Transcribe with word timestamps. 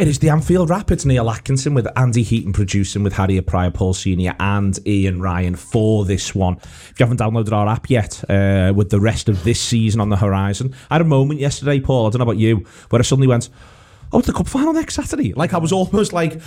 It 0.00 0.08
is 0.08 0.18
the 0.18 0.30
Anfield 0.30 0.70
Rapids, 0.70 1.04
Neil 1.04 1.28
Atkinson 1.28 1.74
with 1.74 1.86
Andy 1.94 2.22
Heaton 2.22 2.54
producing 2.54 3.02
with 3.02 3.12
Harry 3.12 3.38
Prior, 3.42 3.70
Paul 3.70 3.92
Senior, 3.92 4.34
and 4.40 4.78
Ian 4.88 5.20
Ryan 5.20 5.54
for 5.54 6.06
this 6.06 6.34
one. 6.34 6.56
If 6.56 6.94
you 6.98 7.04
haven't 7.04 7.20
downloaded 7.20 7.52
our 7.52 7.68
app 7.68 7.90
yet, 7.90 8.24
uh, 8.30 8.72
with 8.74 8.88
the 8.88 8.98
rest 8.98 9.28
of 9.28 9.44
this 9.44 9.60
season 9.60 10.00
on 10.00 10.08
the 10.08 10.16
horizon, 10.16 10.74
I 10.88 10.94
had 10.94 11.02
a 11.02 11.04
moment 11.04 11.38
yesterday, 11.38 11.80
Paul. 11.80 12.06
I 12.06 12.10
don't 12.10 12.20
know 12.20 12.22
about 12.22 12.38
you, 12.38 12.64
where 12.88 12.98
I 12.98 13.02
suddenly 13.02 13.28
went, 13.28 13.50
oh, 14.12 14.18
it's 14.18 14.26
the 14.26 14.32
cup 14.32 14.48
final 14.48 14.72
next 14.72 14.94
Saturday. 14.94 15.32
Like 15.32 15.54
I 15.54 15.58
was 15.58 15.72
almost 15.72 16.12
like, 16.12 16.40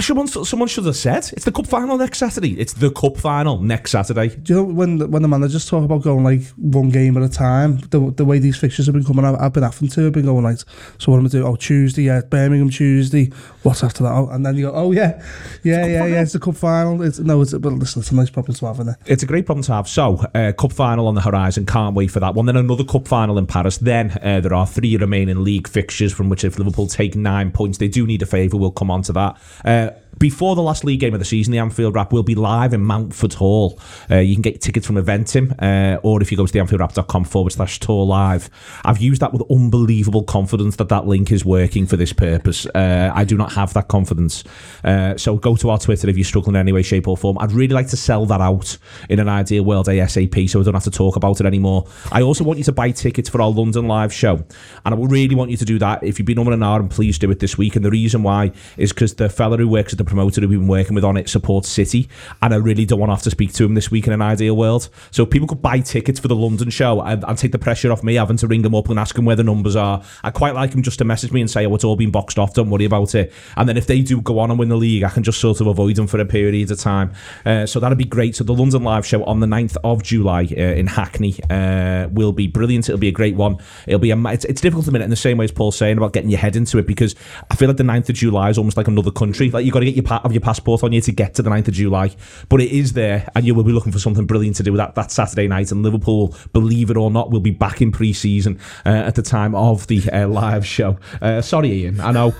someone, 0.00 0.26
someone 0.28 0.68
should 0.68 0.86
have 0.86 0.96
said, 0.96 1.30
it's 1.32 1.44
the 1.44 1.52
cup 1.52 1.66
final 1.66 1.96
next 1.96 2.18
Saturday. 2.18 2.58
It's 2.58 2.74
the 2.74 2.90
cup 2.90 3.16
final 3.16 3.60
next 3.60 3.92
Saturday. 3.92 4.28
Do 4.28 4.52
you 4.52 4.60
know 4.60 4.64
when 4.64 4.98
the, 4.98 5.06
when 5.06 5.22
the 5.22 5.28
managers 5.28 5.66
talk 5.66 5.84
about 5.84 6.02
going 6.02 6.24
like 6.24 6.42
one 6.56 6.90
game 6.90 7.16
at 7.16 7.22
a 7.22 7.28
time? 7.28 7.78
The, 7.90 8.12
the 8.16 8.24
way 8.24 8.38
these 8.38 8.56
fixtures 8.56 8.86
have 8.86 8.94
been 8.94 9.04
coming, 9.04 9.24
I've, 9.24 9.36
I've 9.36 9.52
been 9.52 9.62
having 9.62 9.88
to. 9.88 10.06
I've 10.06 10.12
been 10.12 10.26
going 10.26 10.44
like, 10.44 10.58
so 10.98 11.12
what 11.12 11.18
am 11.18 11.26
I 11.26 11.28
doing? 11.28 11.44
Oh, 11.44 11.56
Tuesday, 11.56 12.02
yeah, 12.02 12.20
Birmingham 12.20 12.70
Tuesday. 12.70 13.30
What's 13.62 13.82
after 13.82 14.04
that? 14.04 14.12
Oh, 14.12 14.28
and 14.28 14.44
then 14.44 14.56
you 14.56 14.66
go, 14.66 14.72
oh 14.72 14.92
yeah, 14.92 15.22
yeah, 15.62 15.86
yeah, 15.86 16.06
yeah. 16.06 16.22
It's 16.22 16.32
the 16.32 16.38
cup 16.38 16.56
final. 16.56 17.02
It's 17.02 17.18
no, 17.18 17.40
it's 17.42 17.52
but 17.52 17.72
listen, 17.72 18.00
it's 18.00 18.10
a 18.10 18.14
nice 18.14 18.30
problem 18.30 18.54
to 18.54 18.66
have, 18.66 18.76
isn't 18.76 18.88
it? 18.88 18.96
It's 19.06 19.22
a 19.22 19.26
great 19.26 19.46
problem 19.46 19.62
to 19.64 19.72
have. 19.72 19.88
So, 19.88 20.24
uh, 20.34 20.52
cup 20.52 20.72
final 20.72 21.08
on 21.08 21.14
the 21.14 21.20
horizon. 21.20 21.66
Can't 21.66 21.94
wait 21.94 22.10
for 22.10 22.20
that 22.20 22.34
one. 22.34 22.46
Then 22.46 22.56
another 22.56 22.84
cup 22.84 23.08
final 23.08 23.38
in 23.38 23.46
Paris. 23.46 23.78
Then 23.78 24.16
uh, 24.22 24.40
there 24.40 24.54
are 24.54 24.66
three 24.66 24.96
remaining 24.96 25.42
league 25.42 25.68
fixtures 25.68 26.12
from 26.12 26.28
which 26.28 26.44
if 26.44 26.58
Liverpool 26.58 26.86
take 26.86 27.05
nine 27.14 27.52
points, 27.52 27.78
they 27.78 27.88
do 27.88 28.06
need 28.06 28.22
a 28.22 28.26
favour. 28.26 28.56
We'll 28.56 28.70
come 28.70 28.90
on 28.90 29.02
to 29.02 29.12
that. 29.12 29.36
Uh, 29.64 29.90
before 30.18 30.54
the 30.56 30.62
last 30.62 30.84
league 30.84 31.00
game 31.00 31.14
of 31.14 31.20
the 31.20 31.26
season, 31.26 31.52
the 31.52 31.58
Anfield 31.58 31.94
Wrap 31.94 32.12
will 32.12 32.22
be 32.22 32.34
live 32.34 32.72
in 32.72 32.80
Mountford 32.80 33.34
Hall. 33.34 33.78
Uh, 34.10 34.16
you 34.16 34.34
can 34.34 34.42
get 34.42 34.60
tickets 34.60 34.86
from 34.86 34.96
Eventim, 34.96 35.54
uh, 35.60 36.00
or 36.02 36.22
if 36.22 36.30
you 36.30 36.36
go 36.36 36.46
to 36.46 36.52
theanfieldwrap.com 36.52 37.24
forward 37.24 37.52
slash 37.52 37.78
tour 37.80 38.04
live. 38.06 38.48
I've 38.84 38.98
used 38.98 39.20
that 39.22 39.32
with 39.32 39.42
unbelievable 39.50 40.24
confidence 40.24 40.76
that 40.76 40.88
that 40.88 41.06
link 41.06 41.30
is 41.32 41.44
working 41.44 41.86
for 41.86 41.96
this 41.96 42.12
purpose. 42.12 42.66
Uh, 42.66 43.12
I 43.14 43.24
do 43.24 43.36
not 43.36 43.52
have 43.52 43.74
that 43.74 43.88
confidence. 43.88 44.44
Uh, 44.82 45.16
so 45.16 45.36
go 45.36 45.56
to 45.56 45.70
our 45.70 45.78
Twitter 45.78 46.08
if 46.08 46.16
you're 46.16 46.24
struggling 46.24 46.56
in 46.56 46.60
any 46.60 46.72
way, 46.72 46.82
shape, 46.82 47.08
or 47.08 47.16
form. 47.16 47.36
I'd 47.38 47.52
really 47.52 47.74
like 47.74 47.88
to 47.88 47.96
sell 47.96 48.24
that 48.26 48.40
out 48.40 48.78
in 49.08 49.18
an 49.18 49.28
ideal 49.28 49.64
world 49.64 49.86
ASAP 49.86 50.48
so 50.48 50.60
I 50.60 50.64
don't 50.64 50.74
have 50.74 50.84
to 50.84 50.90
talk 50.90 51.16
about 51.16 51.40
it 51.40 51.46
anymore. 51.46 51.86
I 52.10 52.22
also 52.22 52.44
want 52.44 52.58
you 52.58 52.64
to 52.64 52.72
buy 52.72 52.90
tickets 52.90 53.28
for 53.28 53.42
our 53.42 53.50
London 53.50 53.86
live 53.86 54.12
show. 54.12 54.44
And 54.84 54.94
I 54.94 54.96
really 54.96 55.34
want 55.34 55.50
you 55.50 55.56
to 55.58 55.64
do 55.64 55.78
that. 55.78 56.02
If 56.02 56.18
you've 56.18 56.26
been 56.26 56.38
on 56.38 56.52
an 56.52 56.62
hour, 56.62 56.80
and 56.80 56.90
please 56.90 57.18
do 57.18 57.30
it 57.30 57.40
this 57.40 57.58
week. 57.58 57.76
And 57.76 57.84
the 57.84 57.90
reason 57.90 58.22
why 58.22 58.52
is 58.76 58.92
because 58.92 59.14
the 59.14 59.28
fella 59.28 59.56
who 59.58 59.68
works 59.68 59.92
at 59.92 59.98
the 59.98 60.04
promoter 60.06 60.40
who 60.40 60.48
we've 60.48 60.58
been 60.58 60.68
working 60.68 60.94
with 60.94 61.04
on 61.04 61.16
it 61.16 61.28
supports 61.28 61.68
City, 61.68 62.08
and 62.42 62.54
I 62.54 62.56
really 62.56 62.86
don't 62.86 62.98
want 62.98 63.10
to 63.10 63.14
have 63.14 63.22
to 63.24 63.30
speak 63.30 63.52
to 63.54 63.64
him 63.64 63.74
this 63.74 63.90
week 63.90 64.06
in 64.06 64.12
an 64.12 64.22
ideal 64.22 64.56
world. 64.56 64.88
So 65.10 65.26
people 65.26 65.48
could 65.48 65.62
buy 65.62 65.80
tickets 65.80 66.20
for 66.20 66.28
the 66.28 66.36
London 66.36 66.70
show 66.70 67.00
and, 67.02 67.24
and 67.24 67.36
take 67.36 67.52
the 67.52 67.58
pressure 67.58 67.92
off 67.92 68.02
me 68.02 68.14
having 68.14 68.36
to 68.38 68.46
ring 68.46 68.62
them 68.62 68.74
up 68.74 68.88
and 68.88 68.98
ask 68.98 69.14
them 69.14 69.24
where 69.24 69.36
the 69.36 69.44
numbers 69.44 69.76
are. 69.76 70.02
I 70.22 70.30
quite 70.30 70.54
like 70.54 70.72
him 70.72 70.82
just 70.82 70.98
to 70.98 71.04
message 71.04 71.32
me 71.32 71.40
and 71.40 71.50
say, 71.50 71.66
"Oh, 71.66 71.74
it's 71.74 71.84
all 71.84 71.96
been 71.96 72.10
boxed 72.10 72.38
off. 72.38 72.54
Don't 72.54 72.70
worry 72.70 72.84
about 72.84 73.14
it." 73.14 73.32
And 73.56 73.68
then 73.68 73.76
if 73.76 73.86
they 73.86 74.00
do 74.00 74.20
go 74.20 74.38
on 74.38 74.50
and 74.50 74.58
win 74.58 74.68
the 74.68 74.76
league, 74.76 75.02
I 75.02 75.10
can 75.10 75.22
just 75.22 75.40
sort 75.40 75.60
of 75.60 75.66
avoid 75.66 75.96
them 75.96 76.06
for 76.06 76.20
a 76.20 76.24
period 76.24 76.70
of 76.70 76.78
time. 76.78 77.12
Uh, 77.44 77.66
so 77.66 77.80
that'd 77.80 77.98
be 77.98 78.04
great. 78.04 78.36
So 78.36 78.44
the 78.44 78.54
London 78.54 78.82
live 78.84 79.06
show 79.06 79.24
on 79.24 79.40
the 79.40 79.46
9th 79.46 79.76
of 79.84 80.02
July 80.02 80.48
uh, 80.50 80.60
in 80.60 80.86
Hackney 80.86 81.36
uh, 81.50 82.08
will 82.10 82.32
be 82.32 82.46
brilliant. 82.46 82.88
It'll 82.88 82.98
be 82.98 83.08
a 83.08 83.12
great 83.12 83.36
one. 83.36 83.58
It'll 83.86 84.00
be 84.00 84.10
a, 84.10 84.18
it's, 84.28 84.44
it's 84.44 84.60
difficult 84.60 84.84
to 84.86 84.92
minute 84.92 85.04
in 85.04 85.10
the 85.10 85.16
same 85.16 85.38
way 85.38 85.44
as 85.44 85.52
Paul's 85.52 85.76
saying 85.76 85.96
about 85.96 86.12
getting 86.12 86.30
your 86.30 86.40
head 86.40 86.56
into 86.56 86.78
it 86.78 86.86
because 86.86 87.14
I 87.50 87.56
feel 87.56 87.68
like 87.68 87.76
the 87.76 87.84
9th 87.84 88.08
of 88.08 88.16
July 88.16 88.50
is 88.50 88.58
almost 88.58 88.76
like 88.76 88.88
another 88.88 89.10
country. 89.10 89.50
Like 89.50 89.64
you 89.64 89.72
got 89.72 89.80
to 89.80 89.86
get 89.86 89.95
your 89.96 90.04
pa- 90.04 90.22
your 90.30 90.40
passport 90.40 90.84
on 90.84 90.92
you 90.92 91.00
to 91.00 91.12
get 91.12 91.34
to 91.34 91.42
the 91.42 91.50
9th 91.50 91.68
of 91.68 91.74
July. 91.74 92.14
But 92.48 92.60
it 92.60 92.70
is 92.70 92.92
there, 92.92 93.28
and 93.34 93.44
you 93.46 93.54
will 93.54 93.64
be 93.64 93.72
looking 93.72 93.92
for 93.92 93.98
something 93.98 94.26
brilliant 94.26 94.56
to 94.56 94.62
do 94.62 94.72
with 94.72 94.78
that, 94.78 94.94
that 94.94 95.10
Saturday 95.10 95.48
night. 95.48 95.72
And 95.72 95.82
Liverpool, 95.82 96.34
believe 96.52 96.90
it 96.90 96.96
or 96.96 97.10
not, 97.10 97.30
will 97.30 97.40
be 97.40 97.50
back 97.50 97.82
in 97.82 97.90
pre 97.90 98.12
season 98.12 98.60
uh, 98.84 98.90
at 98.90 99.14
the 99.14 99.22
time 99.22 99.54
of 99.54 99.86
the 99.88 100.02
uh, 100.12 100.28
live 100.28 100.66
show. 100.66 100.98
Uh, 101.20 101.40
sorry, 101.40 101.72
Ian. 101.72 102.00
I 102.00 102.12
know. 102.12 102.34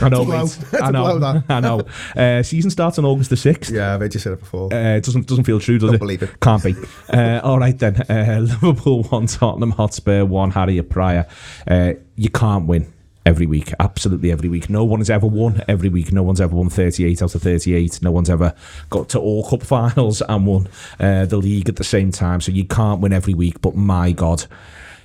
I 0.00 0.08
know. 0.08 0.22
I 0.80 0.90
know. 0.90 1.42
I 1.48 1.60
know. 1.60 1.82
Uh, 2.16 2.42
season 2.42 2.70
starts 2.70 2.98
on 2.98 3.04
August 3.04 3.30
the 3.30 3.36
sixth. 3.36 3.72
Yeah, 3.72 3.94
I've 3.94 4.10
just 4.10 4.22
said 4.24 4.32
it 4.34 4.40
before. 4.40 4.72
Uh, 4.72 4.96
it 4.96 5.04
doesn't 5.04 5.26
doesn't 5.26 5.44
feel 5.44 5.60
true, 5.60 5.78
does 5.78 5.88
Don't 5.88 5.96
it? 5.96 5.98
believe 5.98 6.22
it. 6.22 6.40
Can't 6.40 6.62
be. 6.62 6.74
Uh, 7.12 7.40
all 7.42 7.58
right 7.58 7.78
then. 7.78 7.96
Uh, 8.02 8.38
Liverpool 8.62 9.02
one, 9.04 9.26
Tottenham 9.26 9.72
Hotspur 9.72 10.24
one, 10.24 10.52
Harry 10.52 10.80
Prior. 10.82 11.26
Uh, 11.66 11.94
you 12.16 12.30
can't 12.30 12.66
win 12.66 12.92
every 13.30 13.46
week. 13.46 13.72
Absolutely 13.78 14.32
every 14.32 14.48
week. 14.48 14.68
No 14.68 14.84
one 14.84 14.98
has 14.98 15.08
ever 15.08 15.26
won 15.26 15.62
every 15.68 15.88
week. 15.88 16.12
No 16.12 16.24
one's 16.24 16.40
ever 16.40 16.54
won 16.54 16.68
38 16.68 17.22
out 17.22 17.34
of 17.34 17.42
38. 17.42 18.02
No 18.02 18.10
one's 18.10 18.28
ever 18.28 18.52
got 18.90 19.08
to 19.10 19.20
all 19.20 19.48
cup 19.48 19.62
finals 19.62 20.20
and 20.28 20.46
won 20.46 20.68
uh, 20.98 21.24
the 21.26 21.36
league 21.36 21.68
at 21.68 21.76
the 21.76 21.84
same 21.84 22.10
time. 22.10 22.40
So 22.40 22.50
you 22.50 22.64
can't 22.64 23.00
win 23.00 23.12
every 23.12 23.34
week. 23.34 23.62
But 23.62 23.76
my 23.76 24.12
God. 24.12 24.44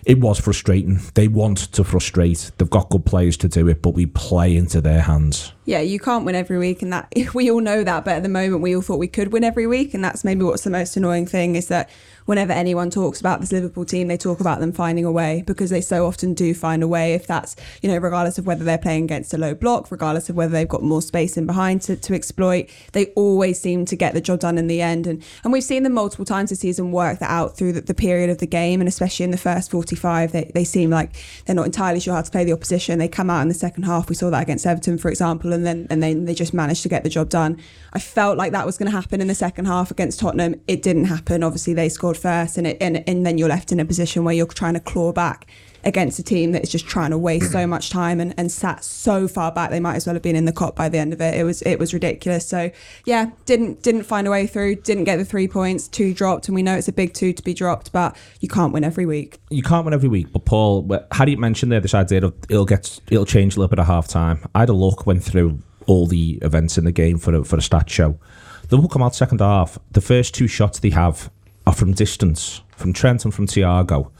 It 0.05 0.19
was 0.19 0.39
frustrating. 0.39 0.99
They 1.15 1.27
want 1.27 1.57
to 1.73 1.83
frustrate. 1.83 2.51
They've 2.57 2.69
got 2.69 2.91
good 2.91 3.05
players 3.07 3.37
to 3.37 3.47
do 3.47 3.67
it, 3.67 3.81
but 3.81 3.95
we 3.95 4.05
play 4.05 4.55
into 4.55 4.79
their 4.79 5.01
hands. 5.01 5.51
Yeah, 5.65 5.79
you 5.79 5.99
can't 5.99 6.25
win 6.25 6.35
every 6.35 6.59
week, 6.59 6.83
and 6.83 6.93
that 6.93 7.11
we 7.33 7.49
all 7.49 7.59
know 7.59 7.83
that. 7.83 8.05
But 8.05 8.17
at 8.17 8.23
the 8.23 8.29
moment, 8.29 8.61
we 8.61 8.75
all 8.75 8.83
thought 8.83 8.99
we 8.99 9.07
could 9.07 9.33
win 9.33 9.43
every 9.43 9.65
week, 9.65 9.95
and 9.95 10.03
that's 10.03 10.23
maybe 10.23 10.43
what's 10.43 10.63
the 10.63 10.69
most 10.69 10.95
annoying 10.95 11.25
thing 11.25 11.55
is 11.55 11.69
that 11.69 11.89
whenever 12.25 12.51
anyone 12.51 12.89
talks 12.89 13.19
about 13.19 13.39
this 13.41 13.51
Liverpool 13.51 13.85
team, 13.85 14.07
they 14.07 14.17
talk 14.17 14.39
about 14.39 14.59
them 14.59 14.71
finding 14.71 15.05
a 15.05 15.11
way 15.11 15.43
because 15.45 15.69
they 15.69 15.81
so 15.81 16.05
often 16.05 16.33
do 16.33 16.53
find 16.53 16.83
a 16.83 16.87
way. 16.87 17.13
If 17.13 17.27
that's 17.27 17.55
you 17.81 17.89
know, 17.89 17.97
regardless 17.97 18.37
of 18.37 18.45
whether 18.45 18.63
they're 18.63 18.77
playing 18.77 19.05
against 19.05 19.33
a 19.33 19.37
low 19.37 19.53
block, 19.53 19.91
regardless 19.91 20.29
of 20.29 20.35
whether 20.35 20.51
they've 20.51 20.67
got 20.67 20.83
more 20.83 21.01
space 21.01 21.37
in 21.37 21.45
behind 21.45 21.81
to, 21.83 21.95
to 21.95 22.13
exploit, 22.13 22.69
they 22.93 23.07
always 23.07 23.59
seem 23.59 23.85
to 23.85 23.95
get 23.95 24.13
the 24.13 24.21
job 24.21 24.39
done 24.39 24.57
in 24.57 24.67
the 24.67 24.81
end. 24.81 25.07
And 25.07 25.23
and 25.43 25.53
we've 25.53 25.63
seen 25.63 25.83
them 25.83 25.93
multiple 25.93 26.25
times 26.25 26.49
this 26.49 26.59
season 26.59 26.91
work 26.91 27.19
that 27.19 27.29
out 27.29 27.57
through 27.57 27.73
the, 27.73 27.81
the 27.81 27.93
period 27.93 28.29
of 28.29 28.39
the 28.39 28.47
game, 28.47 28.81
and 28.81 28.87
especially 28.87 29.23
in 29.23 29.31
the 29.31 29.37
first 29.37 29.71
forty 29.71 29.95
five, 29.95 30.31
they 30.31 30.51
they 30.53 30.63
seem 30.63 30.89
like 30.89 31.15
they're 31.45 31.55
not 31.55 31.65
entirely 31.65 31.99
sure 31.99 32.13
how 32.13 32.21
to 32.21 32.31
play 32.31 32.43
the 32.43 32.53
opposition. 32.53 32.99
They 32.99 33.07
come 33.07 33.29
out 33.29 33.41
in 33.41 33.47
the 33.47 33.53
second 33.53 33.83
half. 33.83 34.09
We 34.09 34.15
saw 34.15 34.29
that 34.29 34.41
against 34.43 34.65
Everton, 34.65 34.97
for 34.97 35.09
example, 35.09 35.53
and 35.53 35.65
then 35.65 35.87
and 35.89 36.01
then 36.01 36.25
they 36.25 36.33
just 36.33 36.53
managed 36.53 36.83
to 36.83 36.89
get 36.89 37.03
the 37.03 37.09
job 37.09 37.29
done. 37.29 37.57
I 37.93 37.99
felt 37.99 38.37
like 38.37 38.51
that 38.51 38.65
was 38.65 38.77
going 38.77 38.91
to 38.91 38.97
happen 38.97 39.21
in 39.21 39.27
the 39.27 39.35
second 39.35 39.65
half 39.65 39.91
against 39.91 40.19
Tottenham. 40.19 40.59
It 40.67 40.81
didn't 40.81 41.05
happen. 41.05 41.43
Obviously, 41.43 41.73
they 41.73 41.89
scored 41.89 42.14
first, 42.17 42.57
and 42.57 42.67
it 42.67 42.77
and, 42.81 43.07
and 43.07 43.25
then 43.25 43.37
you're 43.37 43.49
left 43.49 43.71
in 43.71 43.79
a 43.79 43.85
position 43.85 44.23
where 44.23 44.33
you're 44.33 44.47
trying 44.47 44.73
to 44.73 44.79
claw 44.79 45.11
back 45.11 45.47
against 45.85 46.17
a 46.17 46.23
team 46.23 46.51
that 46.51 46.63
is 46.63 46.71
just 46.71 46.87
trying 46.87 47.11
to 47.11 47.17
waste 47.17 47.51
so 47.51 47.67
much 47.67 47.91
time 47.91 48.19
and, 48.19 48.33
and 48.37 48.51
sat 48.51 48.83
so 48.83 49.27
far 49.27 49.51
back 49.51 49.69
they 49.69 49.79
might 49.79 49.95
as 49.95 50.07
well 50.07 50.15
have 50.15 50.23
been 50.23 50.35
in 50.35 50.45
the 50.45 50.51
Kop 50.51 50.75
by 50.75 50.89
the 50.89 50.97
end 50.97 51.13
of 51.13 51.21
it. 51.21 51.35
It 51.35 51.43
was 51.43 51.61
it 51.61 51.77
was 51.77 51.93
ridiculous. 51.93 52.47
So 52.47 52.71
yeah, 53.05 53.31
didn't 53.45 53.83
didn't 53.83 54.03
find 54.03 54.27
a 54.27 54.31
way 54.31 54.47
through, 54.47 54.75
didn't 54.75 55.03
get 55.03 55.17
the 55.17 55.25
three 55.25 55.47
points, 55.47 55.87
two 55.87 56.13
dropped, 56.13 56.47
and 56.47 56.55
we 56.55 56.63
know 56.63 56.75
it's 56.75 56.87
a 56.87 56.93
big 56.93 57.13
two 57.13 57.33
to 57.33 57.43
be 57.43 57.53
dropped, 57.53 57.91
but 57.91 58.17
you 58.39 58.49
can't 58.49 58.73
win 58.73 58.83
every 58.83 59.05
week. 59.05 59.39
You 59.49 59.63
can't 59.63 59.85
win 59.85 59.93
every 59.93 60.09
week, 60.09 60.31
but 60.33 60.45
Paul, 60.45 60.81
do 60.81 61.31
you 61.31 61.37
mention 61.37 61.69
there 61.69 61.79
this 61.79 61.93
idea 61.93 62.25
of 62.25 62.33
it'll 62.49 62.65
get 62.65 62.99
it'll 63.11 63.25
change 63.25 63.55
a 63.55 63.59
little 63.59 63.69
bit 63.69 63.79
at 63.79 63.85
half 63.85 64.07
time? 64.07 64.43
I 64.55 64.61
had 64.61 64.69
a 64.69 64.73
look, 64.73 65.05
went 65.05 65.23
through 65.23 65.59
all 65.85 66.07
the 66.07 66.39
events 66.41 66.79
in 66.79 66.85
the 66.85 66.91
game 66.91 67.19
for 67.19 67.35
a, 67.35 67.43
for 67.43 67.57
a 67.57 67.61
stat 67.61 67.89
show. 67.89 68.19
They 68.69 68.77
will 68.77 68.87
come 68.87 69.03
out 69.03 69.13
second 69.13 69.41
half. 69.41 69.77
The 69.91 70.01
first 70.01 70.33
two 70.33 70.47
shots 70.47 70.79
they 70.79 70.89
have 70.89 71.29
are 71.67 71.73
from 71.73 71.93
distance, 71.93 72.61
from 72.75 72.93
Trent 72.93 73.25
and 73.25 73.33
from 73.33 73.47
Thiago. 73.47 74.11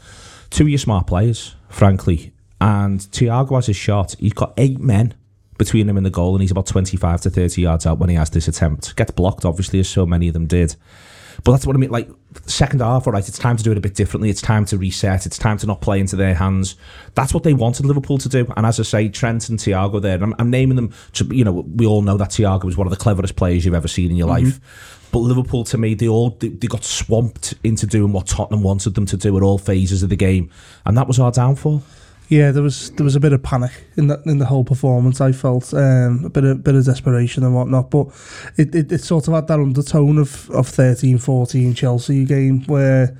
Two 0.50 0.64
of 0.64 0.68
your 0.68 0.78
smart 0.78 1.06
players, 1.06 1.54
frankly. 1.68 2.32
And 2.60 3.00
Thiago 3.00 3.56
has 3.56 3.66
his 3.66 3.76
shot. 3.76 4.16
He's 4.18 4.32
got 4.32 4.54
eight 4.56 4.78
men 4.78 5.14
between 5.58 5.88
him 5.88 5.96
and 5.96 6.06
the 6.06 6.10
goal, 6.10 6.34
and 6.34 6.42
he's 6.42 6.50
about 6.50 6.66
25 6.66 7.22
to 7.22 7.30
30 7.30 7.62
yards 7.62 7.86
out 7.86 7.98
when 7.98 8.10
he 8.10 8.16
has 8.16 8.30
this 8.30 8.48
attempt. 8.48 8.96
Gets 8.96 9.12
blocked, 9.12 9.44
obviously, 9.44 9.80
as 9.80 9.88
so 9.88 10.06
many 10.06 10.28
of 10.28 10.34
them 10.34 10.46
did. 10.46 10.76
But 11.44 11.52
that's 11.52 11.66
what 11.66 11.76
I 11.76 11.78
mean. 11.78 11.90
Like, 11.90 12.08
second 12.46 12.80
half, 12.80 13.06
all 13.06 13.12
right, 13.12 13.26
it's 13.26 13.38
time 13.38 13.56
to 13.56 13.62
do 13.62 13.72
it 13.72 13.78
a 13.78 13.80
bit 13.80 13.94
differently. 13.94 14.30
It's 14.30 14.42
time 14.42 14.64
to 14.66 14.78
reset. 14.78 15.26
It's 15.26 15.38
time 15.38 15.58
to 15.58 15.66
not 15.66 15.80
play 15.80 16.00
into 16.00 16.16
their 16.16 16.34
hands. 16.34 16.76
That's 17.14 17.32
what 17.32 17.42
they 17.42 17.54
wanted 17.54 17.86
Liverpool 17.86 18.18
to 18.18 18.28
do. 18.28 18.46
And 18.56 18.66
as 18.66 18.78
I 18.80 18.82
say, 18.82 19.08
Trent 19.08 19.48
and 19.48 19.58
Thiago 19.58 20.00
there, 20.00 20.22
I'm, 20.22 20.34
I'm 20.38 20.50
naming 20.50 20.76
them, 20.76 20.92
to, 21.14 21.24
you 21.26 21.44
know, 21.44 21.52
we 21.52 21.86
all 21.86 22.02
know 22.02 22.16
that 22.16 22.30
Thiago 22.30 22.64
was 22.64 22.76
one 22.76 22.86
of 22.86 22.90
the 22.90 22.96
cleverest 22.96 23.36
players 23.36 23.64
you've 23.64 23.74
ever 23.74 23.88
seen 23.88 24.10
in 24.10 24.16
your 24.16 24.28
mm-hmm. 24.28 24.46
life. 24.46 25.06
But 25.12 25.20
Liverpool, 25.20 25.64
to 25.64 25.78
me, 25.78 25.94
they 25.94 26.08
all 26.08 26.30
they, 26.30 26.48
they 26.48 26.66
got 26.66 26.84
swamped 26.84 27.54
into 27.64 27.86
doing 27.86 28.12
what 28.12 28.26
Tottenham 28.26 28.62
wanted 28.62 28.94
them 28.94 29.06
to 29.06 29.16
do 29.16 29.36
at 29.36 29.42
all 29.42 29.56
phases 29.56 30.02
of 30.02 30.10
the 30.10 30.16
game, 30.16 30.50
and 30.84 30.96
that 30.98 31.06
was 31.06 31.18
our 31.18 31.30
downfall. 31.30 31.82
Yeah, 32.28 32.50
there 32.50 32.62
was 32.62 32.90
there 32.92 33.04
was 33.04 33.14
a 33.14 33.20
bit 33.20 33.32
of 33.32 33.42
panic 33.42 33.70
in 33.96 34.08
that 34.08 34.26
in 34.26 34.38
the 34.38 34.46
whole 34.46 34.64
performance. 34.64 35.20
I 35.20 35.30
felt 35.30 35.72
um, 35.72 36.24
a 36.24 36.28
bit 36.28 36.44
of 36.44 36.64
bit 36.64 36.74
of 36.74 36.84
desperation 36.84 37.44
and 37.44 37.54
whatnot, 37.54 37.90
but 37.90 38.08
it, 38.56 38.74
it, 38.74 38.90
it 38.90 39.00
sort 39.00 39.28
of 39.28 39.34
had 39.34 39.46
that 39.46 39.60
undertone 39.60 40.18
of 40.18 40.50
of 40.50 40.66
13-14 40.66 41.76
Chelsea 41.76 42.24
game 42.24 42.64
where 42.64 43.16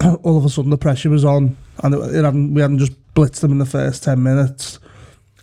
all 0.22 0.38
of 0.38 0.44
a 0.44 0.48
sudden 0.48 0.70
the 0.70 0.78
pressure 0.78 1.10
was 1.10 1.24
on 1.24 1.56
and 1.82 1.94
it, 1.94 2.14
it 2.14 2.24
hadn't 2.24 2.54
we 2.54 2.62
hadn't 2.62 2.78
just 2.78 2.92
blitzed 3.14 3.40
them 3.40 3.50
in 3.50 3.58
the 3.58 3.66
first 3.66 4.04
ten 4.04 4.22
minutes, 4.22 4.78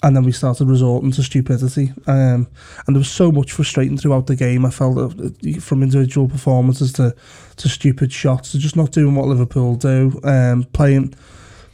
and 0.03 0.15
then 0.15 0.23
we 0.23 0.31
started 0.31 0.69
resorting 0.69 1.11
to 1.11 1.23
stupidity. 1.23 1.91
Um, 2.07 2.47
and 2.87 2.95
there 2.95 2.99
was 2.99 3.11
so 3.11 3.29
much 3.29 3.51
frustrating 3.51 3.97
throughout 3.97 4.27
the 4.27 4.37
game. 4.37 4.65
I 4.65 4.69
felt 4.69 4.97
uh, 4.97 5.59
from 5.59 5.83
individual 5.83 6.29
performances 6.29 6.93
to 6.93 7.13
to 7.57 7.67
stupid 7.67 8.13
shots 8.13 8.53
to 8.53 8.57
just 8.57 8.77
not 8.77 8.91
doing 8.91 9.15
what 9.15 9.27
Liverpool 9.27 9.75
do, 9.75 10.17
um, 10.23 10.63
playing 10.71 11.13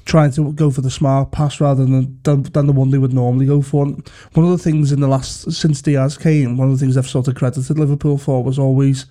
trying 0.07 0.31
to 0.31 0.54
go 0.54 0.71
for 0.71 0.81
the 0.81 0.89
smart 0.89 1.31
pass 1.31 1.59
rather 1.59 1.86
than, 1.86 2.19
than 2.24 2.44
than 2.44 2.65
the 2.65 2.74
one 2.74 2.89
they 2.89 2.98
would 2.98 3.13
normally 3.13 3.45
go 3.45 3.62
for. 3.62 3.86
And 3.86 4.09
one 4.33 4.45
of 4.45 4.51
the 4.51 4.57
things 4.57 4.92
in 4.92 5.01
the 5.01 5.07
last 5.07 5.51
since 5.51 5.81
Diaz 5.81 6.18
came, 6.18 6.57
one 6.57 6.69
of 6.69 6.80
the 6.80 6.83
things 6.83 6.98
I've 6.98 7.07
sort 7.07 7.27
of 7.27 7.36
credited 7.36 7.77
Liverpool 7.77 8.18
for 8.18 8.44
was 8.44 8.57
always 8.57 9.06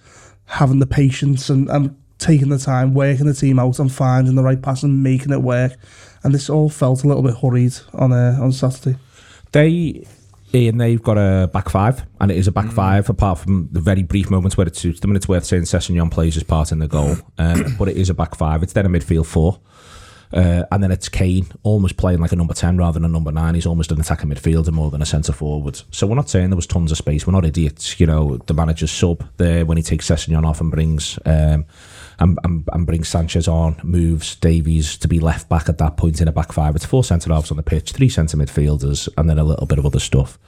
having 0.47 0.79
the 0.79 0.87
patience 0.87 1.51
and, 1.51 1.69
and 1.69 1.97
taking 2.19 2.49
the 2.49 2.59
time, 2.59 2.95
working 2.95 3.27
the 3.27 3.35
team 3.35 3.59
out 3.59 3.79
and 3.79 3.93
finding 3.93 4.35
the 4.35 4.43
right 4.43 4.61
pass 4.61 4.83
and 4.83 5.03
making 5.03 5.33
it 5.33 5.43
work. 5.43 5.73
And 6.25 6.35
this 6.35 6.49
all 6.49 6.71
felt 6.71 7.05
a 7.05 7.07
little 7.07 7.23
bit 7.23 7.37
hurried 7.37 7.75
on 7.93 8.13
uh, 8.13 8.39
on 8.41 8.53
Saturday. 8.53 8.99
They 9.53 10.07
and 10.55 10.81
they've 10.81 11.03
got 11.03 11.19
a 11.19 11.49
back 11.49 11.69
five, 11.69 12.05
and 12.21 12.31
it 12.31 12.37
is 12.39 12.49
a 12.49 12.53
back 12.53 12.71
five, 12.71 13.11
apart 13.11 13.39
from 13.39 13.69
the 13.73 13.81
very 13.81 14.03
brief 14.03 14.31
moments 14.31 14.57
where 14.57 14.67
it 14.67 14.77
suits 14.77 15.01
them, 15.01 15.11
and 15.11 15.17
it's 15.17 15.29
worth 15.29 15.45
saying 15.45 15.65
Sessegnon 15.65 16.11
plays 16.11 16.35
his 16.35 16.45
part 16.45 16.73
in 16.73 16.79
the 16.79 16.89
goal. 16.89 17.17
Um, 17.39 17.77
but 17.79 17.89
it 17.89 17.99
is 17.99 18.09
a 18.09 18.15
back 18.15 18.35
five. 18.35 18.63
It's 18.63 18.73
then 18.73 18.87
a 18.87 18.89
midfield 18.89 19.27
four. 19.27 19.61
Uh, 20.33 20.65
and 20.73 20.83
then 20.83 20.91
it's 20.91 21.09
Kane 21.09 21.47
almost 21.63 21.97
playing 21.97 22.21
like 22.21 22.33
a 22.33 22.37
number 22.37 22.55
10 22.55 22.77
rather 22.77 22.99
than 22.99 23.05
a 23.05 23.13
number 23.13 23.33
9. 23.33 23.55
He's 23.55 23.67
almost 23.67 23.93
an 23.93 24.01
attacking 24.01 24.31
midfielder 24.31 24.73
more 24.73 24.91
than 24.91 25.03
a 25.03 25.07
centre 25.07 25.33
forward. 25.33 25.81
So 25.91 26.07
we're 26.07 26.17
not 26.17 26.29
saying 26.29 26.51
there 26.51 26.57
was 26.57 26.67
tons 26.67 26.91
of 26.91 26.99
space. 26.99 27.27
We're 27.27 27.33
not 27.33 27.45
idiots. 27.45 28.01
You 28.01 28.07
know, 28.07 28.37
the 28.39 28.55
manager's 28.55 28.91
sub 28.91 29.29
there 29.37 29.65
when 29.65 29.77
he 29.77 29.83
takes 29.83 30.09
Sessegnon 30.09 30.45
off 30.45 30.61
and 30.61 30.71
brings 30.71 31.19
um, 31.25 31.67
and, 32.19 32.39
and, 32.45 32.69
and 32.73 32.87
brings 32.87 33.09
Sanchez 33.09 33.47
on, 33.47 33.79
moves 33.83 34.37
Davies 34.37 34.97
to 34.99 35.09
be 35.09 35.21
left 35.21 35.49
back 35.49 35.69
at 35.69 35.79
that 35.79 35.97
point 35.97 36.21
in 36.21 36.29
a 36.29 36.33
back 36.33 36.53
five. 36.53 36.75
It's 36.75 36.85
four 36.85 37.05
centre 37.05 37.33
halves 37.33 37.51
on 37.51 37.57
the 37.57 37.63
pitch, 37.63 37.93
three 37.93 38.09
centre 38.09 38.37
midfielders, 38.37 39.09
and 39.17 39.29
then 39.29 39.39
a 39.39 39.45
little 39.45 39.67
bit 39.67 39.79
of 39.79 39.87
other 39.87 40.01
stuff. 40.01 40.39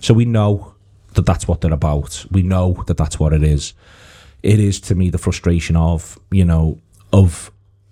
So 0.00 0.14
we 0.14 0.24
know 0.24 0.74
that 1.14 1.26
that's 1.26 1.46
what 1.46 1.60
they're 1.60 1.72
about. 1.72 2.24
We 2.30 2.42
know 2.42 2.84
that 2.86 2.96
that's 2.96 3.18
what 3.18 3.32
it 3.32 3.42
is. 3.42 3.74
It 4.42 4.60
is 4.60 4.80
to 4.82 4.94
me 4.94 5.10
the 5.10 5.18
frustration 5.18 5.76
of, 5.76 6.18
you 6.30 6.44
know, 6.44 6.78
of 7.12 7.50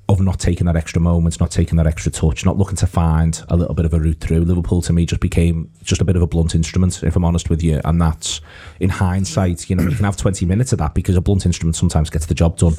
of 0.08 0.20
not 0.20 0.38
taking 0.38 0.67
that 0.67 0.76
extra 0.76 1.00
moment, 1.00 1.41
not 1.41 1.50
taking 1.50 1.76
that 1.76 1.87
extra 1.87 2.12
touch, 2.12 2.44
not 2.44 2.56
looking 2.56 2.76
to 2.76 2.87
find 2.87 3.43
a 3.49 3.56
little 3.56 3.75
bit 3.75 3.85
of 3.85 3.93
a 3.93 3.99
route 3.99 4.20
through. 4.20 4.44
Liverpool 4.44 4.81
to 4.82 4.93
me 4.93 5.05
just 5.05 5.20
became 5.20 5.70
just 5.82 6.00
a 6.00 6.05
bit 6.05 6.14
of 6.14 6.23
a 6.23 6.26
blunt 6.29 6.55
instrument, 6.55 7.03
if 7.03 7.17
I'm 7.17 7.25
honest 7.25 7.50
with 7.50 7.61
you. 7.61 7.81
And 7.85 8.00
that's 8.00 8.41
in 8.79 8.91
hindsight, 8.91 9.69
you 9.69 9.75
know, 9.75 9.82
you 9.82 9.97
can 9.97 10.05
have 10.05 10.17
20 10.17 10.47
minutes 10.47 10.73
of 10.73 10.79
that 10.79 10.94
because 10.94 11.17
a 11.17 11.20
blunt 11.20 11.44
instrument 11.44 11.75
sometimes 11.75 12.08
gets 12.08 12.26
the 12.26 12.35
job 12.35 12.56
done. 12.56 12.75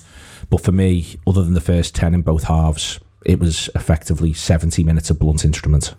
But 0.49 0.61
for 0.61 0.71
me, 0.71 1.17
other 1.27 1.43
than 1.43 1.53
the 1.53 1.61
first 1.61 1.95
10 1.95 2.13
in 2.13 2.21
both 2.21 2.43
halves, 2.43 3.01
it 3.25 3.39
was 3.39 3.69
effectively 3.75 4.31
70 4.31 4.85
minutes 4.85 5.09
of 5.09 5.19
blunt 5.19 5.43
instrument. 5.43 5.95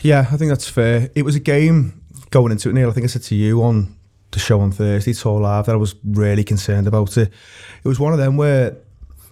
Yeah, 0.00 0.20
I 0.32 0.38
think 0.38 0.48
that's 0.48 0.70
fair. 0.70 1.10
It 1.14 1.24
was 1.24 1.34
a 1.34 1.40
game 1.40 2.00
going 2.30 2.52
into 2.52 2.70
it, 2.70 2.72
Neil. 2.72 2.88
I 2.88 2.92
think 2.92 3.04
I 3.04 3.08
said 3.08 3.22
to 3.24 3.34
you 3.34 3.62
on 3.62 3.94
the 4.30 4.38
show 4.38 4.60
on 4.60 4.72
Thursday, 4.72 5.12
TAW 5.12 5.36
Live, 5.36 5.66
that 5.66 5.74
I 5.74 5.78
was 5.78 5.96
really 6.02 6.44
concerned 6.44 6.86
about 6.86 7.18
it. 7.18 7.30
It 7.84 7.88
was 7.88 8.00
one 8.00 8.12
of 8.12 8.18
them 8.18 8.38
where 8.38 8.76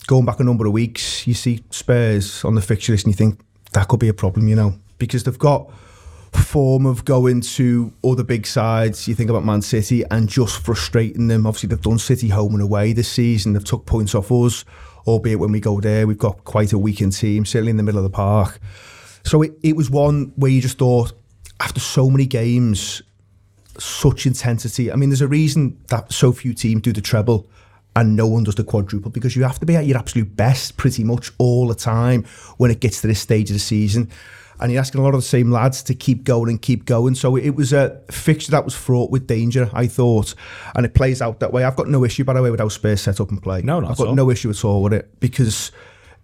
going 0.09 0.25
back 0.25 0.41
a 0.41 0.45
number 0.45 0.67
of 0.67 0.73
weeks, 0.73 1.27
you 1.27 1.35
see 1.35 1.63
Spurs 1.71 2.43
on 2.43 2.55
the 2.55 2.63
fixture 2.63 2.93
list 2.93 3.05
and 3.05 3.13
you 3.13 3.17
think 3.17 3.39
that 3.73 3.87
could 3.89 4.01
be 4.01 4.09
a 4.09 4.15
problem, 4.15 4.49
you 4.49 4.57
know, 4.57 4.75
because 4.99 5.23
they've 5.23 5.39
got 5.39 5.71
form 6.33 6.87
of 6.87 7.05
going 7.05 7.43
to 7.43 7.93
other 8.03 8.25
big 8.25 8.47
sides. 8.47 9.07
You 9.07 9.15
think 9.15 9.29
about 9.29 9.45
Man 9.45 9.61
City 9.61 10.05
and 10.11 10.27
just 10.27 10.63
frustrating 10.63 11.29
them. 11.29 11.47
Obviously, 11.47 11.69
they've 11.69 11.81
done 11.81 11.99
City 11.99 12.29
home 12.29 12.55
and 12.55 12.63
away 12.63 12.95
this 12.95 13.09
season. 13.09 13.53
They've 13.53 13.63
took 13.63 13.85
points 13.85 14.15
off 14.15 14.33
us, 14.33 14.65
albeit 15.07 15.39
when 15.39 15.53
we 15.53 15.61
go 15.61 15.79
there, 15.79 16.07
we've 16.07 16.17
got 16.17 16.43
quite 16.45 16.73
a 16.73 16.79
weakened 16.79 17.13
team, 17.13 17.45
certainly 17.45 17.71
in 17.71 17.77
the 17.77 17.83
middle 17.83 17.99
of 17.99 18.05
the 18.05 18.17
park. 18.17 18.61
So 19.25 19.43
it, 19.43 19.53
it 19.63 19.77
was 19.77 19.91
one 19.91 20.33
where 20.37 20.51
you 20.51 20.63
just 20.63 20.79
thought, 20.79 21.13
after 21.61 21.81
so 21.81 22.09
many 22.09 22.25
games, 22.25 23.03
such 23.79 24.25
intensity. 24.25 24.91
I 24.91 24.97
mean, 24.97 25.11
there's 25.11 25.21
a 25.21 25.29
reason 25.29 25.79
that 25.89 26.15
so 26.15 26.33
few 26.33 26.55
teams 26.55 26.81
do 26.81 26.95
the 26.95 27.03
treble 27.03 27.47
and 27.99 28.15
no 28.15 28.29
one 28.29 28.45
does 28.45 28.55
the 28.55 28.63
quadruple 28.63 29.11
because 29.11 29.35
you 29.35 29.43
have 29.43 29.59
to 29.59 29.67
be 29.67 29.75
at 29.75 29.85
your 29.85 29.99
absolute 29.99 30.37
best 30.37 30.77
pretty 30.77 31.03
much 31.03 31.33
all 31.39 31.67
the 31.67 31.75
time 31.75 32.25
when 32.57 32.71
it 32.71 32.79
gets 32.79 33.01
to 33.01 33.09
this 33.09 33.19
stage 33.19 33.51
of 33.51 33.55
the 33.55 33.61
season. 33.61 34.09
And 34.61 34.71
you're 34.71 34.81
asking 34.81 35.01
a 35.01 35.05
lot 35.05 35.15
of 35.15 35.21
the 35.21 35.27
same 35.27 35.51
lads 35.51 35.83
to 35.85 35.95
keep 35.95 36.23
going 36.23 36.49
and 36.49 36.63
keep 36.63 36.85
going. 36.85 37.17
So 37.17 37.35
it 37.35 37.51
was 37.51 37.73
a 37.73 38.01
fixture 38.09 38.53
that 38.53 38.65
was 38.65 38.75
fraught 38.75 39.11
with 39.11 39.27
danger, 39.27 39.69
I 39.73 39.89
thought. 39.89 40.35
And 40.77 40.87
it 40.87 40.95
plays 40.95 41.21
out 41.21 41.41
that 41.41 41.53
way. 41.53 41.65
I've 41.65 41.77
got 41.77 41.89
no 41.89 42.05
issue, 42.05 42.23
by 42.23 42.35
the 42.35 42.43
way, 42.43 42.53
with 42.53 42.61
how 42.61 42.69
Spurs 42.69 43.01
set 43.01 43.21
up 43.21 43.31
and 43.31 43.43
play. 43.43 43.63
No, 43.63 43.79
I've 43.79 43.97
got 43.97 44.09
all. 44.09 44.15
no 44.15 44.31
issue 44.31 44.51
at 44.51 44.65
all 44.65 44.83
with 44.83 44.93
it 44.93 45.19
because 45.19 45.73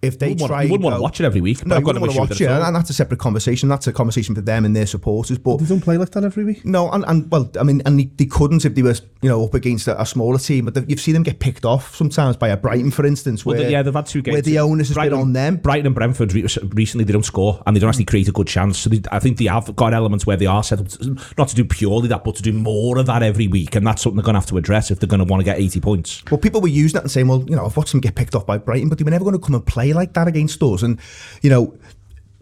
if 0.06 0.18
they 0.18 0.28
You 0.28 0.32
wouldn't, 0.34 0.48
try 0.48 0.56
want, 0.58 0.66
you 0.66 0.72
wouldn't 0.72 0.84
want 0.84 0.96
to 0.96 1.02
watch 1.02 1.20
it 1.20 1.24
every 1.24 1.40
week. 1.40 1.58
but 1.58 1.68
no, 1.68 1.76
I've 1.76 1.84
got 1.84 1.92
to 1.92 2.00
watch 2.00 2.30
it 2.40 2.40
it, 2.42 2.50
and 2.50 2.74
that's 2.76 2.90
a 2.90 2.94
separate 2.94 3.20
conversation. 3.20 3.68
That's 3.68 3.86
a 3.86 3.92
conversation 3.92 4.34
for 4.34 4.40
them 4.40 4.64
and 4.64 4.74
their 4.74 4.86
supporters. 4.86 5.38
But 5.38 5.58
They 5.58 5.66
don't 5.66 5.80
play 5.80 5.96
like 5.96 6.10
that 6.10 6.24
every 6.24 6.44
week. 6.44 6.64
no, 6.64 6.90
and, 6.90 7.04
and 7.06 7.30
well, 7.30 7.50
I 7.58 7.62
mean, 7.62 7.82
and 7.86 7.98
they, 7.98 8.04
they 8.16 8.26
couldn't 8.26 8.64
if 8.64 8.74
they 8.74 8.82
were, 8.82 8.94
you 9.22 9.28
know, 9.28 9.44
up 9.44 9.54
against 9.54 9.88
a, 9.88 10.00
a 10.00 10.06
smaller 10.06 10.38
team. 10.38 10.66
But 10.66 10.88
you've 10.88 11.00
seen 11.00 11.14
them 11.14 11.22
get 11.22 11.38
picked 11.40 11.64
off 11.64 11.94
sometimes 11.94 12.36
by 12.36 12.48
a 12.48 12.56
Brighton, 12.56 12.90
for 12.90 13.04
instance, 13.06 13.44
Well, 13.44 13.56
where, 13.56 13.64
the- 13.66 13.70
yeah, 13.72 13.82
they've 13.82 13.94
had 13.94 14.06
two 14.06 14.22
games. 14.22 14.34
where 14.34 14.42
the 14.42 14.58
onus 14.58 14.88
has 14.88 14.94
Brighton, 14.94 15.12
been 15.18 15.20
on 15.20 15.32
them. 15.32 15.56
Brighton 15.56 15.86
and 15.86 15.94
Brentford 15.94 16.32
re- 16.34 16.46
recently 16.72 17.04
they 17.04 17.12
don't 17.12 17.24
score 17.24 17.62
and 17.66 17.74
they 17.76 17.80
don't 17.80 17.88
actually 17.88 18.04
create 18.04 18.28
a 18.28 18.32
good 18.32 18.46
chance. 18.46 18.78
So 18.78 18.90
they, 18.90 19.00
I 19.10 19.18
think 19.18 19.38
they 19.38 19.46
have 19.46 19.74
got 19.76 19.94
elements 19.94 20.26
where 20.26 20.36
they 20.36 20.46
are 20.46 20.62
set 20.62 20.80
up 20.80 20.88
to, 20.88 21.16
not 21.38 21.48
to 21.48 21.54
do 21.54 21.64
purely 21.64 22.08
that, 22.08 22.24
but 22.24 22.36
to 22.36 22.42
do 22.42 22.52
more 22.52 22.98
of 22.98 23.06
that 23.06 23.22
every 23.22 23.48
week, 23.48 23.74
and 23.74 23.86
that's 23.86 24.02
something 24.02 24.16
they're 24.16 24.24
going 24.24 24.34
to 24.34 24.40
have 24.40 24.48
to 24.48 24.58
address 24.58 24.90
if 24.90 25.00
they're 25.00 25.08
going 25.08 25.18
to 25.18 25.24
want 25.24 25.40
to 25.40 25.44
get 25.44 25.58
eighty 25.58 25.80
points. 25.80 26.22
Well, 26.30 26.38
people 26.38 26.60
were 26.60 26.68
using 26.68 26.94
that 26.94 27.02
and 27.04 27.10
saying, 27.10 27.28
well, 27.28 27.44
you 27.48 27.56
know, 27.56 27.64
I've 27.66 27.76
watched 27.76 27.92
them 27.92 28.00
get 28.00 28.14
picked 28.14 28.34
off 28.34 28.46
by 28.46 28.58
Brighton, 28.58 28.88
but 28.88 28.98
they 28.98 29.04
were 29.04 29.10
never 29.10 29.24
going 29.24 29.38
to 29.38 29.44
come 29.44 29.54
and 29.54 29.64
play 29.66 29.92
like 29.94 30.12
that 30.14 30.29
against 30.29 30.62
us. 30.62 30.82
And, 30.82 31.00
you 31.43 31.50
know, 31.50 31.76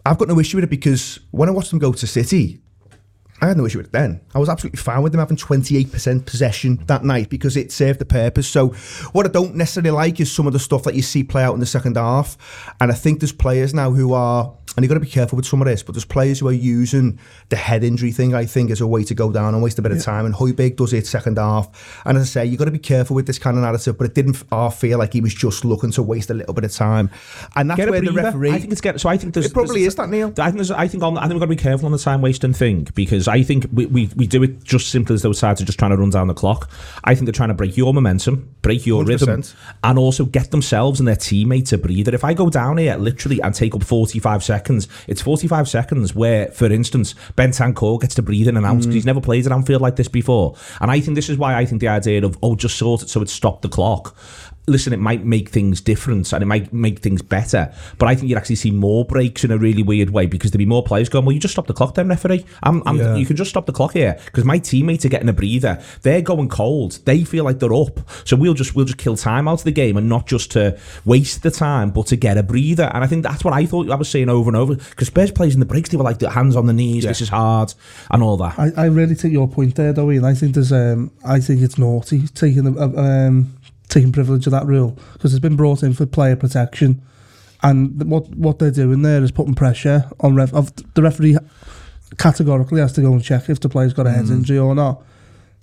I've 0.05 0.17
got 0.17 0.27
no 0.27 0.39
issue 0.39 0.57
with 0.57 0.65
it 0.65 0.69
because 0.69 1.19
when 1.31 1.49
I 1.49 1.51
watched 1.51 1.69
them 1.69 1.79
go 1.79 1.93
to 1.93 2.07
City, 2.07 2.59
I 3.43 3.47
had 3.47 3.57
no 3.57 3.65
issue 3.65 3.79
with 3.79 3.87
it 3.87 3.91
then. 3.93 4.21
I 4.33 4.39
was 4.39 4.49
absolutely 4.49 4.77
fine 4.77 5.01
with 5.01 5.11
them 5.11 5.19
having 5.19 5.37
28% 5.37 6.25
possession 6.25 6.77
that 6.87 7.03
night 7.03 7.29
because 7.29 7.57
it 7.57 7.71
served 7.71 7.99
the 7.99 8.05
purpose. 8.05 8.47
So, 8.47 8.69
what 9.11 9.25
I 9.25 9.29
don't 9.29 9.55
necessarily 9.55 9.91
like 9.91 10.19
is 10.19 10.31
some 10.31 10.47
of 10.47 10.53
the 10.53 10.59
stuff 10.59 10.83
that 10.83 10.95
you 10.95 11.01
see 11.01 11.23
play 11.23 11.43
out 11.43 11.53
in 11.53 11.59
the 11.59 11.65
second 11.65 11.97
half. 11.97 12.37
And 12.79 12.91
I 12.91 12.95
think 12.95 13.19
there's 13.19 13.31
players 13.33 13.73
now 13.73 13.91
who 13.91 14.13
are, 14.13 14.53
and 14.75 14.83
you've 14.83 14.89
got 14.89 14.95
to 14.95 14.99
be 15.01 15.07
careful 15.07 15.35
with 15.35 15.45
some 15.45 15.61
of 15.61 15.67
this, 15.67 15.83
but 15.83 15.93
there's 15.93 16.05
players 16.05 16.39
who 16.39 16.47
are 16.47 16.51
using 16.53 17.19
the 17.49 17.55
head 17.55 17.83
injury 17.83 18.11
thing, 18.11 18.33
I 18.33 18.45
think, 18.45 18.71
as 18.71 18.81
a 18.81 18.87
way 18.87 19.03
to 19.03 19.13
go 19.13 19.31
down 19.31 19.53
and 19.53 19.61
waste 19.61 19.77
a 19.77 19.81
bit 19.81 19.91
of 19.91 20.01
time. 20.01 20.25
And 20.25 20.33
Højbjerg 20.33 20.77
does 20.77 20.93
it 20.93 21.05
second 21.05 21.37
half. 21.37 22.01
And 22.05 22.17
as 22.17 22.23
I 22.23 22.25
say, 22.25 22.45
you've 22.45 22.59
got 22.59 22.65
to 22.65 22.71
be 22.71 22.79
careful 22.79 23.15
with 23.15 23.27
this 23.27 23.37
kind 23.37 23.57
of 23.57 23.63
narrative, 23.63 23.97
but 23.97 24.05
it 24.05 24.15
didn't 24.15 24.41
uh, 24.51 24.69
feel 24.69 24.97
like 24.97 25.13
he 25.13 25.21
was 25.21 25.33
just 25.33 25.63
looking 25.65 25.91
to 25.91 26.01
waste 26.03 26.29
a 26.29 26.33
little 26.33 26.53
bit 26.53 26.63
of 26.63 26.71
time. 26.71 27.09
And 27.55 27.69
that's 27.69 27.79
where 27.79 28.01
the 28.01 28.11
referee. 28.11 28.51
I 28.51 28.59
think 28.59 28.71
it's 28.71 28.81
get. 28.81 28.99
So 28.99 29.09
I 29.09 29.17
think 29.17 29.33
there's. 29.33 29.47
It 29.47 29.53
probably 29.53 29.81
there's- 29.81 29.93
is 29.93 29.95
that, 29.95 30.09
Neil. 30.09 30.33
I 30.39 30.45
think 30.45 30.55
there's. 30.55 30.71
I 30.71 30.87
think 30.87 31.03
on. 31.03 31.17
I 31.17 31.21
think 31.21 31.33
we've 31.33 31.39
got 31.41 31.45
to 31.45 31.49
be 31.49 31.55
careful 31.55 31.85
on 31.85 31.91
the 31.91 31.97
time 31.99 32.21
wasting 32.21 32.53
thing 32.53 32.87
because 32.95 33.27
I 33.33 33.41
think 33.41 33.65
we, 33.73 33.87
we, 33.87 34.09
we 34.15 34.27
do 34.27 34.43
it 34.43 34.63
just 34.63 34.89
simply 34.91 35.15
as 35.15 35.23
those 35.23 35.39
sides 35.39 35.59
are 35.59 35.65
just 35.65 35.79
trying 35.79 35.89
to 35.89 35.97
run 35.97 36.11
down 36.11 36.27
the 36.27 36.35
clock. 36.35 36.69
I 37.03 37.15
think 37.15 37.25
they're 37.25 37.33
trying 37.33 37.49
to 37.49 37.55
break 37.55 37.75
your 37.75 37.91
momentum, 37.91 38.53
break 38.61 38.85
your 38.85 39.03
rhythm, 39.03 39.41
100%. 39.41 39.55
and 39.83 39.97
also 39.97 40.25
get 40.25 40.51
themselves 40.51 40.99
and 40.99 41.07
their 41.07 41.15
teammates 41.15 41.73
a 41.73 41.79
breather. 41.79 42.13
If 42.13 42.23
I 42.23 42.35
go 42.35 42.51
down 42.51 42.77
here 42.77 42.95
literally 42.95 43.41
and 43.41 43.55
take 43.55 43.73
up 43.73 43.83
45 43.83 44.43
seconds, 44.43 44.87
it's 45.07 45.21
45 45.21 45.67
seconds 45.67 46.13
where, 46.13 46.47
for 46.51 46.71
instance, 46.71 47.15
Bentancur 47.35 47.99
gets 47.99 48.13
to 48.15 48.21
breathe 48.21 48.47
in 48.47 48.55
and 48.55 48.67
out. 48.67 48.75
'cause 48.75 48.85
mm. 48.87 48.93
He's 48.93 49.05
never 49.05 49.19
played 49.19 49.47
at 49.47 49.51
Anfield 49.51 49.81
like 49.81 49.95
this 49.95 50.07
before, 50.07 50.55
and 50.79 50.91
I 50.91 50.99
think 50.99 51.15
this 51.15 51.29
is 51.29 51.37
why 51.39 51.55
I 51.55 51.65
think 51.65 51.81
the 51.81 51.87
idea 51.87 52.23
of 52.23 52.37
oh 52.43 52.55
just 52.55 52.77
sort 52.77 53.01
it 53.01 53.09
so 53.09 53.21
it 53.23 53.29
stopped 53.29 53.63
the 53.63 53.69
clock. 53.69 54.15
Listen, 54.67 54.93
it 54.93 54.99
might 54.99 55.25
make 55.25 55.49
things 55.49 55.81
different 55.81 56.31
and 56.31 56.41
it 56.41 56.45
might 56.45 56.71
make 56.71 56.99
things 56.99 57.21
better, 57.21 57.73
but 57.97 58.07
I 58.07 58.15
think 58.15 58.29
you'd 58.29 58.37
actually 58.37 58.55
see 58.55 58.71
more 58.71 59.03
breaks 59.03 59.43
in 59.43 59.51
a 59.51 59.57
really 59.57 59.83
weird 59.83 60.11
way 60.11 60.25
because 60.25 60.51
there'd 60.51 60.59
be 60.59 60.65
more 60.65 60.83
players 60.83 61.09
going, 61.09 61.25
Well, 61.25 61.33
you 61.33 61.39
just 61.39 61.53
stop 61.53 61.67
the 61.67 61.73
clock 61.73 61.95
then, 61.95 62.07
referee. 62.07 62.45
I'm, 62.63 62.81
I'm, 62.85 62.97
Yeah. 62.97 63.15
You 63.15 63.25
can 63.25 63.35
just 63.35 63.49
stop 63.49 63.65
the 63.65 63.73
clock 63.73 63.93
here 63.93 64.17
because 64.25 64.45
my 64.45 64.59
teammates 64.59 65.05
are 65.05 65.09
getting 65.09 65.29
a 65.29 65.33
breather. 65.33 65.81
They're 66.01 66.21
going 66.21 66.49
cold. 66.49 66.99
They 67.05 67.23
feel 67.23 67.43
like 67.43 67.59
they're 67.59 67.73
up. 67.73 67.99
So 68.25 68.35
we'll 68.35 68.53
just 68.53 68.75
we'll 68.75 68.85
just 68.85 68.97
kill 68.97 69.17
time 69.17 69.47
out 69.47 69.59
of 69.59 69.63
the 69.63 69.71
game 69.71 69.97
and 69.97 70.07
not 70.07 70.27
just 70.27 70.51
to 70.51 70.79
waste 71.05 71.43
the 71.43 71.51
time, 71.51 71.91
but 71.91 72.07
to 72.07 72.15
get 72.15 72.37
a 72.37 72.43
breather. 72.43 72.89
And 72.93 73.03
I 73.03 73.07
think 73.07 73.23
that's 73.23 73.43
what 73.43 73.53
I 73.53 73.65
thought 73.65 73.89
I 73.89 73.95
was 73.95 74.09
saying 74.09 74.29
over 74.29 74.49
and 74.49 74.57
over 74.57 74.75
because 74.75 75.07
Spurs 75.07 75.31
plays 75.31 75.53
in 75.53 75.59
the 75.59 75.65
breaks, 75.65 75.89
they 75.89 75.97
were 75.97 76.03
like 76.03 76.19
the 76.19 76.29
hands 76.29 76.55
on 76.55 76.67
the 76.67 76.73
knees, 76.73 77.03
this 77.03 77.21
is 77.21 77.29
hard, 77.29 77.73
and 78.11 78.23
all 78.23 78.37
that. 78.37 78.57
I, 78.57 78.71
I 78.77 78.85
really 78.85 79.15
take 79.15 79.31
your 79.31 79.47
point 79.47 79.75
there, 79.75 79.93
though, 79.93 80.11
Ian. 80.11 80.25
I 80.25 80.33
think 80.33 80.53
there's 80.53 80.71
um, 80.71 81.11
I 81.25 81.39
think 81.39 81.61
it's 81.61 81.77
naughty 81.77 82.27
taking 82.29 82.63
the, 82.63 82.81
um, 82.81 83.53
taking 83.89 84.11
privilege 84.11 84.47
of 84.47 84.51
that 84.51 84.65
rule 84.65 84.97
because 85.13 85.33
it's 85.33 85.41
been 85.41 85.55
brought 85.55 85.83
in 85.83 85.93
for 85.93 86.05
player 86.05 86.35
protection, 86.35 87.01
and 87.61 88.03
what 88.09 88.29
what 88.35 88.59
they're 88.59 88.71
doing 88.71 89.01
there 89.01 89.23
is 89.23 89.31
putting 89.31 89.55
pressure 89.55 90.09
on 90.19 90.35
ref. 90.35 90.51
The 90.51 91.01
referee 91.01 91.37
categorically 92.17 92.81
has 92.81 92.93
to 92.93 93.01
go 93.01 93.11
and 93.11 93.23
check 93.23 93.49
if 93.49 93.59
the 93.59 93.69
player's 93.69 93.93
got 93.93 94.07
a 94.07 94.11
head 94.11 94.25
mm. 94.25 94.31
injury 94.31 94.57
or 94.57 94.75
not. 94.75 95.03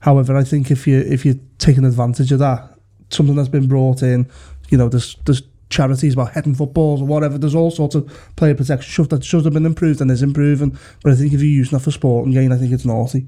However, 0.01 0.37
I 0.37 0.45
think 0.45 0.71
if 0.71 0.87
you 0.87 0.99
if 1.01 1.25
you're 1.25 1.37
taking 1.59 1.85
advantage 1.85 2.33
of 2.33 2.39
that, 2.39 2.75
something 3.11 3.37
that's 3.37 3.49
been 3.49 3.69
brought 3.69 4.03
in, 4.03 4.29
you 4.71 4.79
know, 4.79 4.89
there's 4.89 5.17
there's 5.27 5.43
charities 5.69 6.15
about 6.15 6.33
heading 6.33 6.55
footballs 6.55 7.01
or 7.01 7.07
whatever. 7.07 7.39
There's 7.39 7.55
all 7.55 7.71
sorts 7.71 7.95
of 7.95 8.07
player 8.37 8.55
protection 8.55 8.93
stuff 8.93 9.09
that 9.11 9.25
should 9.25 9.45
have 9.45 9.55
been 9.55 9.67
improved 9.67 10.01
and 10.01 10.11
is 10.11 10.23
improving. 10.23 10.77
But 11.03 11.13
I 11.13 11.17
think 11.17 11.33
if 11.33 11.41
you're 11.41 11.49
using 11.49 11.79
that 11.79 11.85
for 11.85 11.91
sport 11.91 12.27
and 12.27 12.35
gain, 12.35 12.53
I 12.53 12.57
think 12.57 12.73
it's 12.73 12.85
naughty. 12.85 13.27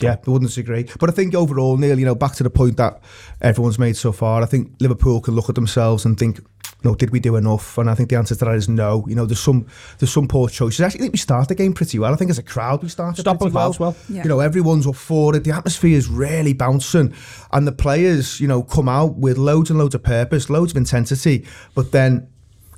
Yeah, 0.00 0.16
I 0.26 0.30
wouldn't 0.30 0.48
disagree. 0.50 0.88
But 0.98 1.08
I 1.08 1.12
think 1.12 1.34
overall, 1.34 1.76
Neil, 1.76 1.98
you 1.98 2.04
know, 2.04 2.16
back 2.16 2.32
to 2.34 2.42
the 2.42 2.50
point 2.50 2.76
that 2.78 3.00
everyone's 3.40 3.78
made 3.78 3.96
so 3.96 4.10
far, 4.10 4.42
I 4.42 4.46
think 4.46 4.72
Liverpool 4.80 5.20
can 5.20 5.34
look 5.34 5.48
at 5.48 5.54
themselves 5.54 6.04
and 6.04 6.18
think, 6.18 6.38
you 6.38 6.90
know, 6.90 6.94
did 6.96 7.10
we 7.10 7.20
do 7.20 7.36
enough? 7.36 7.78
And 7.78 7.88
I 7.88 7.94
think 7.94 8.10
the 8.10 8.16
answer 8.16 8.34
to 8.34 8.44
that 8.44 8.54
is 8.56 8.68
no. 8.68 9.04
You 9.08 9.14
know, 9.14 9.24
there's 9.24 9.40
some 9.40 9.66
there's 9.98 10.12
some 10.12 10.26
poor 10.26 10.48
choices. 10.48 10.80
Actually, 10.80 10.98
I 10.98 11.02
think 11.02 11.12
we 11.12 11.18
started 11.18 11.48
the 11.48 11.54
game 11.54 11.72
pretty 11.74 11.98
well. 12.00 12.12
I 12.12 12.16
think 12.16 12.30
as 12.30 12.38
a 12.38 12.42
crowd 12.42 12.82
we 12.82 12.88
started 12.88 13.20
Stop 13.20 13.38
pretty 13.38 13.54
well. 13.54 13.74
well. 13.78 13.96
Yeah. 14.08 14.24
You 14.24 14.28
know, 14.28 14.40
everyone's 14.40 14.86
up 14.86 14.96
for 14.96 15.36
it. 15.36 15.44
The 15.44 15.52
atmosphere 15.52 15.96
is 15.96 16.08
really 16.08 16.54
bouncing. 16.54 17.14
And 17.52 17.66
the 17.66 17.72
players, 17.72 18.40
you 18.40 18.48
know, 18.48 18.64
come 18.64 18.88
out 18.88 19.14
with 19.14 19.38
loads 19.38 19.70
and 19.70 19.78
loads 19.78 19.94
of 19.94 20.02
purpose, 20.02 20.50
loads 20.50 20.72
of 20.72 20.76
intensity. 20.76 21.46
But 21.74 21.92
then, 21.92 22.28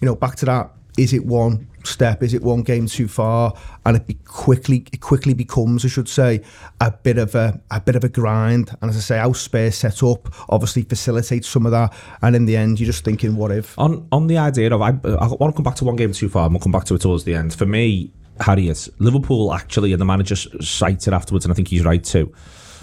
you 0.02 0.06
know, 0.06 0.14
back 0.14 0.36
to 0.36 0.44
that, 0.44 0.70
is 0.96 1.12
it 1.12 1.24
one 1.24 1.68
step? 1.84 2.22
Is 2.22 2.34
it 2.34 2.42
one 2.42 2.62
game 2.62 2.86
too 2.86 3.08
far? 3.08 3.54
And 3.84 3.96
it 3.96 4.24
quickly 4.24 4.86
it 4.92 5.00
quickly 5.00 5.34
becomes, 5.34 5.84
I 5.84 5.88
should 5.88 6.08
say, 6.08 6.42
a 6.80 6.90
bit 6.90 7.18
of 7.18 7.34
a 7.34 7.60
a 7.70 7.80
bit 7.80 7.96
of 7.96 8.04
a 8.04 8.08
grind. 8.08 8.74
And 8.80 8.90
as 8.90 8.96
I 8.96 9.00
say, 9.00 9.18
our 9.18 9.34
Spurs 9.34 9.76
set 9.76 10.02
up 10.02 10.28
obviously 10.48 10.82
facilitates 10.82 11.48
some 11.48 11.66
of 11.66 11.72
that. 11.72 11.94
And 12.22 12.34
in 12.34 12.46
the 12.46 12.56
end, 12.56 12.80
you're 12.80 12.86
just 12.86 13.04
thinking, 13.04 13.36
what 13.36 13.50
if? 13.50 13.78
on 13.78 14.06
on 14.12 14.26
the 14.26 14.38
idea 14.38 14.72
of 14.74 14.82
I, 14.82 14.88
I 14.88 15.26
want 15.28 15.52
to 15.52 15.52
come 15.52 15.64
back 15.64 15.76
to 15.76 15.84
one 15.84 15.96
game 15.96 16.12
too 16.12 16.28
far 16.28 16.44
and 16.46 16.54
we'll 16.54 16.60
come 16.60 16.72
back 16.72 16.84
to 16.84 16.94
it 16.94 17.00
towards 17.00 17.24
the 17.24 17.34
end. 17.34 17.54
For 17.54 17.66
me, 17.66 18.12
Harriet, 18.40 18.88
Liverpool 18.98 19.52
actually, 19.52 19.92
and 19.92 20.00
the 20.00 20.04
manager 20.04 20.36
cited 20.36 21.12
afterwards, 21.14 21.44
and 21.44 21.52
I 21.52 21.54
think 21.54 21.68
he's 21.68 21.84
right 21.84 22.02
too. 22.02 22.32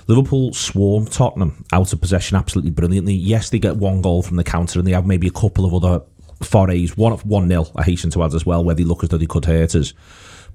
Liverpool 0.08 0.52
swarm 0.54 1.06
Tottenham 1.06 1.64
out 1.72 1.94
of 1.94 2.02
possession 2.02 2.36
absolutely 2.36 2.72
brilliantly. 2.72 3.14
Yes, 3.14 3.50
they 3.50 3.60
get 3.60 3.78
one 3.78 4.02
goal 4.02 4.22
from 4.22 4.36
the 4.38 4.44
counter, 4.44 4.80
and 4.80 4.88
they 4.88 4.92
have 4.92 5.06
maybe 5.06 5.28
a 5.28 5.32
couple 5.32 5.66
of 5.66 5.74
other 5.74 6.04
forays. 6.46 6.98
One 6.98 7.14
of 7.14 7.26
one 7.26 7.48
nil, 7.48 7.72
I 7.76 7.84
hasten 7.84 8.10
to 8.12 8.24
add 8.24 8.34
as 8.34 8.46
well, 8.46 8.64
where 8.64 8.76
they 8.76 8.84
look 8.84 9.04
as 9.04 9.10
though 9.10 9.18
they 9.18 9.26
could 9.26 9.46
hurt 9.46 9.76
us. 9.76 9.94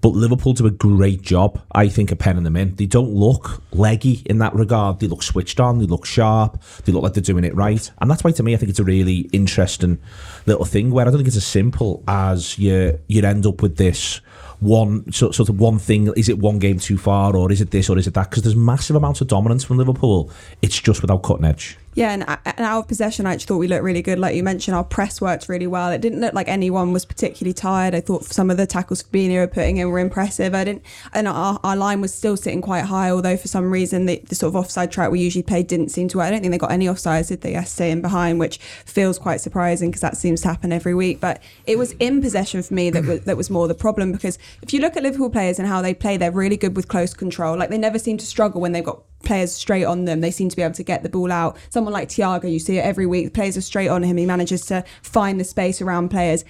But 0.00 0.11
Liverpool 0.11 0.52
do 0.52 0.66
a 0.66 0.71
great 0.71 1.23
job, 1.23 1.61
I 1.73 1.88
think, 1.88 2.12
of 2.12 2.18
penning 2.18 2.45
them 2.45 2.57
in. 2.57 2.76
They 2.76 2.87
don't 2.87 3.11
look 3.11 3.62
leggy 3.73 4.23
in 4.26 4.38
that 4.38 4.54
regard. 4.54 5.00
They 5.00 5.09
look 5.09 5.25
switched 5.25 5.59
on. 5.59 5.78
They 5.78 5.87
look 5.87 6.07
sharp. 6.07 6.62
They 6.85 6.92
look 6.92 7.02
like 7.02 7.14
they're 7.14 7.23
doing 7.23 7.42
it 7.42 7.54
right. 7.57 7.90
And 8.00 8.09
that's 8.09 8.23
why, 8.23 8.30
to 8.30 8.42
me, 8.45 8.54
I 8.54 8.59
think 8.59 8.71
it's 8.71 8.78
a 8.78 8.85
really 8.85 9.28
interesting 9.33 9.99
little 10.47 10.64
thing 10.64 10.90
where 10.90 11.07
I 11.07 11.11
don't 11.11 11.18
think 11.18 11.26
it's 11.26 11.37
as 11.37 11.47
simple 11.47 12.04
as 12.07 12.59
you 12.59 13.00
you 13.09 13.23
end 13.23 13.45
up 13.45 13.61
with 13.61 13.76
this 13.76 14.21
one 14.61 15.11
sort, 15.12 15.35
sort 15.35 15.49
of 15.49 15.59
one 15.59 15.80
thing. 15.80 16.12
Is 16.16 16.28
it 16.28 16.38
one 16.38 16.61
game 16.61 16.78
too 16.78 16.99
far, 16.99 17.37
or 17.37 17.50
is 17.50 17.61
it 17.61 17.73
this, 17.73 17.90
or 17.90 17.99
is 17.99 18.07
it 18.07 18.14
that? 18.14 18.30
Because 18.30 18.45
there's 18.45 18.57
massive 18.57 18.95
amounts 18.95 19.21
of 19.21 19.26
dominance 19.26 19.64
from 19.64 19.78
Liverpool. 19.78 20.30
It's 20.62 20.80
just 20.80 21.02
without 21.02 21.25
cutting 21.25 21.45
edge. 21.45 21.76
Yeah, 21.99 22.12
and, 22.12 22.23
uh, 22.28 22.37
and 22.45 22.61
out 22.61 22.78
of 22.78 22.87
possession, 22.87 23.26
I 23.26 23.33
actually 23.33 23.47
thought 23.47 23.57
we 23.57 23.67
looked 23.67 23.83
really 23.83 24.02
good. 24.02 24.21
Like 24.21 24.37
you 24.37 24.45
mentioned, 24.45 24.76
our 24.76 24.85
press 24.85 25.21
worked 25.21 25.49
really 25.49 25.67
well. 25.67 25.90
It 25.90 26.00
didn't 26.00 26.21
look 26.21 26.33
like 26.33 26.47
anyone 26.47 26.93
was 26.93 27.05
particularly 27.05 27.52
tired. 27.52 27.93
I 27.93 28.00
thought 28.00 28.23
some 28.23 28.50
of 28.50 28.57
the 28.57 28.69
tackles 28.69 29.02
Fabinho 29.02 29.40
were 29.40 29.49
putting 29.49 29.78
in 29.78 29.90
were 29.90 29.99
impressive. 29.99 30.55
I 30.55 30.62
didn't, 30.62 30.85
and 31.12 31.26
our, 31.26 31.59
our 31.64 31.75
line 31.75 32.00
was 32.00 32.14
still 32.14 32.37
sitting 32.37 32.61
quite 32.61 32.85
high. 32.85 33.11
Although 33.11 33.37
for 33.37 33.49
some 33.49 33.73
reason 33.73 34.07
the, 34.07 34.23
the 34.28 34.37
sort 34.37 34.52
of 34.52 34.55
offside 34.55 34.93
track 34.93 35.11
we 35.11 35.19
usually 35.19 35.43
play 35.43 35.64
didn't 35.64 35.88
seem 35.88 36.07
to 36.07 36.19
work. 36.19 36.26
I 36.26 36.31
don't 36.31 36.40
think 36.40 36.52
they 36.52 36.59
got 36.59 36.71
any 36.71 36.87
offsides, 36.87 37.31
did 37.31 37.40
they? 37.40 37.50
Yesterday 37.50 37.90
in 37.90 38.00
behind, 38.00 38.38
which 38.38 38.59
feels 38.59 39.19
quite 39.19 39.40
surprising 39.40 39.90
because 39.90 40.02
that 40.02 40.17
seems 40.17 40.43
to 40.43 40.49
happen 40.49 40.71
every 40.71 40.95
week. 40.95 41.19
But 41.19 41.43
it 41.67 41.78
was 41.78 41.97
in 41.99 42.23
possession 42.23 42.62
for 42.62 42.75
me 42.75 42.90
that 42.90 43.07
was, 43.07 43.21
that 43.23 43.37
was 43.37 43.50
more 43.50 43.67
the 43.67 43.75
problem 43.75 44.12
because 44.12 44.38
if 44.62 44.73
you 44.73 44.78
look 44.78 44.97
at 44.97 45.02
Liverpool 45.02 45.31
players 45.31 45.59
and 45.59 45.67
how 45.67 45.83
they 45.83 45.95
play, 45.95 46.17
they're 46.17 46.31
really 46.31 46.57
good 46.57 46.76
with 46.76 46.87
close 46.87 47.12
control. 47.12 47.57
Like 47.57 47.71
they 47.71 47.78
never 47.78 47.99
seem 47.99 48.19
to 48.19 48.26
struggle 48.26 48.61
when 48.61 48.71
they've 48.71 48.85
got 48.85 49.02
players 49.25 49.52
straight 49.52 49.84
on 49.84 50.04
them. 50.04 50.20
They 50.20 50.30
seem 50.30 50.48
to 50.48 50.56
be 50.56 50.62
able 50.62 50.75
to 50.75 50.82
get 50.82 51.02
the 51.02 51.08
ball 51.08 51.32
out. 51.32 51.56
Someone 51.70 51.92
like 51.92 52.08
Thiago, 52.08 52.50
you 52.50 52.58
see 52.58 52.78
it 52.78 52.84
every 52.84 53.06
week. 53.06 53.34
Players 53.34 53.56
are 53.56 53.62
straight 53.62 53.88
on 53.88 54.02
him. 54.02 54.16
He 54.16 54.26
manages 54.26 54.64
to 54.66 54.84
find 55.02 55.40
the 55.40 55.44
space 55.44 55.82
around 55.82 56.08
players. 56.10 56.44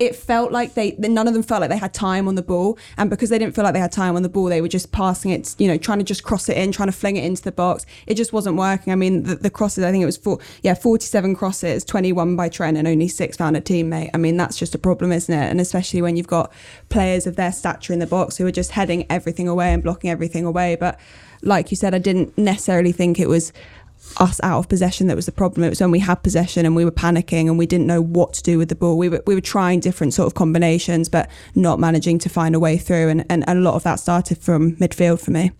It 0.00 0.16
felt 0.16 0.50
like 0.50 0.74
they 0.74 0.96
none 0.98 1.28
of 1.28 1.34
them 1.34 1.44
felt 1.44 1.60
like 1.60 1.70
they 1.70 1.76
had 1.76 1.94
time 1.94 2.26
on 2.26 2.34
the 2.34 2.42
ball, 2.42 2.76
and 2.96 3.08
because 3.08 3.30
they 3.30 3.38
didn't 3.38 3.54
feel 3.54 3.62
like 3.62 3.74
they 3.74 3.78
had 3.78 3.92
time 3.92 4.16
on 4.16 4.24
the 4.24 4.28
ball, 4.28 4.46
they 4.46 4.60
were 4.60 4.66
just 4.66 4.90
passing 4.90 5.30
it, 5.30 5.54
you 5.56 5.68
know, 5.68 5.78
trying 5.78 5.98
to 5.98 6.04
just 6.04 6.24
cross 6.24 6.48
it 6.48 6.56
in, 6.56 6.72
trying 6.72 6.88
to 6.88 6.92
fling 6.92 7.16
it 7.16 7.22
into 7.22 7.44
the 7.44 7.52
box. 7.52 7.86
It 8.08 8.14
just 8.14 8.32
wasn't 8.32 8.56
working. 8.56 8.92
I 8.92 8.96
mean, 8.96 9.22
the, 9.22 9.36
the 9.36 9.50
crosses, 9.50 9.84
I 9.84 9.92
think 9.92 10.02
it 10.02 10.06
was 10.06 10.16
four, 10.16 10.40
yeah, 10.64 10.74
forty-seven 10.74 11.36
crosses, 11.36 11.84
twenty-one 11.84 12.34
by 12.34 12.48
Trent, 12.48 12.76
and 12.76 12.88
only 12.88 13.06
six 13.06 13.36
found 13.36 13.56
a 13.56 13.60
teammate. 13.60 14.10
I 14.12 14.16
mean, 14.18 14.36
that's 14.36 14.56
just 14.56 14.74
a 14.74 14.78
problem, 14.78 15.12
isn't 15.12 15.32
it? 15.32 15.48
And 15.48 15.60
especially 15.60 16.02
when 16.02 16.16
you've 16.16 16.26
got 16.26 16.52
players 16.88 17.28
of 17.28 17.36
their 17.36 17.52
stature 17.52 17.92
in 17.92 18.00
the 18.00 18.06
box 18.08 18.36
who 18.36 18.46
are 18.48 18.50
just 18.50 18.72
heading 18.72 19.06
everything 19.08 19.46
away 19.46 19.72
and 19.72 19.80
blocking 19.80 20.10
everything 20.10 20.44
away, 20.44 20.74
but 20.74 20.98
like 21.42 21.70
you 21.70 21.76
said, 21.76 21.94
I 21.94 21.98
didn't 21.98 22.36
necessarily 22.36 22.92
think 22.92 23.18
it 23.18 23.28
was 23.28 23.52
us 24.18 24.40
out 24.42 24.58
of 24.58 24.68
possession 24.68 25.06
that 25.08 25.16
was 25.16 25.26
the 25.26 25.32
problem. 25.32 25.64
It 25.64 25.70
was 25.70 25.80
when 25.80 25.90
we 25.90 25.98
had 25.98 26.22
possession 26.22 26.64
and 26.64 26.74
we 26.74 26.84
were 26.84 26.90
panicking 26.90 27.46
and 27.46 27.58
we 27.58 27.66
didn't 27.66 27.86
know 27.86 28.00
what 28.00 28.32
to 28.34 28.42
do 28.42 28.56
with 28.58 28.68
the 28.68 28.74
ball. 28.74 28.96
We 28.96 29.08
were 29.08 29.22
we 29.26 29.34
were 29.34 29.40
trying 29.40 29.80
different 29.80 30.14
sort 30.14 30.26
of 30.26 30.34
combinations, 30.34 31.08
but 31.08 31.28
not 31.54 31.78
managing 31.78 32.18
to 32.20 32.28
find 32.28 32.54
a 32.54 32.60
way 32.60 32.78
through. 32.78 33.08
And, 33.08 33.24
and, 33.28 33.44
a 33.46 33.54
lot 33.54 33.74
of 33.74 33.82
that 33.82 33.96
started 33.96 34.38
from 34.38 34.76
midfield 34.76 35.20
for 35.20 35.30
me. 35.30 35.52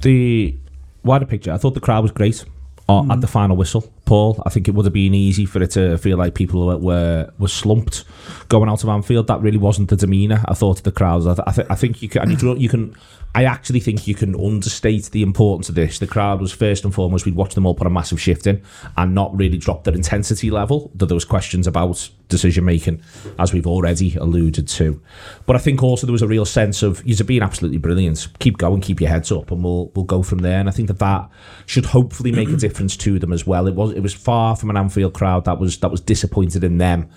The 0.00 0.56
wider 1.04 1.26
picture, 1.26 1.52
I 1.52 1.58
thought 1.58 1.74
the 1.74 1.80
crowd 1.80 2.02
was 2.02 2.12
great 2.12 2.44
Mm. 2.88 3.12
at 3.12 3.20
the 3.20 3.26
final 3.26 3.54
whistle. 3.54 3.84
Paul, 4.06 4.42
I 4.46 4.48
think 4.48 4.66
it 4.66 4.70
would 4.70 4.86
have 4.86 4.94
been 4.94 5.12
easy 5.12 5.44
for 5.44 5.62
it 5.62 5.72
to 5.72 5.98
feel 5.98 6.16
like 6.16 6.34
people 6.34 6.64
were 6.66 6.78
were, 6.78 7.32
were 7.38 7.48
slumped 7.48 8.04
going 8.48 8.70
out 8.70 8.82
of 8.82 8.88
Anfield. 8.88 9.26
That 9.26 9.42
really 9.42 9.58
wasn't 9.58 9.90
the 9.90 9.96
demeanour. 9.96 10.42
I 10.46 10.54
thought 10.54 10.78
of 10.78 10.84
the 10.84 10.92
crowds. 10.92 11.26
I, 11.26 11.34
th- 11.34 11.44
I, 11.46 11.52
th- 11.52 11.66
I 11.68 11.74
think 11.74 12.00
you 12.00 12.08
can, 12.08 12.22
and 12.22 12.30
you 12.30 12.38
can, 12.38 12.58
you 12.58 12.68
can. 12.70 12.96
I 13.34 13.44
actually 13.44 13.80
think 13.80 14.08
you 14.08 14.14
can 14.14 14.34
understate 14.34 15.10
the 15.10 15.22
importance 15.22 15.68
of 15.68 15.74
this. 15.74 15.98
The 15.98 16.06
crowd 16.06 16.40
was 16.40 16.52
first 16.52 16.84
and 16.84 16.94
foremost. 16.94 17.24
We'd 17.24 17.36
watch 17.36 17.54
them 17.54 17.66
all 17.66 17.74
put 17.74 17.86
a 17.86 17.90
massive 17.90 18.20
shift 18.20 18.46
in 18.46 18.62
and 18.96 19.14
not 19.14 19.36
really 19.36 19.58
drop 19.58 19.84
their 19.84 19.94
intensity 19.94 20.50
level. 20.50 20.90
Though 20.94 21.06
there 21.06 21.14
was 21.14 21.24
questions 21.24 21.66
about 21.66 22.10
decision 22.28 22.64
making, 22.64 23.02
as 23.38 23.52
we've 23.52 23.66
already 23.66 24.16
alluded 24.16 24.66
to. 24.68 25.00
But 25.46 25.56
I 25.56 25.58
think 25.58 25.82
also 25.82 26.06
there 26.06 26.12
was 26.12 26.22
a 26.22 26.28
real 26.28 26.44
sense 26.44 26.82
of 26.82 27.02
you're 27.04 27.24
being 27.24 27.42
absolutely 27.42 27.78
brilliant. 27.78 28.28
Keep 28.38 28.58
going, 28.58 28.80
keep 28.80 29.00
your 29.00 29.10
heads 29.10 29.30
up, 29.30 29.50
and 29.50 29.62
we'll 29.62 29.92
we'll 29.94 30.04
go 30.04 30.22
from 30.22 30.38
there. 30.38 30.58
And 30.58 30.68
I 30.68 30.72
think 30.72 30.88
that 30.88 30.98
that 30.98 31.28
should 31.66 31.86
hopefully 31.86 32.32
make 32.32 32.48
a 32.48 32.56
difference 32.56 32.96
to 32.98 33.18
them 33.18 33.32
as 33.32 33.46
well. 33.46 33.66
It 33.66 33.74
was 33.74 33.92
it 33.92 34.00
was 34.00 34.14
far 34.14 34.56
from 34.56 34.70
an 34.70 34.76
Anfield 34.76 35.14
crowd 35.14 35.44
that 35.44 35.58
was 35.58 35.78
that 35.78 35.90
was 35.90 36.00
disappointed 36.00 36.64
in 36.64 36.78
them. 36.78 37.08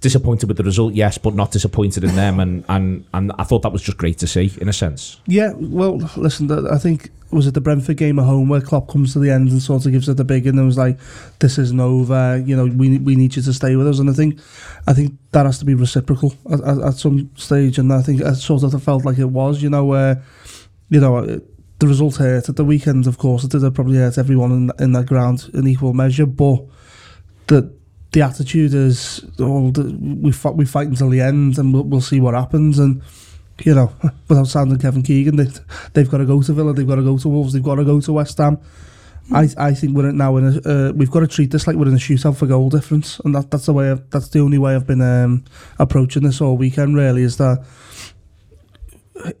Disappointed 0.00 0.48
with 0.48 0.56
the 0.56 0.64
result, 0.64 0.94
yes, 0.94 1.18
but 1.18 1.34
not 1.34 1.52
disappointed 1.52 2.04
in 2.04 2.16
them, 2.16 2.40
and, 2.40 2.64
and, 2.68 3.04
and 3.12 3.32
I 3.38 3.44
thought 3.44 3.60
that 3.62 3.72
was 3.72 3.82
just 3.82 3.98
great 3.98 4.16
to 4.18 4.26
see, 4.26 4.50
in 4.58 4.68
a 4.68 4.72
sense. 4.72 5.20
Yeah, 5.26 5.52
well, 5.56 5.98
listen, 6.16 6.50
I 6.50 6.78
think 6.78 7.10
was 7.30 7.46
it 7.46 7.52
the 7.54 7.60
Brentford 7.60 7.98
game 7.98 8.18
at 8.18 8.24
home 8.24 8.48
where 8.48 8.62
Klopp 8.62 8.88
comes 8.88 9.12
to 9.12 9.18
the 9.18 9.30
end 9.30 9.50
and 9.50 9.62
sort 9.62 9.84
of 9.84 9.92
gives 9.92 10.08
it 10.08 10.16
the 10.16 10.24
big 10.24 10.46
and 10.46 10.64
was 10.64 10.78
like, 10.78 10.98
"This 11.38 11.58
isn't 11.58 11.78
over. 11.78 12.42
You 12.44 12.56
know, 12.56 12.64
we 12.64 12.98
we 12.98 13.14
need 13.14 13.36
you 13.36 13.42
to 13.42 13.52
stay 13.52 13.76
with 13.76 13.86
us." 13.86 13.98
And 13.98 14.08
I 14.08 14.14
think, 14.14 14.40
I 14.86 14.94
think 14.94 15.18
that 15.32 15.44
has 15.46 15.58
to 15.58 15.64
be 15.66 15.74
reciprocal 15.74 16.34
at, 16.50 16.60
at, 16.60 16.78
at 16.78 16.94
some 16.94 17.30
stage, 17.36 17.78
and 17.78 17.92
I 17.92 18.00
think 18.00 18.22
I 18.22 18.32
sort 18.32 18.62
of 18.62 18.82
felt 18.82 19.04
like 19.04 19.18
it 19.18 19.30
was. 19.30 19.62
You 19.62 19.70
know, 19.70 19.84
where, 19.84 20.22
you 20.88 21.00
know. 21.00 21.16
uh, 21.16 21.38
The 21.80 21.88
result 21.88 22.16
hurt 22.16 22.48
at 22.48 22.56
the 22.56 22.64
weekend, 22.64 23.06
of 23.06 23.16
course. 23.16 23.42
It 23.42 23.52
did 23.52 23.74
probably 23.74 23.96
hurt 23.96 24.18
everyone 24.18 24.52
in, 24.52 24.70
in 24.84 24.92
that 24.92 25.06
ground 25.06 25.48
in 25.54 25.66
equal 25.66 25.94
measure. 25.94 26.26
But 26.26 26.68
the 27.46 27.72
the 28.12 28.22
attitude 28.22 28.74
is, 28.74 29.24
oh, 29.38 29.70
we 29.70 30.32
fight, 30.32 30.56
we 30.56 30.64
fight 30.64 30.88
until 30.88 31.10
the 31.10 31.20
end, 31.20 31.58
and 31.58 31.72
we'll, 31.72 31.84
we'll 31.84 32.00
see 32.00 32.20
what 32.20 32.34
happens. 32.34 32.78
And 32.78 33.02
you 33.64 33.74
know, 33.74 33.92
without 34.28 34.46
sounding 34.46 34.78
Kevin 34.78 35.02
Keegan, 35.02 35.36
they, 35.36 35.46
they've 35.92 36.10
got 36.10 36.18
to 36.18 36.26
go 36.26 36.42
to 36.42 36.52
Villa, 36.52 36.72
they've 36.72 36.86
got 36.86 36.96
to 36.96 37.02
go 37.02 37.18
to 37.18 37.28
Wolves, 37.28 37.52
they've 37.52 37.62
got 37.62 37.76
to 37.76 37.84
go 37.84 38.00
to 38.00 38.12
West 38.12 38.38
Ham. 38.38 38.58
I, 39.32 39.48
I 39.56 39.74
think 39.74 39.96
we're 39.96 40.10
now 40.10 40.36
in 40.38 40.46
a, 40.46 40.68
uh, 40.68 40.92
we've 40.92 41.10
got 41.10 41.20
to 41.20 41.28
treat 41.28 41.52
this 41.52 41.66
like 41.66 41.76
we're 41.76 41.86
in 41.86 41.94
a 41.94 41.98
shootout 41.98 42.36
for 42.36 42.46
goal 42.46 42.68
difference, 42.68 43.20
and 43.20 43.34
that, 43.34 43.50
that's 43.50 43.66
the 43.66 43.72
way 43.72 43.90
I've, 43.90 44.10
that's 44.10 44.28
the 44.28 44.40
only 44.40 44.58
way 44.58 44.74
I've 44.74 44.86
been 44.86 45.02
um, 45.02 45.44
approaching 45.78 46.24
this 46.24 46.40
all 46.40 46.56
weekend. 46.56 46.96
Really, 46.96 47.22
is 47.22 47.36
that 47.36 47.64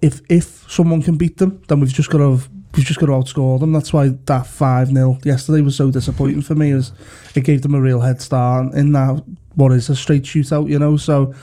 if 0.00 0.20
if 0.28 0.70
someone 0.70 1.02
can 1.02 1.16
beat 1.16 1.38
them, 1.38 1.62
then 1.66 1.80
we've 1.80 1.92
just 1.92 2.10
got 2.10 2.18
to 2.18 2.40
we've 2.80 2.86
just 2.86 2.98
got 2.98 3.06
to 3.06 3.12
outscore 3.12 3.60
them. 3.60 3.74
That's 3.74 3.92
why 3.92 4.08
that 4.24 4.46
five 4.46 4.88
0 4.88 5.18
yesterday 5.22 5.60
was 5.60 5.76
so 5.76 5.90
disappointing 5.90 6.40
for 6.40 6.54
me. 6.54 6.70
Is 6.70 6.92
it 7.34 7.42
gave 7.42 7.60
them 7.60 7.74
a 7.74 7.80
real 7.80 8.00
head 8.00 8.22
start 8.22 8.72
in 8.72 8.92
that 8.92 9.22
what 9.54 9.72
is 9.72 9.90
a 9.90 9.96
straight 9.96 10.22
shootout, 10.22 10.70
you 10.70 10.78
know? 10.78 10.96
So 10.96 11.34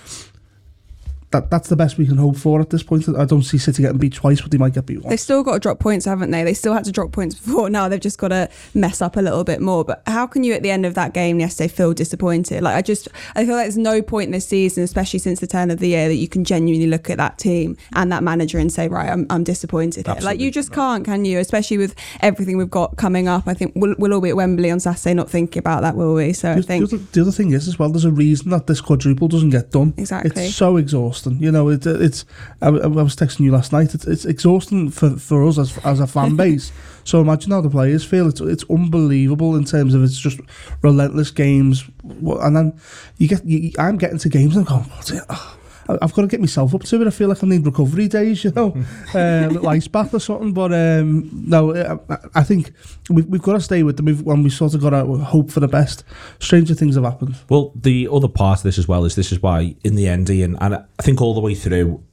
that 1.32 1.50
that's 1.52 1.68
the 1.68 1.76
best 1.76 1.98
we 1.98 2.06
can 2.08 2.18
hope 2.18 2.38
for 2.38 2.62
at 2.62 2.70
this 2.70 2.84
point. 2.84 3.08
I 3.10 3.26
don't 3.26 3.42
see 3.44 3.58
City 3.58 3.84
getting 3.84 3.98
beat 3.98 4.14
twice, 4.14 4.42
but 4.42 4.50
they 4.52 4.58
might 4.58 4.74
get 4.74 4.86
beat 4.86 5.00
once. 5.00 5.10
They've 5.10 5.20
still 5.20 5.44
got 5.44 5.54
to 5.56 5.60
drop 5.60 5.80
points, 5.80 6.06
haven't 6.06 6.32
they? 6.32 6.44
They 6.44 6.54
still 6.54 6.74
had 6.74 6.86
to 6.86 6.92
drop 6.92 7.12
points 7.12 7.36
before. 7.40 7.70
Now 7.70 7.90
they've 7.90 8.00
just 8.00 8.18
got 8.18 8.30
to 8.30 8.50
mess 8.74 9.02
up 9.02 9.18
a 9.18 9.22
little 9.22 9.44
bit 9.44 9.60
more. 9.62 9.84
But 9.84 10.04
how 10.08 10.26
can 10.26 10.44
you, 10.46 10.54
at 10.54 10.64
the 10.64 10.72
end 10.72 10.86
of 10.86 10.94
that 10.96 11.14
game 11.14 11.40
yesterday, 11.40 11.68
feel 11.68 11.94
disappointed? 11.94 12.64
Like 12.64 12.76
I 12.76 12.82
just, 12.82 13.10
I 13.36 13.46
feel 13.46 13.56
like 13.56 13.66
there's 13.66 13.78
no 13.78 14.02
point 14.02 14.28
in 14.28 14.32
this 14.32 14.48
season, 14.48 14.84
especially 14.84 15.20
since 15.20 15.42
the 15.42 15.48
turn 15.48 15.70
of 15.70 15.80
the 15.80 15.90
year, 15.90 16.08
that 16.08 16.16
you 16.16 16.30
can 16.30 16.46
genuinely 16.46 16.88
look 16.88 17.10
at 17.10 17.18
that 17.18 17.38
team 17.38 17.76
and 17.94 18.10
that 18.12 18.24
manager 18.24 18.58
and 18.58 18.72
say, 18.72 18.88
right, 18.88 19.10
I'm, 19.10 19.26
I'm 19.30 19.44
disappointed. 19.44 20.08
Like 20.08 20.40
you 20.40 20.50
just 20.50 20.72
can't, 20.72 21.04
can 21.04 21.26
you? 21.26 21.40
Especially 21.40 21.78
with 21.78 21.94
everything 22.22 22.58
we've 22.58 22.70
got 22.70 22.96
coming 22.96 23.28
up. 23.28 23.44
I 23.48 23.54
think 23.54 23.74
we'll, 23.76 23.96
we'll 23.98 24.14
all 24.14 24.22
be 24.22 24.30
at 24.30 24.36
Wembley 24.38 24.72
on 24.72 24.80
Saturday, 24.80 25.14
not 25.14 25.30
thinking 25.30 25.60
about 25.60 25.82
that, 25.82 25.98
will 25.98 26.14
we? 26.14 26.32
So 26.32 26.52
I 26.52 26.56
The, 26.56 26.64
think 26.64 26.90
the, 26.90 26.96
other, 26.96 27.06
the 27.12 27.22
other 27.22 27.32
thing 27.32 27.52
is 27.52 27.68
as 27.68 27.78
well, 27.78 27.90
there's 27.90 28.06
a 28.06 28.12
reason 28.12 28.50
that 28.52 28.68
this 28.68 28.80
quadruple 28.80 29.28
doesn't 29.28 29.50
get 29.50 29.72
done. 29.72 29.94
Exactly. 29.98 30.46
It's 30.46 30.56
so 30.56 30.78
exhausting. 30.78 31.17
You 31.26 31.52
know, 31.52 31.70
it, 31.70 31.86
it's. 31.86 32.26
I, 32.62 32.68
I 32.68 32.88
was 32.88 33.16
texting 33.16 33.42
you 33.42 33.52
last 33.52 33.72
night. 33.72 33.94
It's, 33.94 34.06
it's 34.06 34.26
exhausting 34.26 34.92
for, 34.92 35.12
for 35.18 35.48
us 35.48 35.58
as 35.58 35.78
as 35.80 36.00
a 36.00 36.08
fan 36.08 36.36
base. 36.44 36.72
so 37.04 37.22
imagine 37.22 37.52
how 37.52 37.62
the 37.62 37.70
players 37.70 38.04
feel. 38.04 38.28
It's 38.28 38.42
it's 38.42 38.64
unbelievable 38.70 39.56
in 39.56 39.66
terms 39.66 39.94
of 39.94 40.04
it's 40.04 40.20
just 40.20 40.40
relentless 40.82 41.32
games. 41.32 41.86
And 42.04 42.56
then 42.56 42.80
you 43.18 43.28
get, 43.28 43.46
you, 43.46 43.72
I'm 43.80 43.98
getting 43.98 44.20
to 44.20 44.30
games 44.30 44.56
and 44.56 44.68
I'm 44.68 44.78
going, 44.78 44.90
what's 44.92 45.12
it? 45.12 45.24
Oh, 45.30 45.58
I've 45.89 46.13
got 46.13 46.22
to 46.24 46.27
get 46.27 46.39
myself 46.39 46.74
up 46.75 46.84
to 46.84 47.01
it. 47.01 47.08
I 47.08 47.10
feel 47.12 47.29
like 47.29 47.44
I 47.44 47.48
need 47.48 47.65
recovery 47.65 48.08
days, 48.08 48.44
you 48.44 48.51
know, 48.51 48.74
uh, 49.15 49.48
little 49.51 49.67
ice 49.70 49.88
bath 49.88 50.13
or 50.13 50.20
something. 50.20 50.53
But 50.53 50.74
um, 50.74 51.29
no, 51.48 51.75
I, 51.75 52.13
I- 52.13 52.17
I 52.36 52.44
think 52.44 52.72
we've, 53.10 53.25
we've 53.25 53.41
got 53.41 53.53
to 53.53 53.62
stay 53.62 53.84
with 53.84 53.98
them 53.98 54.06
We've- 54.06 54.24
when 54.24 54.44
we 54.44 54.50
sort 54.50 54.74
of 54.74 54.82
got 54.82 54.89
to 54.91 55.06
hope 55.06 55.50
for 55.51 55.60
the 55.60 55.67
best. 55.67 56.03
Stranger 56.39 56.74
things 56.74 56.96
have 56.96 57.03
happened. 57.06 57.36
Well, 57.50 57.72
the 57.75 58.08
other 58.12 58.27
part 58.27 58.60
of 58.60 58.63
this 58.63 58.77
as 58.77 58.88
well 58.88 59.06
is 59.06 59.15
this 59.15 59.32
is 59.32 59.41
why, 59.41 59.75
in 59.84 59.96
the 59.96 60.08
end, 60.08 60.29
Ian, 60.29 60.58
and 60.60 60.75
I 60.75 60.84
think 61.01 61.22
all 61.22 61.34
the 61.34 61.39
way 61.41 61.56
through, 61.56 62.03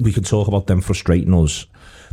we 0.00 0.12
can 0.12 0.22
talk 0.22 0.46
about 0.48 0.66
them 0.66 0.80
frustrating 0.80 1.34
us. 1.34 1.66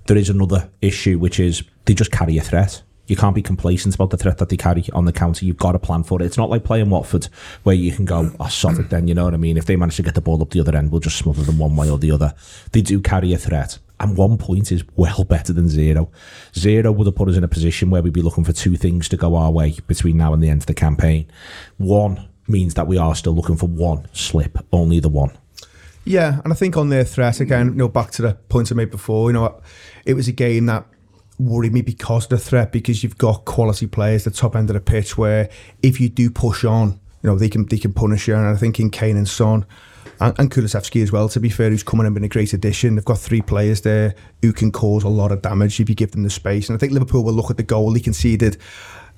There 0.08 0.18
is 0.18 0.30
another 0.30 0.70
issue, 0.82 1.20
which 1.20 1.40
is 1.40 1.64
they 1.86 1.94
just 1.94 2.12
carry 2.12 2.38
a 2.38 2.42
threat. 2.42 2.82
You 3.08 3.16
can't 3.16 3.36
be 3.36 3.42
complacent 3.42 3.96
about 3.96 4.10
the 4.10 4.18
threat 4.18 4.38
that 4.40 4.50
they 4.50 4.58
carry 4.58 4.86
on 4.94 5.06
the 5.06 5.14
counter. 5.14 5.46
You've 5.46 5.58
got 5.58 5.74
to 5.74 5.80
plan 5.80 6.04
for 6.04 6.22
it. 6.22 6.26
It's 6.26 6.38
not 6.38 6.50
like 6.50 6.64
playing 6.64 6.90
Watford, 6.90 7.28
where 7.64 7.76
you 7.76 7.92
can 7.92 8.06
go, 8.06 8.32
oh, 8.40 8.48
sod 8.48 8.80
it 8.80 8.90
then, 8.90 9.08
you 9.08 9.14
know 9.14 9.26
what 9.26 9.34
I 9.34 9.38
mean? 9.38 9.58
If 9.58 9.66
they 9.66 9.76
manage 9.76 9.98
to 9.98 10.04
get 10.04 10.16
the 10.16 10.22
ball 10.22 10.42
up 10.42 10.50
the 10.50 10.60
other 10.60 10.76
end, 10.76 10.92
we'll 10.92 11.02
just 11.02 11.18
smother 11.18 11.44
them 11.44 11.60
one 11.60 11.76
way 11.76 11.90
or 11.90 11.98
the 11.98 12.12
other. 12.12 12.34
They 12.72 12.82
do 12.82 13.00
carry 13.00 13.34
a 13.34 13.38
threat. 13.38 13.80
And 14.00 14.18
one 14.18 14.38
point 14.38 14.72
is 14.72 14.84
well 14.96 15.24
better 15.24 15.54
than 15.54 15.70
zero. 15.70 16.12
Zero 16.54 16.92
would 16.92 17.08
have 17.08 17.16
put 17.16 17.30
us 17.30 17.38
in 17.38 17.44
a 17.44 17.48
position 17.48 17.90
where 17.90 18.02
we'd 18.02 18.12
be 18.12 18.22
looking 18.22 18.44
for 18.44 18.52
two 18.52 18.76
things 18.76 19.08
to 19.10 19.18
go 19.18 19.36
our 19.36 19.52
way 19.52 19.76
between 19.88 20.18
now 20.18 20.34
and 20.34 20.44
the 20.44 20.50
end 20.50 20.64
of 20.64 20.66
the 20.66 20.74
campaign. 20.74 21.28
One 21.78 22.28
means 22.48 22.74
that 22.74 22.88
we 22.88 22.98
are 22.98 23.16
still 23.16 23.34
looking 23.34 23.56
for 23.56 23.68
one 23.68 24.08
slip, 24.14 24.58
only 24.74 25.00
the 25.00 25.10
one. 25.10 25.32
Yeah, 26.04 26.42
and 26.44 26.54
I 26.54 26.56
think 26.56 26.78
on 26.78 26.90
their 26.90 27.04
threat 27.04 27.40
again, 27.40 27.68
you 27.68 27.76
know, 27.76 27.88
back 27.88 28.12
to 28.12 28.22
the 28.22 28.34
point 28.34 28.72
I 28.72 28.76
made 28.76 28.92
before, 28.92 29.30
you 29.30 29.34
know, 29.34 29.62
it 30.06 30.14
was 30.14 30.28
a 30.28 30.32
game 30.34 30.68
that 30.68 30.86
worried 31.38 31.74
me 31.74 31.82
because 31.82 32.26
of 32.26 32.30
the 32.30 32.38
threat, 32.38 32.72
because 32.72 33.04
you've 33.04 33.18
got 33.18 33.46
quality 33.46 33.88
players 33.88 34.26
at 34.26 34.34
the 34.34 34.40
top 34.40 34.56
end 34.56 34.70
of 34.70 34.74
the 34.74 34.80
pitch 34.80 35.18
where 35.18 35.50
if 35.82 36.00
you 36.00 36.10
do 36.10 36.30
push 36.30 36.64
on, 36.64 37.00
you 37.22 37.30
know, 37.30 37.38
they 37.38 37.50
can 37.50 37.66
they 37.66 37.78
can 37.78 37.94
punish 37.94 38.28
you. 38.28 38.36
And 38.36 38.46
I 38.46 38.56
think 38.56 38.80
in 38.80 38.90
Kane 38.90 39.18
and 39.18 39.28
Son 39.28 39.66
and, 40.20 40.38
and 40.40 40.52
Kulusevski 40.52 41.04
as 41.04 41.12
well, 41.12 41.28
to 41.30 41.40
be 41.40 41.50
fair, 41.50 41.70
who's 41.70 41.84
coming 41.84 42.06
and 42.06 42.14
been 42.14 42.24
a 42.24 42.30
great 42.30 42.54
addition. 42.54 42.96
They've 42.96 43.06
got 43.06 43.20
three 43.20 43.42
players 43.42 43.82
there 43.82 44.16
who 44.42 44.54
can 44.54 44.72
cause 44.72 45.04
a 45.04 45.10
lot 45.10 45.32
of 45.32 45.42
damage 45.42 45.80
if 45.80 45.90
you 45.90 45.96
give 45.96 46.12
them 46.12 46.24
the 46.24 46.30
space. 46.30 46.70
And 46.70 46.76
I 46.76 46.80
think 46.80 46.94
Liverpool 46.94 47.24
will 47.24 47.34
look 47.34 47.50
at 47.50 47.58
the 47.58 47.64
goal 47.64 47.94
he 47.94 48.02
conceded 48.02 48.58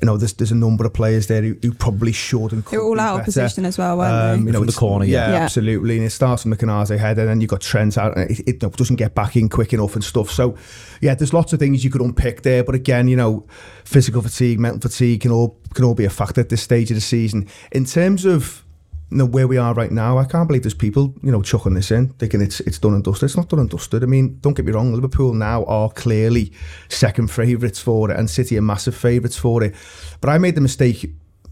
you 0.02 0.06
know, 0.06 0.16
there's 0.18 0.34
there's 0.34 0.52
a 0.52 0.56
number 0.56 0.86
of 0.86 0.94
players 0.94 1.26
there 1.28 1.42
who, 1.42 1.56
who 1.62 1.74
probably 1.74 2.12
should 2.12 2.52
and 2.54 2.64
could 2.64 2.74
They 2.74 2.78
were 2.78 2.84
all 2.84 2.94
be 2.96 3.00
out 3.00 3.20
of 3.20 3.26
position 3.26 3.66
as 3.66 3.78
well, 3.78 3.98
weren't 3.98 4.14
Um, 4.14 4.40
they? 4.42 4.46
you 4.48 4.52
know, 4.54 4.60
From 4.60 4.68
the 4.68 4.74
corner, 4.74 5.06
yeah. 5.06 5.28
yeah, 5.28 5.34
Yeah. 5.34 5.44
absolutely. 5.44 5.98
And 5.98 6.06
it 6.06 6.12
starts 6.12 6.44
from 6.44 6.52
the 6.52 6.58
Canarze 6.58 6.98
head, 6.98 7.18
and 7.18 7.28
then 7.28 7.42
you've 7.42 7.50
got 7.50 7.62
Trent 7.62 7.98
out, 7.98 8.16
and 8.16 8.30
it, 8.30 8.40
it 8.48 8.60
doesn't 8.60 8.98
get 8.98 9.16
back 9.16 9.36
in 9.36 9.50
quick 9.50 9.74
enough 9.74 9.96
and 9.96 10.04
stuff. 10.04 10.30
So, 10.30 10.56
yeah, 11.02 11.16
there's 11.16 11.34
lots 11.34 11.52
of 11.54 11.60
things 11.60 11.84
you 11.84 11.90
could 11.90 12.02
unpick 12.02 12.44
there. 12.44 12.64
But 12.64 12.76
again, 12.76 13.08
you 13.08 13.16
know, 13.16 13.48
physical 13.86 14.22
fatigue, 14.22 14.60
mental 14.60 14.82
fatigue 14.90 15.22
can 15.22 15.32
all 15.32 15.58
can 15.74 15.84
all 15.86 15.96
be 15.96 16.06
a 16.06 16.10
factor 16.10 16.42
at 16.42 16.50
this 16.50 16.62
stage 16.62 16.92
of 16.92 16.96
the 16.96 17.02
season. 17.02 17.48
In 17.72 17.86
terms 17.86 18.24
of 18.26 18.64
you 19.10 19.18
know, 19.18 19.26
where 19.26 19.48
we 19.48 19.58
are 19.58 19.74
right 19.74 19.92
now, 19.92 20.18
I 20.18 20.26
can't 20.26 20.48
believe 20.48 20.64
there's 20.64 20.74
people, 20.74 21.14
you 21.24 21.32
know, 21.32 21.42
chucking 21.42 21.76
this 21.76 21.92
in, 21.92 22.10
thinking 22.14 22.42
it's 22.42 22.60
it's 22.62 22.80
done 22.80 22.94
and 22.94 23.04
dusted. 23.04 23.28
It's 23.28 23.38
not 23.38 23.48
done 23.48 23.60
and 23.60 23.70
dusted. 23.70 24.04
I 24.04 24.06
mean, 24.06 24.40
don't 24.42 24.54
get 24.54 24.66
me 24.66 24.74
wrong, 24.74 24.94
Liverpool 24.94 25.34
now 25.34 25.64
are 25.66 25.90
clearly 25.90 26.52
second 26.90 27.32
favourites 27.32 27.80
for 27.80 28.12
it, 28.12 28.20
and 28.20 28.30
City 28.30 28.58
are 28.58 28.62
massive 28.62 28.96
favourites 28.96 29.38
for 29.38 29.64
it. 29.64 29.76
But 30.20 30.30
I 30.30 30.38
made 30.38 30.56
the 30.56 30.62
mistake 30.62 31.10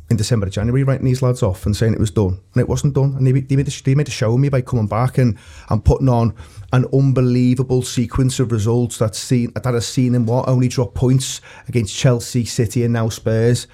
in 0.10 0.18
December, 0.18 0.48
January, 0.50 0.84
writing 0.84 1.06
these 1.06 1.22
lads 1.22 1.42
off 1.42 1.66
and 1.66 1.76
saying 1.76 1.94
it 1.94 2.00
was 2.00 2.12
done, 2.12 2.40
and 2.54 2.62
it 2.62 2.70
wasn't 2.70 2.94
done. 2.94 3.16
And 3.16 3.26
they, 3.26 3.32
they 3.32 3.56
made 3.56 3.68
a, 3.68 3.84
they 3.84 3.96
made 3.96 4.08
a 4.08 4.12
show 4.12 4.34
of 4.34 4.40
me 4.40 4.50
by 4.50 4.62
coming 4.62 4.88
back 4.88 5.18
and 5.18 5.38
and 5.70 5.84
putting 5.84 6.10
on 6.10 6.36
an 6.74 6.86
unbelievable 6.94 7.82
sequence 7.82 8.40
of 8.40 8.52
results 8.52 8.98
that's 8.98 9.18
seen 9.18 9.54
that 9.56 9.66
has 9.66 9.88
seen 9.88 10.12
them 10.12 10.26
what 10.26 10.50
only 10.50 10.68
drop 10.68 10.94
points 10.94 11.40
against 11.70 11.96
Chelsea, 11.96 12.44
City, 12.44 12.84
and 12.84 12.94
now 12.94 13.08
Spurs. 13.08 13.68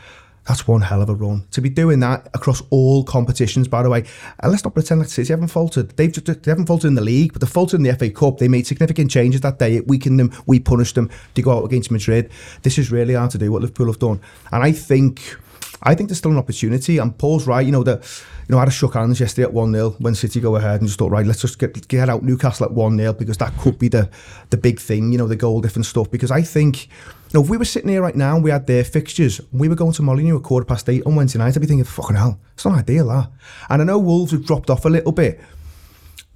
That's 0.48 0.68
one 0.68 0.82
hell 0.82 1.02
of 1.02 1.10
a 1.10 1.14
run. 1.14 1.46
To 1.52 1.62
be 1.62 1.70
doing 1.70 2.00
that 2.00 2.28
across 2.34 2.64
all 2.72 3.04
competitions, 3.04 3.68
by 3.68 3.84
the 3.84 3.90
way. 3.90 4.06
And 4.40 4.52
let's 4.52 4.64
not 4.64 4.74
pretend 4.74 5.02
like 5.02 5.10
City 5.10 5.32
haven't 5.32 5.50
faltered. 5.50 5.96
They've 5.98 6.12
just, 6.12 6.44
they 6.44 6.52
haven't 6.52 6.66
faltered 6.66 6.88
in 6.88 6.96
the 6.96 7.02
league, 7.02 7.34
but 7.34 7.42
they 7.42 7.48
faltered 7.48 7.80
in 7.80 7.84
the 7.84 7.94
FA 7.94 8.10
Cup. 8.10 8.40
They 8.40 8.48
made 8.48 8.66
significant 8.66 9.12
changes 9.12 9.42
that 9.42 9.60
day. 9.60 9.76
It 9.76 9.88
weakened 9.88 10.20
them. 10.20 10.34
We 10.48 10.60
punished 10.60 10.96
them 10.96 11.12
to 11.36 11.42
go 11.42 11.52
out 11.52 11.66
against 11.66 11.92
Madrid. 11.92 12.32
This 12.64 12.80
is 12.80 12.92
really 12.92 13.14
hard 13.14 13.32
to 13.32 13.38
do 13.38 13.52
what 13.52 13.62
Liverpool 13.62 13.88
have 13.88 14.00
done. 14.00 14.20
And 14.52 14.64
I 14.64 14.72
think 14.72 15.38
I 15.84 15.96
think 15.96 16.10
there's 16.10 16.20
still 16.20 16.32
an 16.32 16.38
opportunity. 16.38 16.98
And 16.98 17.18
Paul's 17.18 17.48
right, 17.48 17.66
you 17.66 17.72
know, 17.72 17.84
that 17.84 18.04
you 18.48 18.54
know, 18.54 18.58
I 18.58 18.62
had 18.62 18.68
a 18.68 18.72
shook 18.72 18.94
hands 18.94 19.20
yesterday 19.20 19.44
at 19.44 19.54
1 19.54 19.72
0 19.72 19.92
when 20.00 20.16
City 20.16 20.40
go 20.40 20.56
ahead 20.56 20.82
and 20.82 20.88
just 20.88 21.00
thought, 21.00 21.12
right, 21.12 21.26
let's 21.26 21.42
just 21.42 21.60
get 21.60 21.88
get 21.88 22.10
out 22.10 22.24
Newcastle 22.24 22.66
at 22.66 22.72
1 22.72 22.98
0 22.98 23.14
because 23.14 23.38
that 23.38 23.56
could 23.58 23.80
be 23.80 23.88
the 23.88 24.10
the 24.50 24.58
big 24.58 24.80
thing, 24.80 25.12
you 25.12 25.18
know, 25.18 25.28
the 25.28 25.36
goal 25.36 25.62
different 25.62 25.86
stuff. 25.86 26.10
Because 26.12 26.32
I 26.32 26.42
think 26.42 26.88
know, 27.34 27.44
if 27.44 27.50
we 27.50 27.58
were 27.58 27.66
sitting 27.66 27.90
here 27.90 28.02
right 28.02 28.16
now 28.16 28.36
and 28.36 28.44
we 28.44 28.52
had 28.52 28.68
their 28.68 28.84
fixtures, 28.84 29.40
we 29.52 29.70
were 29.70 29.76
going 29.76 29.94
to 29.94 30.02
Molineux 30.02 30.38
at 30.38 30.44
quarter 30.44 30.66
past 30.66 30.90
eight 30.90 31.04
on 31.06 31.16
Wednesday 31.16 31.40
night, 31.40 31.56
I'd 31.56 31.62
be 31.62 31.68
thinking, 31.68 31.86
fucking 31.86 32.16
hell, 32.16 32.40
it's 32.54 32.66
not 32.66 32.78
ideal, 32.78 33.08
that. 33.08 33.30
And 33.70 33.82
I 33.82 33.86
know 33.86 34.00
Wolves 34.00 34.32
have 34.32 34.46
dropped 34.46 34.70
off 34.70 34.86
a 34.86 34.90
little 34.90 35.12
bit, 35.12 35.40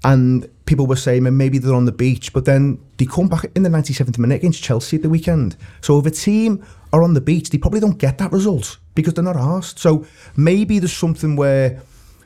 and 0.04 0.48
people 0.66 0.86
were 0.88 0.96
saying, 0.96 1.24
"Man, 1.24 1.36
maybe 1.36 1.58
they're 1.58 1.74
on 1.74 1.86
the 1.86 1.92
beach, 1.92 2.32
but 2.32 2.46
then 2.46 2.80
they 2.98 3.06
come 3.06 3.28
back 3.28 3.46
in 3.56 3.64
the 3.64 3.70
97th 3.70 4.18
minute 4.18 4.36
against 4.36 4.64
Chelsea 4.64 4.98
at 4.98 5.04
the 5.04 5.10
weekend. 5.10 5.58
So 5.82 6.00
if 6.00 6.06
a 6.06 6.12
team 6.12 6.64
are 6.94 7.04
on 7.04 7.14
the 7.14 7.22
beach, 7.22 7.50
they 7.50 7.58
probably 7.58 7.80
don't 7.80 7.98
get 7.98 8.18
that 8.20 8.32
result 8.32 8.78
because 8.94 9.16
they're 9.16 9.24
not 9.24 9.36
asked. 9.36 9.80
So 9.80 10.06
maybe 10.36 10.80
there's 10.80 10.94
something 10.94 11.36
where 11.36 11.82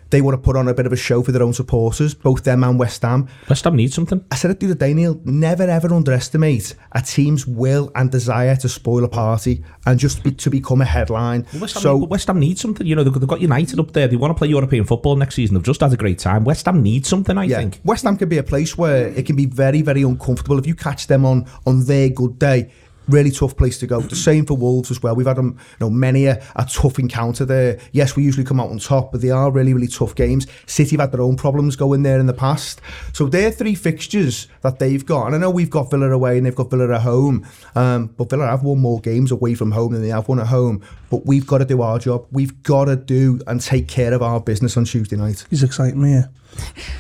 they 0.09 0.21
want 0.21 0.35
to 0.35 0.37
put 0.37 0.55
on 0.55 0.67
a 0.67 0.73
bit 0.73 0.85
of 0.85 0.93
a 0.93 0.97
show 0.97 1.21
for 1.21 1.31
their 1.31 1.43
own 1.43 1.53
supporters, 1.53 2.13
both 2.13 2.43
them 2.43 2.63
and 2.63 2.79
West 2.79 3.01
Ham. 3.03 3.27
West 3.47 3.63
Ham 3.63 3.75
needs 3.75 3.93
something. 3.93 4.23
I 4.31 4.35
said 4.35 4.51
it 4.51 4.59
the 4.59 4.67
other 4.67 4.75
day, 4.75 4.93
Neil. 4.93 5.19
Never 5.23 5.63
ever 5.63 5.93
underestimate 5.93 6.75
a 6.91 7.01
team's 7.01 7.45
will 7.45 7.91
and 7.95 8.11
desire 8.11 8.55
to 8.57 8.69
spoil 8.69 9.03
a 9.03 9.09
party 9.09 9.63
and 9.85 9.99
just 9.99 10.23
be, 10.23 10.31
to 10.31 10.49
become 10.49 10.81
a 10.81 10.85
headline. 10.85 11.45
West 11.59 11.75
Ham, 11.75 11.81
so 11.81 11.97
West 11.97 12.27
Ham 12.27 12.39
needs 12.39 12.61
something. 12.61 12.85
You 12.85 12.95
know, 12.95 13.03
they've, 13.03 13.13
they've 13.13 13.27
got 13.27 13.41
United 13.41 13.79
up 13.79 13.91
there. 13.91 14.07
They 14.07 14.15
want 14.15 14.31
to 14.31 14.37
play 14.37 14.47
European 14.47 14.85
football 14.85 15.15
next 15.15 15.35
season. 15.35 15.55
They've 15.55 15.63
just 15.63 15.81
had 15.81 15.93
a 15.93 15.97
great 15.97 16.19
time. 16.19 16.43
West 16.43 16.65
Ham 16.65 16.81
needs 16.81 17.07
something, 17.07 17.37
I 17.37 17.43
yeah, 17.43 17.57
think. 17.57 17.79
West 17.83 18.03
Ham 18.03 18.17
can 18.17 18.29
be 18.29 18.37
a 18.37 18.43
place 18.43 18.77
where 18.77 19.07
it 19.09 19.25
can 19.25 19.35
be 19.35 19.45
very, 19.45 19.81
very 19.81 20.03
uncomfortable 20.03 20.57
if 20.57 20.65
you 20.65 20.75
catch 20.75 21.07
them 21.07 21.25
on 21.25 21.45
on 21.65 21.85
their 21.85 22.09
good 22.09 22.39
day. 22.39 22.71
Really 23.09 23.31
tough 23.31 23.57
place 23.57 23.79
to 23.79 23.87
go. 23.87 24.01
The 24.01 24.15
same 24.15 24.45
for 24.45 24.55
Wolves 24.55 24.91
as 24.91 25.01
well. 25.01 25.15
We've 25.15 25.25
had 25.25 25.37
them, 25.37 25.57
you 25.57 25.85
know, 25.85 25.89
many 25.89 26.27
a, 26.27 26.41
a 26.55 26.65
tough 26.65 26.99
encounter 26.99 27.43
there. 27.43 27.79
Yes, 27.91 28.15
we 28.15 28.23
usually 28.23 28.45
come 28.45 28.59
out 28.59 28.69
on 28.69 28.77
top, 28.77 29.11
but 29.11 29.21
they 29.21 29.31
are 29.31 29.51
really, 29.51 29.73
really 29.73 29.87
tough 29.87 30.13
games. 30.13 30.45
City 30.67 30.91
have 30.91 31.01
had 31.01 31.11
their 31.11 31.21
own 31.21 31.35
problems 31.35 31.75
going 31.75 32.03
there 32.03 32.19
in 32.19 32.27
the 32.27 32.33
past. 32.33 32.81
So 33.13 33.25
they're 33.25 33.51
three 33.51 33.73
fixtures 33.73 34.47
that 34.61 34.77
they've 34.77 35.03
got. 35.03 35.25
And 35.25 35.35
I 35.35 35.39
know 35.39 35.49
we've 35.49 35.69
got 35.69 35.89
Villa 35.89 36.11
away 36.11 36.37
and 36.37 36.45
they've 36.45 36.55
got 36.55 36.69
Villa 36.69 36.93
at 36.93 37.01
home. 37.01 37.47
Um, 37.75 38.07
but 38.15 38.29
Villa 38.29 38.45
have 38.45 38.63
won 38.63 38.79
more 38.79 38.99
games 38.99 39.31
away 39.31 39.55
from 39.55 39.71
home 39.71 39.93
than 39.93 40.03
they 40.03 40.09
have 40.09 40.27
won 40.27 40.39
at 40.39 40.47
home. 40.47 40.83
But 41.09 41.25
we've 41.25 41.47
got 41.47 41.59
to 41.59 41.65
do 41.65 41.81
our 41.81 41.99
job. 41.99 42.27
We've 42.31 42.61
got 42.63 42.85
to 42.85 42.95
do 42.95 43.39
and 43.47 43.59
take 43.59 43.87
care 43.87 44.13
of 44.13 44.21
our 44.21 44.39
business 44.39 44.77
on 44.77 44.85
Tuesday 44.85 45.15
night. 45.15 45.45
He's 45.49 45.63
exciting 45.63 46.01
me. 46.01 46.11
Yeah. 46.11 46.25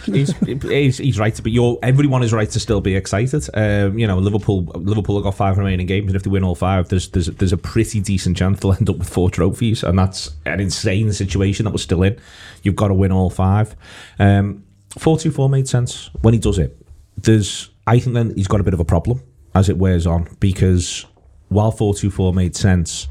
he's, 0.05 0.37
he's, 0.61 0.97
he's 0.97 1.19
right, 1.19 1.37
but 1.41 1.51
you're, 1.51 1.77
everyone 1.81 2.23
is 2.23 2.31
right 2.31 2.49
to 2.49 2.59
still 2.59 2.81
be 2.81 2.95
excited. 2.95 3.47
Um, 3.53 3.97
you 3.97 4.07
know, 4.07 4.17
Liverpool 4.19 4.63
Liverpool 4.75 5.15
have 5.17 5.23
got 5.23 5.35
five 5.35 5.57
remaining 5.57 5.87
games, 5.87 6.07
and 6.07 6.15
if 6.15 6.23
they 6.23 6.29
win 6.29 6.43
all 6.43 6.55
five, 6.55 6.89
there's 6.89 7.09
there's 7.09 7.27
there's 7.27 7.53
a 7.53 7.57
pretty 7.57 7.99
decent 7.99 8.37
chance 8.37 8.59
they'll 8.59 8.73
end 8.73 8.89
up 8.89 8.97
with 8.97 9.09
four 9.09 9.29
trophies, 9.29 9.83
and 9.83 9.97
that's 9.97 10.31
an 10.45 10.59
insane 10.59 11.11
situation 11.11 11.65
that 11.65 11.71
we're 11.71 11.77
still 11.77 12.03
in. 12.03 12.19
You've 12.63 12.75
got 12.75 12.89
to 12.89 12.93
win 12.93 13.11
all 13.11 13.29
five. 13.29 13.75
Um, 14.19 14.63
four 14.97 15.17
two 15.17 15.31
four 15.31 15.49
made 15.49 15.67
sense 15.67 16.09
when 16.21 16.33
he 16.33 16.39
does 16.39 16.59
it. 16.59 16.77
There's, 17.17 17.69
I 17.85 17.99
think, 17.99 18.13
then 18.13 18.33
he's 18.35 18.47
got 18.47 18.61
a 18.61 18.63
bit 18.63 18.73
of 18.73 18.79
a 18.79 18.85
problem 18.85 19.21
as 19.55 19.67
it 19.67 19.77
wears 19.77 20.05
on 20.05 20.27
because 20.39 21.05
while 21.49 21.71
four 21.71 21.93
two 21.93 22.11
four 22.11 22.33
made 22.33 22.55
sense, 22.55 23.07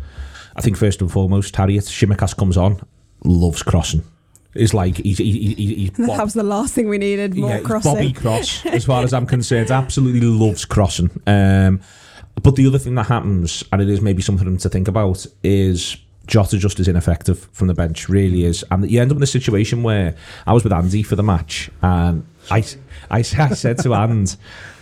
I 0.59 0.61
think 0.61 0.77
first 0.77 1.01
and 1.01 1.11
foremost, 1.11 1.55
Harriet 1.55 1.85
Tsimikas 1.85 2.37
comes 2.37 2.57
on, 2.57 2.81
loves 3.25 3.63
crossing. 3.63 4.03
It's 4.55 4.75
like 4.75 4.97
he's 4.97 5.19
he, 5.19 5.55
he, 5.55 5.89
That 5.97 6.25
was 6.25 6.35
the 6.35 6.43
last 6.43 6.75
thing 6.75 6.89
we 6.89 6.99
needed. 6.99 7.37
More 7.37 7.51
yeah, 7.51 7.61
crossing. 7.61 7.95
Bobby 7.95 8.13
Cross, 8.13 8.67
as 8.67 8.85
far 8.85 9.05
as 9.05 9.13
I'm 9.13 9.27
concerned, 9.37 9.71
absolutely 9.71 10.23
loves 10.23 10.65
crossing. 10.65 11.11
Um, 11.27 11.81
but 12.43 12.57
the 12.57 12.67
other 12.67 12.79
thing 12.79 12.97
that 12.97 13.07
happens, 13.07 13.63
and 13.73 13.81
it 13.81 13.89
is 13.89 14.01
maybe 14.01 14.21
something 14.21 14.57
to 14.57 14.69
think 14.69 14.89
about, 14.89 15.25
is 15.45 15.97
Jota 16.27 16.59
just 16.59 16.81
is 16.81 16.89
ineffective 16.89 17.49
from 17.53 17.69
the 17.69 17.75
bench, 17.75 18.09
really 18.09 18.45
is. 18.45 18.65
And 18.71 18.89
you 18.91 19.01
end 19.01 19.11
up 19.11 19.17
in 19.17 19.23
a 19.23 19.27
situation 19.27 19.83
where 19.83 20.17
I 20.47 20.53
was 20.53 20.65
with 20.65 20.73
Andy 20.73 21.03
for 21.03 21.15
the 21.17 21.23
match, 21.23 21.71
and 21.83 22.27
I, 22.51 22.65
I, 23.11 23.19
I 23.21 23.23
said 23.23 23.79
to 23.79 23.93
And, 23.93 24.37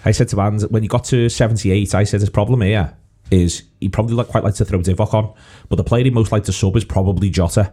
I 0.05 0.11
said 0.11 0.29
to 0.29 0.41
And, 0.41 0.63
when 0.63 0.83
you 0.83 0.89
got 0.89 1.05
to 1.07 1.29
78, 1.29 1.95
I 1.95 2.05
said, 2.05 2.21
his 2.21 2.31
problem 2.31 2.63
here 2.63 2.95
is 3.31 3.63
he 3.81 3.89
probably 3.89 4.15
like 4.15 4.29
quite 4.29 4.45
like 4.45 4.55
to 4.55 4.65
throw 4.65 4.81
Divock 4.81 5.15
on, 5.15 5.35
but 5.69 5.77
the 5.77 5.85
player 5.85 6.05
he 6.05 6.11
most 6.11 6.33
like 6.33 6.45
to 6.45 6.53
sub 6.53 6.77
is 6.77 6.85
probably 6.85 7.31
Jota, 7.31 7.73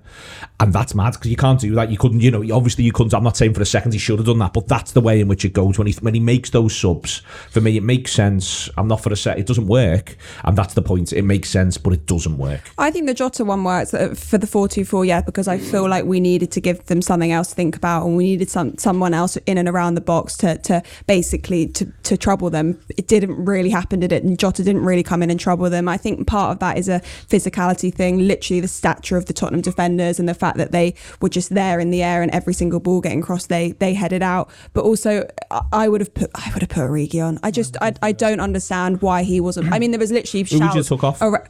and 0.59 0.73
that's 0.73 0.93
mad 0.95 1.13
because 1.13 1.29
you 1.29 1.37
can't 1.37 1.59
do 1.59 1.73
that. 1.75 1.89
You 1.89 1.97
couldn't, 1.97 2.19
you 2.19 2.31
know, 2.31 2.43
obviously 2.55 2.83
you 2.83 2.91
couldn't. 2.91 3.13
I'm 3.13 3.23
not 3.23 3.37
saying 3.37 3.53
for 3.53 3.61
a 3.61 3.65
second 3.65 3.93
he 3.93 3.99
should 3.99 4.19
have 4.19 4.25
done 4.25 4.39
that, 4.39 4.53
but 4.53 4.67
that's 4.67 4.91
the 4.91 5.01
way 5.01 5.19
in 5.21 5.27
which 5.27 5.45
it 5.45 5.53
goes 5.53 5.77
when 5.77 5.87
he 5.87 5.93
when 6.01 6.13
he 6.13 6.19
makes 6.19 6.49
those 6.49 6.75
subs. 6.75 7.21
For 7.49 7.61
me, 7.61 7.77
it 7.77 7.83
makes 7.83 8.11
sense. 8.11 8.69
I'm 8.77 8.87
not 8.87 9.01
for 9.01 9.11
a 9.11 9.15
set. 9.15 9.39
It 9.39 9.47
doesn't 9.47 9.67
work, 9.67 10.17
and 10.43 10.57
that's 10.57 10.73
the 10.73 10.81
point. 10.81 11.13
It 11.13 11.23
makes 11.23 11.49
sense, 11.49 11.77
but 11.77 11.93
it 11.93 12.05
doesn't 12.05 12.37
work. 12.37 12.71
I 12.77 12.91
think 12.91 13.07
the 13.07 13.13
Jota 13.13 13.45
one 13.45 13.63
works 13.63 13.93
uh, 13.93 14.13
for 14.15 14.37
the 14.37 14.47
4-2-4, 14.47 15.07
yeah, 15.07 15.21
because 15.21 15.47
I 15.47 15.57
feel 15.57 15.87
like 15.89 16.05
we 16.05 16.19
needed 16.19 16.51
to 16.51 16.61
give 16.61 16.85
them 16.85 17.01
something 17.01 17.31
else 17.31 17.49
to 17.49 17.55
think 17.55 17.75
about 17.75 18.05
and 18.05 18.17
we 18.17 18.23
needed 18.25 18.49
some 18.49 18.77
someone 18.77 19.13
else 19.13 19.37
in 19.45 19.57
and 19.57 19.67
around 19.67 19.95
the 19.95 20.01
box 20.01 20.37
to, 20.37 20.57
to 20.59 20.83
basically 21.07 21.67
to, 21.67 21.85
to 22.03 22.17
trouble 22.17 22.49
them. 22.49 22.79
It 22.97 23.07
didn't 23.07 23.43
really 23.43 23.69
happen, 23.69 23.99
did 23.99 24.11
it? 24.11 24.23
And 24.23 24.37
Jota 24.37 24.63
didn't 24.63 24.83
really 24.83 25.03
come 25.03 25.23
in 25.23 25.29
and 25.29 25.39
trouble 25.39 25.69
them. 25.69 25.87
I 25.87 25.92
think 25.97 26.27
part 26.27 26.51
of 26.51 26.59
that 26.59 26.77
is 26.77 26.89
a 26.89 26.99
physicality 27.29 27.93
thing, 27.93 28.19
literally 28.27 28.59
the 28.59 28.67
stature 28.67 29.17
of 29.17 29.25
the 29.25 29.33
Tottenham 29.33 29.61
defenders 29.61 30.19
and 30.19 30.27
the 30.27 30.33
fact 30.33 30.57
that 30.57 30.71
they 30.71 30.95
were 31.21 31.29
just 31.29 31.53
there 31.53 31.79
in 31.79 31.89
the 31.91 32.03
air 32.03 32.21
and 32.21 32.31
every 32.31 32.53
single 32.53 32.79
ball 32.79 33.01
getting 33.01 33.21
crossed, 33.21 33.49
they 33.49 33.71
they 33.73 33.93
headed 33.93 34.21
out. 34.23 34.49
But 34.73 34.83
also, 34.85 35.27
I- 35.51 35.61
I 35.71 35.87
would 35.87 36.01
have 36.01 36.13
put 36.13 36.29
I 36.35 36.49
would 36.53 36.61
have 36.61 36.69
put 36.69 36.83
Origi 36.83 37.23
on. 37.25 37.39
I 37.43 37.51
just 37.51 37.77
I, 37.81 37.93
I 38.01 38.11
don't 38.11 38.39
understand 38.39 39.01
why 39.01 39.23
he 39.23 39.39
wasn't. 39.39 39.71
I 39.71 39.79
mean, 39.79 39.91
there 39.91 39.99
was 39.99 40.11
literally 40.11 40.43
Who 40.49 40.59
would 40.59 40.73
you 40.75 40.83
took 40.83 41.03
off? 41.03 41.21
ar- 41.21 41.47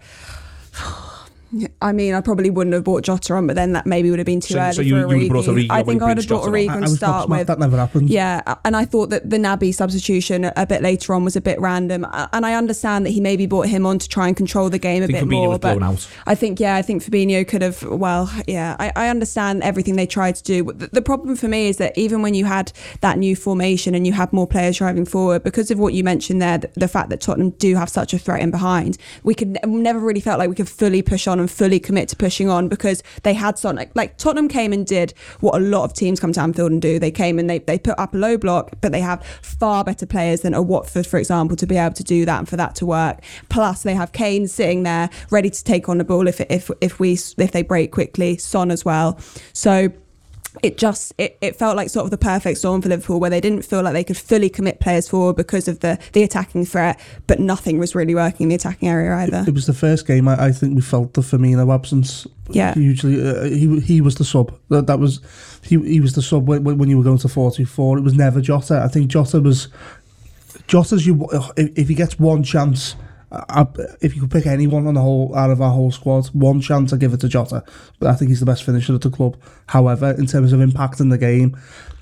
I 1.81 1.91
mean, 1.91 2.13
I 2.13 2.21
probably 2.21 2.49
wouldn't 2.49 2.73
have 2.73 2.83
bought 2.83 3.03
Jota 3.03 3.33
on, 3.35 3.47
but 3.47 3.55
then 3.55 3.73
that 3.73 3.85
maybe 3.85 4.09
would 4.09 4.19
have 4.19 4.25
been 4.25 4.39
too 4.41 4.53
So- 4.55 4.59
early 4.59 4.73
so 4.73 4.81
you- 4.81 4.89
for 4.89 4.97
you 5.01 5.07
would 5.07 5.21
have 5.21 5.29
brought 5.29 5.45
Origi 5.45 5.67
I 5.69 5.83
think 5.83 6.01
I 6.01 6.07
would 6.07 6.17
have 6.17 6.27
brought 6.27 6.45
Jota 6.45 6.69
on. 6.69 6.83
And 6.83 6.89
start 6.91 7.29
with. 7.29 7.47
that 7.47 7.59
never 7.59 7.77
happened. 7.77 8.09
Yeah, 8.09 8.41
and 8.65 8.75
I 8.75 8.85
thought 8.85 9.09
that 9.11 9.29
the 9.29 9.37
Naby 9.37 9.73
substitution 9.73 10.51
a 10.55 10.65
bit 10.65 10.81
later 10.81 11.13
on 11.13 11.23
was 11.23 11.35
a 11.35 11.41
bit 11.41 11.59
random, 11.61 12.05
and 12.33 12.45
I 12.45 12.55
understand 12.55 13.05
that 13.05 13.11
he 13.11 13.21
maybe 13.21 13.45
brought 13.45 13.67
him 13.67 13.85
on 13.85 13.99
to 13.99 14.09
try 14.09 14.27
and 14.27 14.35
control 14.35 14.69
the 14.69 14.79
game 14.79 15.03
a 15.03 15.07
bit 15.07 15.23
Fabinho 15.23 15.29
more. 15.31 15.59
But. 15.59 16.07
I 16.25 16.35
think, 16.35 16.59
yeah, 16.59 16.75
I 16.75 16.81
think 16.81 17.03
Fabinho 17.03 17.47
could 17.47 17.61
have. 17.61 17.83
Well, 17.83 18.31
yeah, 18.47 18.75
I, 18.79 18.91
I 18.95 19.07
understand 19.09 19.63
everything 19.63 19.95
they 19.95 20.07
tried 20.07 20.35
to 20.35 20.43
do. 20.43 20.63
The, 20.73 20.87
the 20.91 21.01
problem 21.01 21.35
for 21.35 21.47
me 21.47 21.67
is 21.67 21.77
that 21.77 21.97
even 21.97 22.21
when 22.21 22.33
you 22.33 22.45
had 22.45 22.71
that 23.01 23.17
new 23.17 23.35
formation 23.35 23.93
and 23.95 24.07
you 24.07 24.13
had 24.13 24.33
more 24.33 24.47
players 24.47 24.77
driving 24.77 25.05
forward, 25.05 25.43
because 25.43 25.71
of 25.71 25.79
what 25.79 25.93
you 25.93 26.03
mentioned 26.03 26.41
there, 26.41 26.57
the, 26.57 26.69
the 26.75 26.87
fact 26.87 27.09
that 27.09 27.21
Tottenham 27.21 27.51
do 27.51 27.75
have 27.75 27.89
such 27.89 28.13
a 28.13 28.17
threat 28.17 28.41
in 28.41 28.51
behind, 28.51 28.97
we 29.23 29.35
could 29.35 29.57
never 29.65 29.99
really 29.99 30.19
felt 30.19 30.39
like 30.39 30.49
we 30.49 30.55
could 30.55 30.69
fully 30.69 31.01
push 31.01 31.27
on 31.27 31.39
and 31.43 31.51
fully 31.51 31.79
commit 31.79 32.09
to 32.09 32.15
pushing 32.15 32.49
on 32.49 32.67
because 32.67 33.03
they 33.23 33.33
had 33.33 33.57
Son. 33.57 33.75
Like, 33.75 33.95
like 33.95 34.17
Tottenham 34.17 34.47
came 34.47 34.73
and 34.73 34.85
did 34.85 35.13
what 35.41 35.55
a 35.55 35.59
lot 35.59 35.83
of 35.83 35.93
teams 35.93 36.19
come 36.19 36.33
to 36.33 36.41
Anfield 36.41 36.71
and 36.71 36.81
do. 36.81 36.99
They 36.99 37.11
came 37.11 37.37
and 37.37 37.49
they, 37.49 37.59
they 37.59 37.77
put 37.77 37.99
up 37.99 38.13
a 38.13 38.17
low 38.17 38.37
block, 38.37 38.71
but 38.81 38.91
they 38.91 39.01
have 39.01 39.23
far 39.41 39.83
better 39.83 40.05
players 40.05 40.41
than 40.41 40.53
a 40.53 40.61
Watford, 40.61 41.05
for 41.05 41.17
example, 41.17 41.55
to 41.57 41.67
be 41.67 41.77
able 41.77 41.95
to 41.95 42.03
do 42.03 42.25
that 42.25 42.39
and 42.39 42.49
for 42.49 42.57
that 42.57 42.75
to 42.75 42.85
work. 42.85 43.19
Plus, 43.49 43.83
they 43.83 43.93
have 43.93 44.11
Kane 44.11 44.47
sitting 44.47 44.83
there 44.83 45.09
ready 45.29 45.49
to 45.49 45.63
take 45.63 45.89
on 45.89 45.97
the 45.97 46.03
ball 46.03 46.27
if 46.27 46.39
if 46.41 46.71
if 46.81 46.99
we 46.99 47.13
if 47.13 47.51
they 47.51 47.61
break 47.61 47.91
quickly. 47.91 48.37
Son 48.37 48.71
as 48.71 48.85
well. 48.85 49.19
So 49.53 49.91
it 50.61 50.77
just 50.77 51.13
it, 51.17 51.37
it 51.41 51.55
felt 51.55 51.75
like 51.75 51.89
sort 51.89 52.05
of 52.05 52.11
the 52.11 52.17
perfect 52.17 52.59
storm 52.59 52.81
for 52.81 52.89
Liverpool 52.89 53.19
where 53.19 53.29
they 53.29 53.41
didn't 53.41 53.63
feel 53.63 53.81
like 53.81 53.93
they 53.93 54.03
could 54.03 54.17
fully 54.17 54.49
commit 54.49 54.79
players 54.79 55.09
forward 55.09 55.35
because 55.35 55.67
of 55.67 55.79
the 55.79 55.97
the 56.13 56.23
attacking 56.23 56.65
threat, 56.65 56.99
but 57.27 57.39
nothing 57.39 57.79
was 57.79 57.95
really 57.95 58.13
working 58.13 58.45
in 58.45 58.49
the 58.49 58.55
attacking 58.55 58.87
area 58.87 59.15
either. 59.15 59.43
It 59.47 59.53
was 59.53 59.65
the 59.65 59.73
first 59.73 60.05
game 60.05 60.27
I, 60.27 60.45
I 60.45 60.51
think 60.51 60.75
we 60.75 60.81
felt 60.81 61.13
the 61.13 61.21
Firmino 61.21 61.73
absence. 61.73 62.27
Yeah. 62.49 62.73
Hugely. 62.73 63.27
Uh, 63.27 63.43
he 63.45 63.79
he 63.79 64.01
was 64.01 64.15
the 64.15 64.25
sub. 64.25 64.53
That, 64.69 64.87
that 64.87 64.99
was 64.99 65.21
he 65.63 65.79
he 65.79 65.99
was 65.99 66.13
the 66.13 66.21
sub 66.21 66.47
when, 66.47 66.63
when 66.63 66.89
you 66.89 66.97
were 66.97 67.03
going 67.03 67.19
to 67.19 67.27
4-2-4. 67.27 67.97
It 67.97 68.01
was 68.01 68.13
never 68.13 68.41
Jota. 68.41 68.81
I 68.83 68.87
think 68.89 69.07
Jota 69.07 69.39
was 69.41 69.69
Jota's 70.67 71.07
you 71.07 71.27
if, 71.57 71.77
if 71.77 71.87
he 71.87 71.95
gets 71.95 72.19
one 72.19 72.43
chance 72.43 72.95
I, 73.33 73.65
if 74.01 74.15
you 74.15 74.21
could 74.21 74.31
pick 74.31 74.45
anyone 74.45 74.85
on 74.85 74.93
the 74.93 75.01
whole 75.01 75.35
out 75.35 75.49
of 75.49 75.61
our 75.61 75.71
whole 75.71 75.91
squad, 75.91 76.27
one 76.27 76.61
chance 76.61 76.93
I 76.93 76.97
give 76.97 77.13
it 77.13 77.19
to 77.21 77.27
Jota. 77.27 77.63
But 77.99 78.09
I 78.09 78.13
think 78.13 78.29
he's 78.29 78.39
the 78.39 78.45
best 78.45 78.63
finisher 78.63 78.93
at 78.93 79.01
the 79.01 79.09
club. 79.09 79.37
However, 79.67 80.11
in 80.11 80.27
terms 80.27 80.53
of 80.53 80.61
impact 80.61 80.99
in 80.99 81.09
the 81.09 81.17
game, 81.17 81.57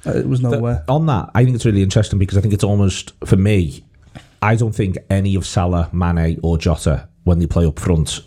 uh, 0.05 0.11
it 0.11 0.27
was 0.27 0.41
nowhere. 0.41 0.83
The, 0.85 0.93
on 0.93 1.05
that, 1.05 1.29
I 1.33 1.43
think 1.43 1.55
it's 1.55 1.65
really 1.65 1.83
interesting 1.83 2.19
because 2.19 2.37
I 2.37 2.41
think 2.41 2.53
it's 2.53 2.63
almost 2.63 3.13
for 3.25 3.37
me. 3.37 3.83
I 4.41 4.55
don't 4.55 4.73
think 4.73 4.97
any 5.09 5.35
of 5.35 5.45
Salah, 5.45 5.89
Mane, 5.93 6.39
or 6.43 6.57
Jota 6.57 7.07
when 7.23 7.39
they 7.39 7.45
play 7.45 7.65
up 7.65 7.79
front 7.79 8.21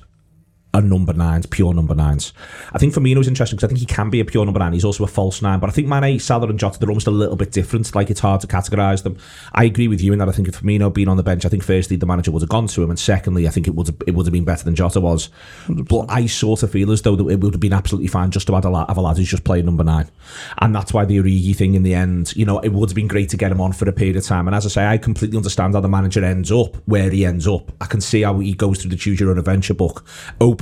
are 0.75 0.83
number 0.83 1.13
nines, 1.13 1.47
pure 1.47 1.73
number 1.73 1.95
nines. 1.95 2.33
I 2.73 2.79
think 2.79 2.93
Firmino's 2.93 3.29
interesting 3.29 3.57
because 3.57 3.65
I 3.65 3.69
think 3.69 3.81
he 3.81 3.87
can 3.87 4.11
be 4.11 4.21
a 4.21 4.25
pure 4.25 4.45
number 4.45 4.59
nine. 4.59 4.73
He's 4.73 4.85
also 4.85 5.05
a 5.05 5.07
false 5.07 5.41
nine, 5.41 5.61
but 5.61 5.71
I 5.71 5.73
think 5.73 5.89
Mane, 5.89 6.19
Salah, 6.19 6.49
and 6.49 6.59
Jota 6.59 6.79
they're 6.79 6.89
almost 6.89 7.07
a 7.07 7.13
little 7.13 7.37
bit 7.37 7.53
different. 7.53 7.95
Like 7.95 8.11
it's 8.11 8.21
hard 8.21 8.41
to 8.41 8.47
categorise 8.47 9.05
them. 9.05 9.17
I 9.53 9.65
agree 9.65 9.89
with 9.89 10.03
you 10.03 10.13
in 10.13 10.19
that. 10.19 10.29
I 10.29 10.33
think 10.33 10.49
if 10.49 10.61
Firmino 10.61 10.93
being 10.93 11.09
on 11.09 11.17
the 11.17 11.23
bench, 11.23 11.45
I 11.47 11.49
think 11.49 11.63
firstly 11.63 11.97
the 11.97 12.07
manager 12.07 12.31
would 12.33 12.43
have 12.43 12.49
gone 12.49 12.67
to 12.67 12.83
him, 12.83 12.91
and 12.91 12.99
secondly, 12.99 13.47
I 13.47 13.51
think 13.51 13.69
it 13.69 13.75
would 13.75 13.87
have, 13.87 13.97
it 14.07 14.15
would 14.15 14.27
have 14.27 14.33
been 14.33 14.45
better 14.45 14.65
than 14.65 14.75
Jota 14.75 15.01
was. 15.01 15.31
100. 15.67 15.89
But 15.89 16.07
I 16.13 16.27
sort 16.27 16.63
of 16.63 16.73
feel 16.73 16.91
as 16.91 17.03
though 17.03 17.15
it 17.29 17.41
would 17.41 17.55
have 17.55 17.61
been 17.61 17.73
absolutely 17.73 18.09
fine 18.09 18.31
just 18.31 18.47
to 18.49 18.55
have 18.55 18.65
a 18.65 18.71
lad, 18.71 18.89
have 18.89 18.97
a 18.97 19.01
lad 19.01 19.17
who's 19.17 19.31
just 19.31 19.45
playing 19.45 19.67
number 19.67 19.85
nine, 19.85 20.11
and 20.59 20.75
that's 20.75 20.93
why 20.93 21.05
the 21.05 21.19
Origi 21.19 21.55
thing 21.55 21.75
in 21.75 21.85
the 21.85 21.95
end. 21.95 22.35
You 22.35 22.47
know, 22.47 22.59
it 22.59 22.71
would 22.71 22.91
have 22.91 22.97
been 22.97 23.09
great 23.09 23.29
to 23.31 23.37
get 23.37 23.53
him 23.53 23.61
on 23.61 23.73
for 23.73 23.89
a 23.89 23.93
period 23.93 24.17
of 24.17 24.25
time. 24.25 24.49
And 24.49 24.57
as 24.57 24.67
I 24.67 24.69
say, 24.69 24.87
I 24.87 24.99
completely 24.99 25.37
understand 25.37 25.75
how 25.75 25.81
the 25.81 25.89
manager 25.89 26.25
ends 26.25 26.51
up 26.51 26.77
where 26.87 27.11
he 27.11 27.25
ends 27.25 27.47
up. 27.47 27.73
I 27.81 27.87
can 27.87 28.01
see 28.01 28.23
how 28.23 28.39
he 28.41 28.55
goes 28.55 28.81
through 28.81 28.91
the 28.91 28.97
choose 28.97 29.21
your 29.21 29.31
own 29.31 29.39
adventure 29.39 29.75
book, 29.75 30.05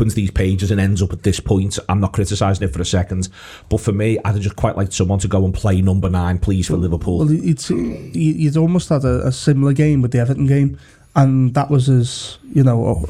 opens 0.02 0.14
these 0.14 0.32
pages 0.32 0.72
and 0.72 0.80
ends 0.80 1.00
up 1.00 1.12
at 1.12 1.22
this 1.22 1.38
point. 1.38 1.78
I'm 1.88 2.00
not 2.00 2.12
criticising 2.12 2.66
it 2.66 2.72
for 2.72 2.82
a 2.82 2.84
second, 2.84 3.28
but 3.68 3.80
for 3.80 3.92
me, 3.92 4.18
I'd 4.24 4.40
just 4.40 4.56
quite 4.56 4.76
like 4.76 4.92
someone 4.92 5.20
to 5.20 5.28
go 5.28 5.44
and 5.44 5.54
play 5.54 5.80
number 5.80 6.10
nine, 6.10 6.40
please, 6.40 6.66
for 6.66 6.76
Liverpool. 6.76 7.18
Well, 7.18 7.28
it's, 7.30 7.70
you'd 7.70 8.56
almost 8.56 8.88
had 8.88 9.04
a, 9.04 9.28
a 9.28 9.32
similar 9.32 9.72
game 9.72 10.02
with 10.02 10.10
the 10.10 10.18
Everton 10.18 10.46
game, 10.46 10.76
and 11.14 11.54
that 11.54 11.70
was 11.70 11.88
as 11.88 12.38
you 12.52 12.64
know. 12.64 12.84
Oh, 12.84 13.08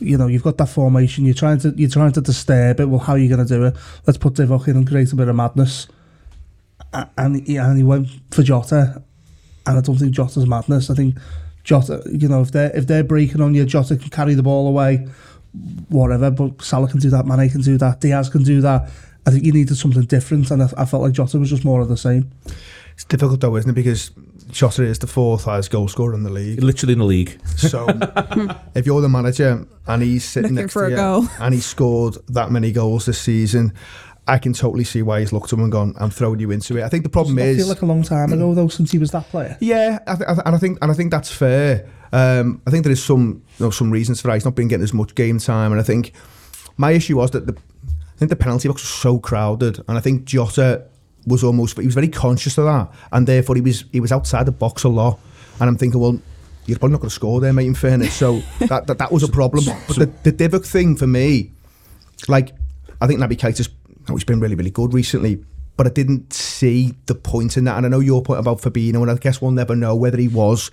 you 0.00 0.18
know, 0.18 0.26
you've 0.26 0.42
got 0.42 0.58
that 0.58 0.68
formation. 0.68 1.24
You're 1.24 1.34
trying 1.34 1.58
to 1.60 1.72
you're 1.76 1.88
trying 1.88 2.12
to 2.12 2.20
disturb 2.20 2.80
it. 2.80 2.86
Well, 2.86 2.98
how 2.98 3.12
are 3.12 3.18
you 3.18 3.28
going 3.28 3.46
to 3.46 3.54
do 3.54 3.64
it? 3.66 3.76
Let's 4.06 4.18
put 4.18 4.34
Divock 4.34 4.66
in 4.66 4.76
and 4.76 4.88
create 4.88 5.12
a 5.12 5.16
bit 5.16 5.28
of 5.28 5.36
madness. 5.36 5.86
And 7.16 7.46
he, 7.46 7.56
and 7.56 7.76
he 7.76 7.82
went 7.84 8.08
for 8.32 8.42
Jota, 8.42 9.02
and 9.66 9.78
I 9.78 9.80
don't 9.80 9.96
think 9.96 10.12
Jota's 10.12 10.46
madness. 10.46 10.90
I 10.90 10.94
think 10.94 11.16
Jota, 11.62 12.02
you 12.10 12.28
know, 12.28 12.42
if 12.42 12.50
they're 12.50 12.76
if 12.76 12.88
they're 12.88 13.04
breaking 13.04 13.40
on 13.40 13.54
you, 13.54 13.64
Jota 13.64 13.96
can 13.96 14.10
carry 14.10 14.34
the 14.34 14.42
ball 14.42 14.66
away 14.66 15.06
whatever. 15.88 16.30
But 16.30 16.62
Salah 16.62 16.88
can 16.88 17.00
do 17.00 17.10
that, 17.10 17.26
Mane 17.26 17.48
can 17.50 17.60
do 17.60 17.78
that, 17.78 18.00
Diaz 18.00 18.28
can 18.28 18.42
do 18.42 18.60
that. 18.62 18.90
I 19.26 19.30
think 19.30 19.44
you 19.44 19.52
needed 19.52 19.76
something 19.76 20.02
different, 20.02 20.50
and 20.50 20.62
I, 20.62 20.68
I 20.76 20.84
felt 20.84 21.02
like 21.02 21.12
Jota 21.12 21.38
was 21.38 21.48
just 21.50 21.64
more 21.64 21.80
of 21.80 21.88
the 21.88 21.96
same. 21.96 22.30
It's 22.94 23.04
difficult 23.04 23.40
though, 23.40 23.56
isn't 23.56 23.70
it? 23.70 23.74
Because 23.74 24.10
Jota 24.50 24.84
is 24.84 24.98
the 24.98 25.06
fourth 25.06 25.44
highest 25.44 25.70
goal 25.70 25.88
scorer 25.88 26.14
in 26.14 26.22
the 26.22 26.30
league. 26.30 26.62
Literally 26.62 26.92
in 26.92 26.98
the 27.00 27.04
league. 27.06 27.38
So 27.56 27.86
if 28.74 28.86
you're 28.86 29.00
the 29.00 29.08
manager 29.08 29.66
and 29.86 30.02
he's 30.02 30.24
sitting 30.24 30.50
Looking 30.50 30.62
next 30.64 30.72
for 30.74 30.82
to 30.82 30.86
a 30.88 30.90
you 30.90 30.96
goal. 30.96 31.28
and 31.40 31.54
he 31.54 31.60
scored 31.60 32.18
that 32.28 32.50
many 32.52 32.70
goals 32.70 33.06
this 33.06 33.18
season, 33.20 33.72
I 34.28 34.38
can 34.38 34.52
totally 34.52 34.84
see 34.84 35.02
why 35.02 35.20
he's 35.20 35.32
looked 35.32 35.46
at 35.52 35.58
him 35.58 35.64
and 35.64 35.72
gone, 35.72 35.94
"I'm 35.98 36.10
throwing 36.10 36.38
you 36.38 36.50
into 36.50 36.76
it." 36.78 36.84
I 36.84 36.88
think 36.88 37.02
the 37.02 37.08
problem 37.10 37.34
Doesn't 37.36 37.46
that 37.48 37.52
is, 37.52 37.64
feel 37.64 37.68
like 37.68 37.82
a 37.82 37.86
long 37.86 38.02
time 38.02 38.32
ago 38.32 38.54
though 38.54 38.68
since 38.68 38.92
he 38.92 38.98
was 38.98 39.10
that 39.10 39.28
player. 39.28 39.56
yeah, 39.60 39.98
I 40.06 40.14
th- 40.16 40.28
I 40.28 40.34
th- 40.34 40.42
and 40.46 40.54
I 40.54 40.58
think 40.58 40.78
and 40.82 40.90
I 40.90 40.94
think 40.94 41.10
that's 41.10 41.32
fair. 41.32 41.90
Um, 42.14 42.62
I 42.64 42.70
think 42.70 42.84
there 42.84 42.92
is 42.92 43.02
some 43.02 43.42
you 43.58 43.66
know, 43.66 43.70
some 43.70 43.90
reasons 43.90 44.20
for 44.20 44.28
that. 44.28 44.34
He's 44.34 44.44
not 44.44 44.54
been 44.54 44.68
getting 44.68 44.84
as 44.84 44.94
much 44.94 45.16
game 45.16 45.40
time, 45.40 45.72
and 45.72 45.80
I 45.80 45.84
think 45.84 46.12
my 46.76 46.92
issue 46.92 47.16
was 47.16 47.32
that 47.32 47.46
the 47.46 47.56
I 48.14 48.16
think 48.18 48.28
the 48.28 48.36
penalty 48.36 48.68
box 48.68 48.82
was 48.82 48.88
so 48.88 49.18
crowded, 49.18 49.82
and 49.88 49.98
I 49.98 50.00
think 50.00 50.24
Jota 50.24 50.84
was 51.26 51.42
almost 51.42 51.76
he 51.76 51.86
was 51.86 51.94
very 51.94 52.06
conscious 52.06 52.56
of 52.56 52.66
that, 52.66 52.88
and 53.10 53.26
therefore 53.26 53.56
he 53.56 53.60
was 53.60 53.84
he 53.90 53.98
was 53.98 54.12
outside 54.12 54.46
the 54.46 54.52
box 54.52 54.84
a 54.84 54.88
lot. 54.88 55.18
And 55.58 55.68
I'm 55.68 55.76
thinking, 55.76 56.00
well, 56.00 56.20
you're 56.66 56.78
probably 56.78 56.92
not 56.92 57.00
going 57.00 57.10
to 57.10 57.14
score 57.14 57.40
there, 57.40 57.52
mate. 57.52 57.66
In 57.66 57.74
fairness, 57.74 58.14
so 58.14 58.42
that, 58.60 58.86
that 58.86 58.98
that 58.98 59.10
was 59.10 59.24
a 59.24 59.28
problem. 59.28 59.64
But 59.88 59.96
the 59.96 60.06
the 60.22 60.32
Divock 60.32 60.64
thing 60.64 60.94
for 60.94 61.08
me, 61.08 61.50
like 62.28 62.52
I 63.00 63.08
think 63.08 63.18
Naby 63.18 63.36
Keita's 63.36 63.68
oh, 64.08 64.14
he's 64.14 64.22
been 64.22 64.38
really 64.38 64.54
really 64.54 64.70
good 64.70 64.94
recently. 64.94 65.44
But 65.76 65.88
I 65.88 65.90
didn't 65.90 66.32
see 66.32 66.94
the 67.06 67.16
point 67.16 67.56
in 67.56 67.64
that, 67.64 67.76
and 67.76 67.84
I 67.84 67.88
know 67.88 67.98
your 67.98 68.22
point 68.22 68.38
about 68.38 68.60
Fabinho, 68.60 69.02
and 69.02 69.10
I 69.10 69.16
guess 69.16 69.42
we'll 69.42 69.50
never 69.50 69.74
know 69.74 69.96
whether 69.96 70.16
he 70.16 70.28
was 70.28 70.70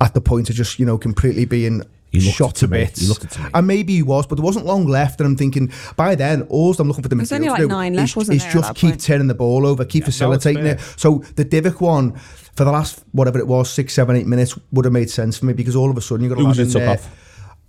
at 0.00 0.14
the 0.14 0.20
point 0.20 0.48
of 0.50 0.56
just 0.56 0.78
you 0.78 0.86
know 0.86 0.98
completely 0.98 1.44
being 1.44 1.82
shot 2.12 2.50
it 2.50 2.54
to 2.54 2.60
to 2.66 2.68
me. 2.68 2.78
bits. 2.84 3.00
He 3.00 3.14
to 3.14 3.40
me. 3.42 3.50
And 3.52 3.66
maybe 3.66 3.94
he 3.96 4.02
was, 4.02 4.26
but 4.26 4.36
there 4.36 4.44
wasn't 4.44 4.64
long 4.64 4.86
left. 4.86 5.20
And 5.20 5.26
I'm 5.26 5.36
thinking, 5.36 5.70
by 5.96 6.14
then, 6.14 6.42
all 6.48 6.74
I'm 6.78 6.88
looking 6.88 7.02
for 7.02 7.08
the 7.08 7.16
There's 7.16 7.30
midfield 7.30 7.34
only 7.34 7.46
to 7.48 7.52
like 7.52 7.60
do 7.60 7.68
nine 7.68 7.92
is, 7.94 7.98
left, 7.98 8.16
wasn't 8.16 8.36
is 8.36 8.42
there, 8.42 8.50
at 8.50 8.54
just 8.54 8.74
keep 8.76 8.90
point? 8.92 9.00
turning 9.02 9.26
the 9.26 9.34
ball 9.34 9.66
over, 9.66 9.84
keep 9.84 10.04
facilitating 10.04 10.62
fair. 10.62 10.74
it. 10.76 10.80
So 10.96 11.18
the 11.36 11.44
Divock 11.44 11.80
one, 11.80 12.12
for 12.14 12.64
the 12.64 12.72
last, 12.72 13.04
whatever 13.12 13.38
it 13.38 13.46
was, 13.46 13.70
six, 13.70 13.92
seven, 13.94 14.16
eight 14.16 14.26
minutes, 14.26 14.58
would 14.72 14.84
have 14.86 14.92
made 14.92 15.10
sense 15.10 15.38
for 15.38 15.46
me 15.46 15.52
because 15.52 15.76
all 15.76 15.90
of 15.90 15.96
a 15.96 16.00
sudden 16.00 16.24
you've 16.24 16.30
got 16.34 16.40
a 16.40 16.44
Who 16.44 16.48
lad 16.48 16.58
in 16.58 16.68
there. 16.70 16.90
off? 16.90 17.08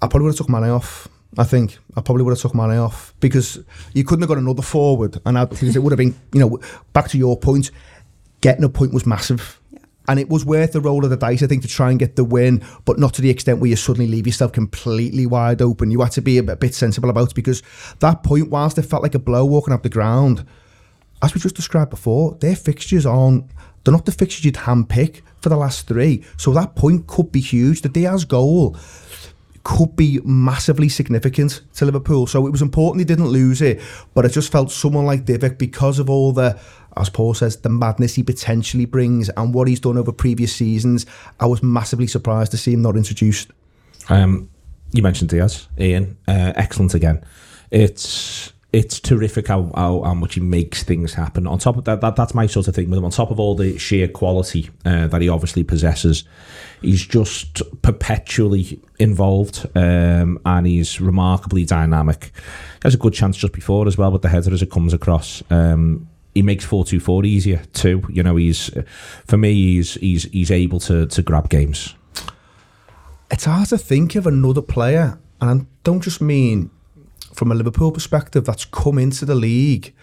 I 0.02 0.08
probably 0.08 0.24
would 0.28 0.32
have 0.32 0.38
took 0.38 0.50
Mane 0.50 0.70
off. 0.70 1.10
I 1.38 1.44
think 1.44 1.78
I 1.96 2.02
probably 2.02 2.24
would 2.24 2.32
have 2.32 2.40
took 2.40 2.56
Mane 2.56 2.78
off 2.80 3.14
because 3.20 3.60
you 3.94 4.04
couldn't 4.06 4.22
have 4.22 4.30
got 4.30 4.38
another 4.38 4.62
forward, 4.62 5.20
and 5.26 5.38
I, 5.38 5.46
because 5.46 5.76
it 5.76 5.80
would 5.80 5.92
have 5.92 5.98
been, 5.98 6.16
you 6.34 6.40
know, 6.40 6.60
back 6.94 7.10
to 7.10 7.18
your 7.18 7.38
point, 7.38 7.72
getting 8.42 8.64
a 8.64 8.70
point 8.70 8.94
was 8.94 9.06
massive, 9.06 9.59
and 10.10 10.20
it 10.20 10.28
was 10.28 10.44
worth 10.44 10.74
the 10.74 10.82
roll 10.82 11.04
of 11.04 11.12
the 11.12 11.18
dice, 11.18 11.44
I 11.44 11.48
think, 11.48 11.62
to 11.62 11.68
try 11.68 11.92
and 11.92 12.00
get 12.00 12.16
the 12.16 12.24
win, 12.24 12.64
but 12.84 12.98
not 12.98 13.14
to 13.14 13.22
the 13.22 13.30
extent 13.30 13.60
where 13.60 13.70
you 13.70 13.76
suddenly 13.76 14.08
leave 14.08 14.26
yourself 14.26 14.52
completely 14.52 15.28
wide 15.28 15.62
open. 15.62 15.92
You 15.92 16.02
had 16.02 16.14
to 16.14 16.22
be 16.24 16.40
a 16.40 16.44
bit, 16.44 16.74
sensible 16.74 17.12
about 17.12 17.30
it 17.30 17.36
because 17.36 17.62
that 18.00 18.24
point, 18.24 18.50
whilst 18.50 18.80
it 18.80 18.84
felt 18.84 19.04
like 19.04 19.14
a 19.14 19.20
blow 19.20 19.46
walking 19.46 19.72
up 19.72 19.84
the 19.84 19.90
ground, 19.90 20.48
as 21.22 21.36
we 21.36 21.40
just 21.40 21.56
described 21.56 21.92
before, 21.92 22.36
their 22.40 22.56
fixtures 22.56 23.06
aren't. 23.06 23.46
They're 23.84 23.92
not 23.92 24.08
the 24.08 24.12
fixtures 24.12 24.46
you'd 24.46 24.56
handpick 24.56 25.22
for 25.42 25.50
the 25.50 25.58
last 25.58 25.88
three. 25.88 26.24
So 26.38 26.54
that 26.54 26.76
point 26.76 27.06
could 27.06 27.32
be 27.32 27.40
huge. 27.40 27.82
The 27.82 27.90
Diaz 27.90 28.26
goal 28.26 28.78
could 29.64 29.96
be 29.96 30.20
massively 30.24 30.90
significant 30.90 31.62
to 31.76 31.86
Liverpool. 31.86 32.26
So 32.26 32.48
it 32.48 32.50
was 32.50 32.64
important 32.64 33.06
they 33.06 33.14
didn't 33.14 33.30
lose 33.30 33.62
it, 33.62 33.80
but 34.16 34.26
it 34.26 34.30
just 34.30 34.52
felt 34.52 34.72
someone 34.72 35.06
like 35.06 35.26
Divock, 35.26 35.60
because 35.60 36.00
of 36.00 36.10
all 36.10 36.32
the, 36.32 36.60
as 36.98 37.10
Paul 37.10 37.34
says, 37.34 37.58
the 37.58 37.70
madness 37.70 38.16
he 38.16 38.24
potentially 38.24 38.86
brings 38.86 39.30
and 39.30 39.54
what 39.54 39.68
he's 39.68 39.80
done 39.80 39.98
over 39.98 40.12
previous 40.12 40.56
seasons, 40.56 41.06
I 41.40 41.46
was 41.46 41.64
massively 41.64 42.08
surprised 42.08 42.52
to 42.52 42.58
see 42.58 42.74
him 42.74 42.82
not 42.82 42.96
introduced. 42.98 43.52
Um, 44.10 44.50
you 44.92 45.04
mentioned 45.04 45.30
Diaz, 45.30 45.68
Ian. 45.80 46.18
Uh, 46.28 46.54
excellent 46.56 46.94
again. 46.94 47.24
It's 47.72 48.54
it's 48.72 49.00
terrific 49.00 49.48
how, 49.48 49.72
how 49.76 50.04
how 50.04 50.14
much 50.14 50.36
he 50.36 50.42
makes 50.42 50.84
things 50.84 51.14
happen. 51.14 51.48
On 51.48 51.58
top 51.58 51.78
of 51.78 51.86
that, 51.86 52.02
that 52.02 52.16
that's 52.16 52.34
my 52.34 52.46
sort 52.48 52.68
of 52.68 52.76
thing 52.76 52.90
with 52.90 53.00
him. 53.00 53.06
On 53.06 53.12
top 53.12 53.32
of 53.32 53.40
all 53.40 53.56
the 53.56 53.78
sheer 53.78 54.08
quality 54.08 54.70
uh, 54.86 55.08
that 55.08 55.22
he 55.22 55.30
obviously 55.30 55.64
possesses, 55.64 56.24
he's 56.82 57.06
just 57.06 57.62
perpetually 57.82 58.82
involved, 59.00 59.68
um, 59.76 60.40
and 60.46 60.68
he's 60.68 61.00
remarkably 61.00 61.66
dynamic. 61.66 62.32
He 62.36 62.80
has 62.84 62.96
a 62.96 62.98
good 62.98 63.14
chance 63.14 63.38
just 63.38 63.54
before 63.54 63.88
as 63.88 63.98
well 63.98 64.12
with 64.12 64.22
the 64.22 64.30
header 64.30 64.54
as 64.54 64.62
it 64.62 64.72
comes 64.72 64.94
across. 64.94 65.44
Um, 65.50 66.09
he 66.34 66.42
makes 66.42 66.66
four 66.66 66.86
two 66.86 67.00
four 67.00 67.26
easier 67.26 67.64
too. 67.74 68.04
You 68.10 68.24
know, 68.24 68.36
he's 68.36 68.70
for 69.26 69.38
me, 69.38 69.54
he's 69.54 69.96
he's 69.96 70.24
he's 70.24 70.52
able 70.52 70.80
to 70.82 71.06
to 71.08 71.22
grab 71.22 71.50
games. 71.50 71.96
It's 73.32 73.46
hard 73.46 73.70
to 73.70 73.78
think 73.78 74.16
of 74.16 74.26
another 74.26 74.62
player, 74.62 75.20
and 75.40 75.62
I 75.62 75.66
don't 75.84 76.02
just 76.02 76.22
mean 76.22 76.72
from 77.34 77.52
a 77.52 77.56
Liverpool 77.56 77.92
perspective 77.92 78.46
that's 78.46 78.66
come 78.66 78.98
into 78.98 79.26
the 79.26 79.36
league 79.36 79.94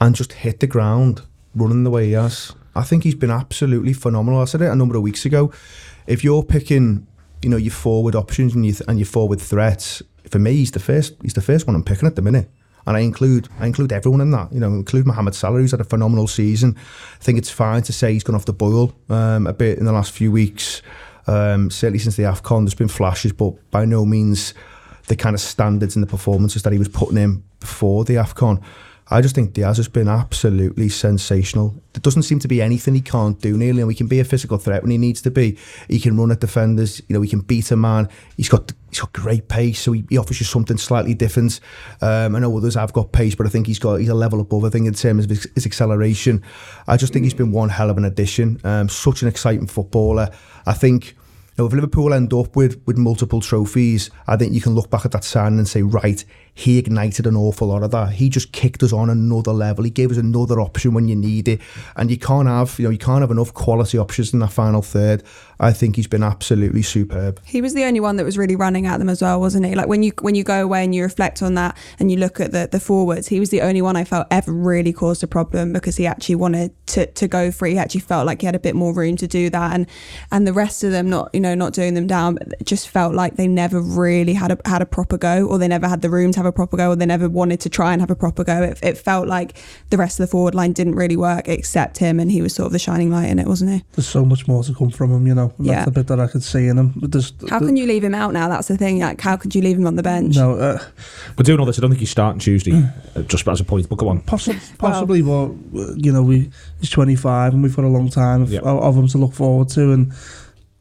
and 0.00 0.14
just 0.14 0.32
hit 0.32 0.60
the 0.60 0.66
ground 0.66 1.22
running 1.54 1.84
the 1.84 1.90
way 1.90 2.06
he 2.06 2.12
has. 2.12 2.52
I 2.74 2.82
think 2.82 3.04
he's 3.04 3.14
been 3.14 3.30
absolutely 3.30 3.92
phenomenal. 3.92 4.40
I 4.40 4.46
said 4.46 4.62
it 4.62 4.70
a 4.70 4.74
number 4.74 4.96
of 4.96 5.02
weeks 5.02 5.24
ago. 5.24 5.52
If 6.06 6.24
you're 6.24 6.42
picking, 6.42 7.06
you 7.42 7.50
know, 7.50 7.56
your 7.56 7.72
forward 7.72 8.14
options 8.14 8.54
and 8.54 8.66
your 8.66 8.76
and 8.88 8.98
your 8.98 9.06
forward 9.06 9.40
threats, 9.40 10.02
for 10.28 10.38
me, 10.38 10.52
he's 10.54 10.72
the 10.72 10.80
first. 10.80 11.14
He's 11.22 11.34
the 11.34 11.42
first 11.42 11.66
one 11.66 11.76
I'm 11.76 11.84
picking 11.84 12.08
at 12.08 12.16
the 12.16 12.22
minute. 12.22 12.50
And 12.86 12.96
I 12.96 13.00
include 13.00 13.48
I 13.60 13.66
include 13.66 13.92
everyone 13.92 14.20
in 14.20 14.30
that. 14.32 14.52
You 14.52 14.60
know, 14.60 14.68
include 14.68 15.06
Mohamed 15.06 15.34
Salah, 15.34 15.58
who's 15.58 15.70
had 15.70 15.80
a 15.80 15.84
phenomenal 15.84 16.26
season. 16.26 16.76
I 16.76 17.24
think 17.24 17.38
it's 17.38 17.50
fine 17.50 17.82
to 17.82 17.92
say 17.92 18.12
he's 18.12 18.24
gone 18.24 18.36
off 18.36 18.44
the 18.44 18.52
boil 18.52 18.94
um, 19.08 19.46
a 19.46 19.52
bit 19.52 19.78
in 19.78 19.84
the 19.84 19.92
last 19.92 20.12
few 20.12 20.32
weeks. 20.32 20.82
Um, 21.26 21.70
certainly 21.70 22.00
since 22.00 22.16
the 22.16 22.24
AFCON, 22.24 22.64
there's 22.64 22.74
been 22.74 22.88
flashes, 22.88 23.32
but 23.32 23.54
by 23.70 23.84
no 23.84 24.04
means 24.04 24.54
the 25.06 25.16
kind 25.16 25.34
of 25.34 25.40
standards 25.40 25.96
and 25.96 26.02
the 26.02 26.08
performances 26.08 26.62
that 26.62 26.72
he 26.72 26.78
was 26.78 26.88
putting 26.88 27.18
in 27.18 27.42
before 27.60 28.04
the 28.04 28.14
AFCON. 28.14 28.62
I 29.12 29.20
just 29.20 29.34
think 29.34 29.52
Diaz 29.52 29.76
has 29.76 29.88
been 29.88 30.08
absolutely 30.08 30.88
sensational. 30.88 31.74
There 31.92 32.00
doesn't 32.00 32.22
seem 32.22 32.38
to 32.38 32.48
be 32.48 32.62
anything 32.62 32.94
he 32.94 33.02
can't 33.02 33.38
do 33.38 33.58
nearly, 33.58 33.82
and 33.82 33.88
we 33.88 33.94
can 33.94 34.06
be 34.06 34.20
a 34.20 34.24
physical 34.24 34.56
threat 34.56 34.82
when 34.82 34.90
he 34.90 34.96
needs 34.96 35.20
to 35.22 35.30
be. 35.30 35.58
He 35.86 36.00
can 36.00 36.16
run 36.16 36.30
at 36.32 36.40
defenders, 36.40 37.02
you 37.08 37.14
know, 37.14 37.20
he 37.20 37.28
can 37.28 37.40
beat 37.40 37.70
a 37.70 37.76
man. 37.76 38.08
He's 38.38 38.48
got 38.48 38.72
he's 38.88 39.00
got 39.00 39.12
great 39.12 39.48
pace, 39.48 39.80
so 39.80 39.92
he, 39.92 40.04
he 40.08 40.16
offers 40.16 40.40
you 40.40 40.46
something 40.46 40.78
slightly 40.78 41.12
different. 41.12 41.60
Um, 42.00 42.34
I 42.34 42.38
know 42.38 42.56
others 42.56 42.74
have 42.74 42.94
got 42.94 43.12
pace, 43.12 43.34
but 43.34 43.46
I 43.46 43.50
think 43.50 43.66
he's 43.66 43.78
got 43.78 43.96
he's 43.96 44.08
a 44.08 44.14
level 44.14 44.40
above. 44.40 44.64
I 44.64 44.70
think 44.70 44.86
in 44.86 44.94
terms 44.94 45.24
of 45.24 45.30
his, 45.30 45.46
his 45.54 45.66
acceleration, 45.66 46.42
I 46.88 46.96
just 46.96 47.12
think 47.12 47.24
he's 47.24 47.34
been 47.34 47.52
one 47.52 47.68
hell 47.68 47.90
of 47.90 47.98
an 47.98 48.06
addition. 48.06 48.60
Um, 48.64 48.88
such 48.88 49.20
an 49.20 49.28
exciting 49.28 49.66
footballer. 49.66 50.30
I 50.64 50.72
think. 50.72 51.16
If 51.58 51.70
Liverpool 51.70 52.14
end 52.14 52.32
up 52.32 52.56
with, 52.56 52.80
with 52.86 52.96
multiple 52.96 53.42
trophies, 53.42 54.10
I 54.26 54.36
think 54.38 54.54
you 54.54 54.62
can 54.62 54.74
look 54.74 54.88
back 54.88 55.04
at 55.04 55.12
that 55.12 55.22
signing 55.22 55.58
and 55.58 55.68
say, 55.68 55.82
right, 55.82 56.24
he 56.54 56.78
ignited 56.78 57.26
an 57.26 57.36
awful 57.36 57.68
lot 57.68 57.82
of 57.82 57.90
that. 57.92 58.12
He 58.12 58.28
just 58.28 58.52
kicked 58.52 58.82
us 58.82 58.92
on 58.92 59.08
another 59.08 59.52
level. 59.52 59.84
He 59.84 59.90
gave 59.90 60.10
us 60.10 60.18
another 60.18 60.60
option 60.60 60.92
when 60.92 61.08
you 61.08 61.16
need 61.16 61.48
it. 61.48 61.60
And 61.96 62.10
you 62.10 62.18
can't 62.18 62.46
have, 62.46 62.78
you 62.78 62.84
know, 62.84 62.90
you 62.90 62.98
can't 62.98 63.22
have 63.22 63.30
enough 63.30 63.54
quality 63.54 63.96
options 63.96 64.32
in 64.34 64.40
that 64.40 64.52
final 64.52 64.82
third. 64.82 65.22
I 65.58 65.72
think 65.72 65.96
he's 65.96 66.08
been 66.08 66.24
absolutely 66.24 66.82
superb. 66.82 67.40
He 67.44 67.62
was 67.62 67.72
the 67.72 67.84
only 67.84 68.00
one 68.00 68.16
that 68.16 68.24
was 68.24 68.36
really 68.36 68.56
running 68.56 68.86
at 68.86 68.98
them 68.98 69.08
as 69.08 69.22
well, 69.22 69.40
wasn't 69.40 69.64
he? 69.64 69.74
Like 69.76 69.86
when 69.86 70.02
you 70.02 70.10
when 70.20 70.34
you 70.34 70.42
go 70.42 70.62
away 70.62 70.82
and 70.82 70.92
you 70.92 71.04
reflect 71.04 71.40
on 71.40 71.54
that 71.54 71.76
and 72.00 72.10
you 72.10 72.18
look 72.18 72.40
at 72.40 72.50
the 72.50 72.68
the 72.70 72.80
forwards, 72.80 73.28
he 73.28 73.38
was 73.38 73.50
the 73.50 73.62
only 73.62 73.80
one 73.80 73.96
I 73.96 74.02
felt 74.02 74.26
ever 74.30 74.52
really 74.52 74.92
caused 74.92 75.22
a 75.22 75.28
problem 75.28 75.72
because 75.72 75.96
he 75.96 76.06
actually 76.06 76.34
wanted 76.34 76.74
to 76.88 77.06
to 77.06 77.28
go 77.28 77.52
free. 77.52 77.72
He 77.72 77.78
actually 77.78 78.00
felt 78.00 78.26
like 78.26 78.40
he 78.40 78.46
had 78.46 78.56
a 78.56 78.60
bit 78.60 78.74
more 78.74 78.92
room 78.92 79.16
to 79.18 79.28
do 79.28 79.50
that, 79.50 79.72
and 79.72 79.86
and 80.32 80.46
the 80.46 80.52
rest 80.52 80.82
of 80.82 80.90
them 80.90 81.08
not 81.08 81.30
you 81.32 81.40
know 81.40 81.54
not 81.54 81.72
doing 81.72 81.94
them 81.94 82.08
down, 82.08 82.34
but 82.34 82.64
just 82.64 82.88
felt 82.88 83.14
like 83.14 83.36
they 83.36 83.46
never 83.46 83.80
really 83.80 84.34
had 84.34 84.50
a 84.50 84.58
had 84.68 84.82
a 84.82 84.86
proper 84.86 85.16
go, 85.16 85.46
or 85.46 85.58
they 85.58 85.68
never 85.68 85.88
had 85.88 86.02
the 86.02 86.10
room 86.10 86.32
to 86.32 86.41
have 86.42 86.46
a 86.46 86.52
proper 86.52 86.76
go, 86.76 86.90
or 86.90 86.96
they 86.96 87.06
never 87.06 87.28
wanted 87.28 87.60
to 87.60 87.68
try 87.68 87.92
and 87.92 88.00
have 88.02 88.10
a 88.10 88.16
proper 88.16 88.44
go. 88.44 88.62
It, 88.62 88.78
it 88.82 88.98
felt 88.98 89.26
like 89.28 89.56
the 89.90 89.96
rest 89.96 90.18
of 90.20 90.24
the 90.26 90.30
forward 90.30 90.54
line 90.54 90.72
didn't 90.72 90.94
really 90.96 91.16
work 91.16 91.48
except 91.48 91.98
him, 91.98 92.18
and 92.20 92.30
he 92.30 92.42
was 92.42 92.54
sort 92.54 92.66
of 92.66 92.72
the 92.72 92.78
shining 92.78 93.10
light 93.10 93.26
in 93.28 93.38
it, 93.38 93.46
wasn't 93.46 93.70
he? 93.70 93.84
There's 93.92 94.08
so 94.08 94.24
much 94.24 94.46
more 94.48 94.62
to 94.64 94.74
come 94.74 94.90
from 94.90 95.12
him, 95.12 95.26
you 95.26 95.34
know. 95.34 95.52
And 95.58 95.66
Yeah. 95.66 95.72
That's 95.76 95.84
the 95.86 95.90
bit 95.92 96.06
that 96.08 96.20
I 96.20 96.26
could 96.26 96.42
see 96.42 96.66
in 96.68 96.78
him. 96.78 96.92
But 96.96 97.12
There's, 97.12 97.32
How 97.48 97.58
can 97.58 97.76
you 97.76 97.86
leave 97.86 98.04
him 98.04 98.14
out 98.14 98.32
now? 98.32 98.48
That's 98.48 98.68
the 98.68 98.76
thing. 98.76 98.98
Like, 99.00 99.20
how 99.20 99.36
could 99.36 99.54
you 99.54 99.62
leave 99.62 99.76
him 99.78 99.86
on 99.86 99.96
the 99.96 100.02
bench? 100.02 100.36
No, 100.36 100.54
uh, 100.54 100.78
We're 101.38 101.44
doing 101.44 101.60
all 101.60 101.66
this. 101.66 101.78
I 101.78 101.82
don't 101.82 101.90
think 101.90 102.00
he's 102.00 102.10
starting 102.10 102.40
Tuesday, 102.40 102.72
uh, 103.16 103.22
just 103.22 103.46
as 103.48 103.60
a 103.60 103.64
point. 103.64 103.88
But 103.88 103.96
go 103.98 104.08
on. 104.08 104.20
possi- 104.22 104.58
possibly, 104.78 105.22
but 105.22 105.46
uh, 105.78 105.94
you 105.96 106.12
know, 106.12 106.22
we 106.22 106.50
he's 106.80 106.90
25 106.90 107.54
and 107.54 107.62
we've 107.62 107.74
got 107.76 107.84
a 107.84 107.88
long 107.88 108.08
time 108.10 108.42
of, 108.42 108.50
Yeah. 108.52 108.60
of 108.60 108.96
him 108.96 109.06
to 109.08 109.18
look 109.18 109.32
forward 109.34 109.68
to, 109.70 109.92
and 109.92 110.12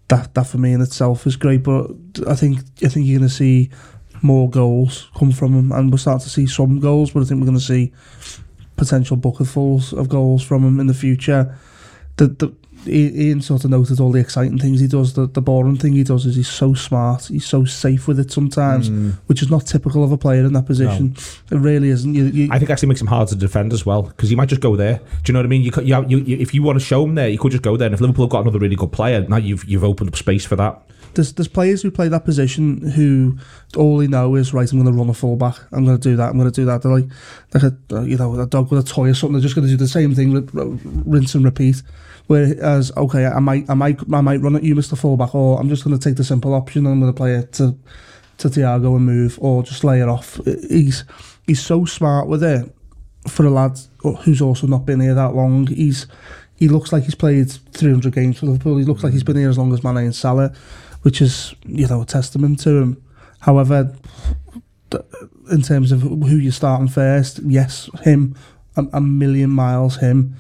that 0.08 0.34
that 0.34 0.46
for 0.48 0.58
me 0.58 0.74
in 0.74 0.82
itself 0.82 1.26
is 1.28 1.36
great. 1.36 1.64
But 1.64 1.92
I 2.28 2.36
think 2.36 2.60
I 2.84 2.88
think 2.90 3.06
you're 3.08 3.20
going 3.20 3.30
to 3.30 3.34
see 3.34 3.70
more 4.24 4.50
goals 4.50 5.10
come 5.16 5.32
from 5.32 5.54
him, 5.54 5.72
and 5.72 5.92
we're 5.92 5.98
starting 5.98 6.24
to 6.24 6.30
see 6.30 6.48
some 6.48 6.80
goals, 6.80 7.12
but 7.12 7.22
I 7.22 7.26
think 7.26 7.40
we're 7.40 7.48
going 7.48 7.58
to 7.58 7.64
see 7.64 7.92
potential 8.76 9.18
bucketfuls 9.18 9.94
of 9.94 10.10
goals 10.10 10.44
from 10.44 10.64
him 10.64 10.80
in 10.80 10.88
the 10.88 10.94
future. 10.94 11.58
The 12.18 12.28
the 12.28 12.54
Ian 12.88 13.42
sort 13.42 13.64
of 13.64 13.70
noted 13.72 14.00
all 14.00 14.12
the 14.12 14.20
exciting 14.20 14.58
things 14.58 14.80
he 14.80 14.88
does. 14.88 15.14
The, 15.14 15.28
the 15.28 15.42
boring 15.42 15.78
thing 15.78 15.94
he 15.94 16.04
does 16.04 16.26
is 16.26 16.36
he's 16.36 16.48
so 16.50 16.74
smart. 16.74 17.26
He's 17.26 17.46
so 17.46 17.64
safe 17.66 18.08
with 18.08 18.20
it 18.20 18.32
sometimes, 18.32 18.90
Mm. 18.90 19.14
which 19.28 19.42
is 19.42 19.50
not 19.52 19.66
typical 19.68 20.04
of 20.04 20.12
a 20.12 20.18
player 20.18 20.44
in 20.46 20.54
that 20.54 20.66
position. 20.66 21.16
It 21.52 21.58
really 21.58 21.90
isn't. 21.90 22.14
You, 22.16 22.26
you, 22.26 22.48
I 22.52 22.58
think 22.60 22.72
actually 22.72 22.90
makes 22.90 23.02
him 23.02 23.08
hard 23.08 23.28
to 23.30 23.36
defend 23.36 23.72
as 23.74 23.86
well 23.86 24.04
because 24.04 24.30
he 24.30 24.36
might 24.36 24.50
just 24.50 24.62
go 24.62 24.76
there. 24.76 24.98
Do 24.98 25.04
you 25.28 25.34
know 25.34 25.40
what 25.40 25.46
I 25.46 25.50
mean? 25.50 25.62
You, 25.62 25.72
could, 25.72 25.88
you, 25.88 26.06
you, 26.08 26.18
you 26.20 26.38
if 26.38 26.54
you 26.54 26.64
want 26.64 26.80
to 26.80 26.86
show 26.86 27.04
him 27.04 27.16
there, 27.16 27.30
you 27.30 27.38
could 27.38 27.52
just 27.52 27.64
go 27.64 27.78
there. 27.78 27.86
And 27.88 27.94
if 27.94 28.02
Liverpool 28.02 28.26
have 28.26 28.32
got 28.32 28.42
another 28.42 28.60
really 28.60 28.76
good 28.76 28.92
player, 28.92 29.22
now 29.28 29.38
you've 29.38 29.64
you've 29.66 29.84
opened 29.84 30.10
up 30.10 30.16
space 30.16 30.46
for 30.46 30.56
that. 30.56 30.82
there's 31.14 31.34
there's 31.34 31.48
players 31.48 31.82
who 31.84 31.92
play 31.92 32.08
that 32.08 32.26
position 32.26 32.82
who 32.92 33.38
all 33.76 33.98
they 33.98 34.08
know 34.08 34.36
is 34.36 34.54
right. 34.54 34.72
I'm 34.72 34.82
going 34.82 34.92
to 34.92 34.98
run 34.98 35.10
a 35.10 35.14
fullback. 35.14 35.56
I'm 35.72 35.86
going 35.86 35.98
to 36.00 36.10
do 36.10 36.16
that. 36.16 36.30
I'm 36.30 36.38
going 36.40 36.50
to 36.52 36.62
do 36.62 36.66
that. 36.66 36.82
They're 36.82 36.92
like 36.92 37.10
like 37.54 37.64
a 37.64 38.04
you 38.08 38.18
know 38.18 38.40
a 38.40 38.48
dog 38.48 38.72
with 38.72 38.84
a 38.84 38.88
toy 38.88 39.10
or 39.10 39.14
something. 39.14 39.34
They're 39.34 39.42
just 39.42 39.56
going 39.56 39.68
to 39.68 39.72
do 39.72 39.78
the 39.78 39.88
same 39.88 40.16
thing, 40.16 40.34
rinse 41.06 41.36
and 41.36 41.46
repeat. 41.46 41.84
Whereas 42.28 42.92
okay, 42.96 43.26
I 43.26 43.40
might 43.40 43.70
I 43.70 43.74
might 43.74 44.00
I 44.14 44.22
might 44.22 44.42
run 44.42 44.56
at 44.56 44.64
you, 44.64 44.76
Mr. 44.76 44.98
Fullback, 44.98 45.36
or 45.36 45.60
I'm 45.60 45.70
just 45.70 45.84
going 45.84 45.98
to 45.98 46.04
take 46.04 46.18
the 46.18 46.24
simple 46.24 46.54
option. 46.54 46.86
and 46.86 46.94
I'm 46.94 47.00
going 47.00 47.14
to 47.14 47.18
play 47.18 47.36
it 47.36 47.54
to 47.54 47.76
to 48.38 48.50
Thiago 48.50 48.96
and 48.96 49.06
move, 49.06 49.38
or 49.42 49.64
just 49.64 49.84
lay 49.84 50.02
it 50.02 50.08
off. 50.10 50.40
He's 50.46 51.04
he's 51.46 51.62
so 51.62 51.86
smart 51.86 52.28
with 52.28 52.44
it 52.44 52.74
for 53.28 53.46
a 53.46 53.50
lad 53.50 53.80
who's 54.24 54.42
also 54.42 54.68
not 54.68 54.86
been 54.86 55.00
here 55.00 55.14
that 55.14 55.36
long. 55.36 55.68
He's 55.68 56.08
he 56.56 56.68
looks 56.68 56.94
like 56.94 57.04
he's 57.04 57.16
played 57.16 57.52
300 57.52 58.14
games 58.14 58.38
for 58.38 58.46
Liverpool. 58.46 58.78
He 58.78 58.86
looks 58.86 59.04
like 59.04 59.14
he's 59.14 59.24
been 59.24 59.36
here 59.36 59.50
as 59.50 59.58
long 59.58 59.74
as 59.74 59.84
Mane 59.84 59.98
and 59.98 60.16
Salah, 60.16 60.54
which 61.02 61.22
is 61.22 61.56
you 61.66 61.88
know 61.88 62.02
a 62.02 62.06
testament 62.06 62.60
to 62.62 62.78
him. 62.78 63.04
However, 63.40 63.96
in 65.52 65.62
terms 65.62 65.92
of 65.92 66.02
who 66.02 66.38
you're 66.38 66.52
starting 66.52 66.88
first, 66.88 67.40
yes, 67.44 67.90
him 68.04 68.36
a, 68.76 68.86
a 68.94 69.02
million 69.02 69.50
miles 69.50 69.98
him. 69.98 70.36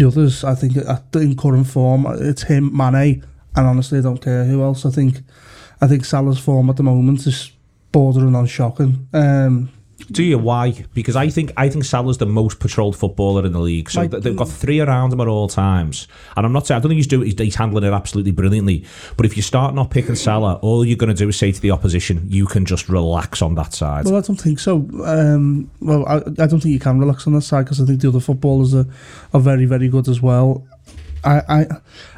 The 0.00 0.08
others, 0.08 0.44
I 0.44 0.54
think, 0.54 0.78
at- 0.78 1.14
in 1.14 1.36
current 1.36 1.66
form, 1.66 2.06
it's 2.08 2.44
him, 2.44 2.74
Mane, 2.74 3.22
and 3.54 3.66
honestly, 3.66 3.98
I 3.98 4.00
don't 4.00 4.18
care 4.18 4.46
who 4.46 4.62
else. 4.62 4.86
I 4.86 4.90
think, 4.90 5.20
I 5.78 5.86
think 5.86 6.06
Salah's 6.06 6.38
form 6.38 6.70
at 6.70 6.76
the 6.76 6.82
moment 6.82 7.26
is 7.26 7.52
bordering 7.92 8.34
on 8.34 8.46
shocking. 8.46 9.06
Um, 9.12 9.68
Do 10.08 10.22
you? 10.22 10.38
Why? 10.38 10.84
Because 10.94 11.16
I 11.16 11.28
think 11.28 11.52
I 11.56 11.68
think 11.68 11.84
Salah's 11.84 12.18
the 12.18 12.26
most 12.26 12.60
patrolled 12.60 12.96
footballer 12.96 13.44
in 13.46 13.52
the 13.52 13.60
league. 13.60 13.90
So 13.90 14.02
Like- 14.02 14.10
they've 14.10 14.36
got 14.36 14.48
three 14.48 14.80
around 14.80 15.12
him 15.12 15.20
at 15.20 15.28
all 15.28 15.48
times. 15.48 16.08
And 16.36 16.44
I'm 16.46 16.52
not 16.52 16.66
saying 16.66 16.78
I 16.78 16.80
don't 16.80 16.90
think 16.90 16.98
he's 16.98 17.06
doing 17.06 17.26
he's, 17.26 17.38
he's 17.38 17.54
handling 17.54 17.84
it 17.84 17.92
absolutely 17.92 18.32
brilliantly. 18.32 18.84
But 19.16 19.26
if 19.26 19.36
you 19.36 19.42
start 19.42 19.74
not 19.74 19.90
picking 19.90 20.14
Salah, 20.14 20.54
all 20.62 20.84
you're 20.84 20.96
going 20.96 21.14
to 21.14 21.14
do 21.14 21.28
is 21.28 21.36
say 21.36 21.52
to 21.52 21.60
the 21.60 21.70
opposition, 21.70 22.24
you 22.28 22.46
can 22.46 22.64
just 22.64 22.88
relax 22.88 23.42
on 23.42 23.54
that 23.56 23.74
side. 23.74 24.04
Well, 24.04 24.16
I 24.16 24.20
don't 24.20 24.40
think 24.40 24.58
so. 24.58 24.88
Um, 25.04 25.70
well, 25.80 26.06
I, 26.06 26.16
I 26.16 26.46
don't 26.46 26.60
think 26.60 26.66
you 26.66 26.80
can 26.80 26.98
relax 26.98 27.26
on 27.26 27.32
that 27.34 27.42
side 27.42 27.64
because 27.64 27.80
I 27.80 27.84
think 27.86 28.00
the 28.00 28.08
other 28.08 28.20
footballers 28.20 28.74
are, 28.74 28.86
are 29.34 29.40
very, 29.40 29.64
very 29.66 29.88
good 29.88 30.08
as 30.08 30.20
well. 30.20 30.66
I, 31.22 31.42
I, 31.48 31.66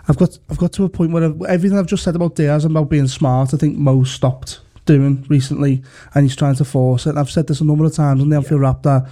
I've 0.09 0.17
got, 0.17 0.39
I've 0.49 0.59
got 0.59 0.73
to 0.75 0.85
a 0.85 0.89
point 0.89 1.13
where 1.13 1.25
I've, 1.25 1.43
everything 1.43 1.79
I've 1.79 1.87
just 1.87 2.05
said 2.05 2.15
about 2.15 2.37
Diaz 2.37 2.65
and 2.65 2.77
about 2.77 2.89
being 2.89 3.09
smart, 3.09 3.53
I 3.53 3.57
think 3.57 3.77
Mo 3.77 4.05
stopped 4.05 4.61
doing 4.85 5.25
recently, 5.29 5.83
and 6.15 6.25
he's 6.25 6.37
trying 6.37 6.57
to 6.57 6.65
force 6.65 7.07
it. 7.07 7.17
I've 7.17 7.31
said 7.31 7.47
this 7.47 7.61
a 7.61 7.65
number 7.65 7.85
of 7.85 7.95
times 7.95 8.21
on 8.21 8.29
the 8.29 8.37
Anfield 8.37 8.61
Wrap 8.61 8.83
that 8.83 9.09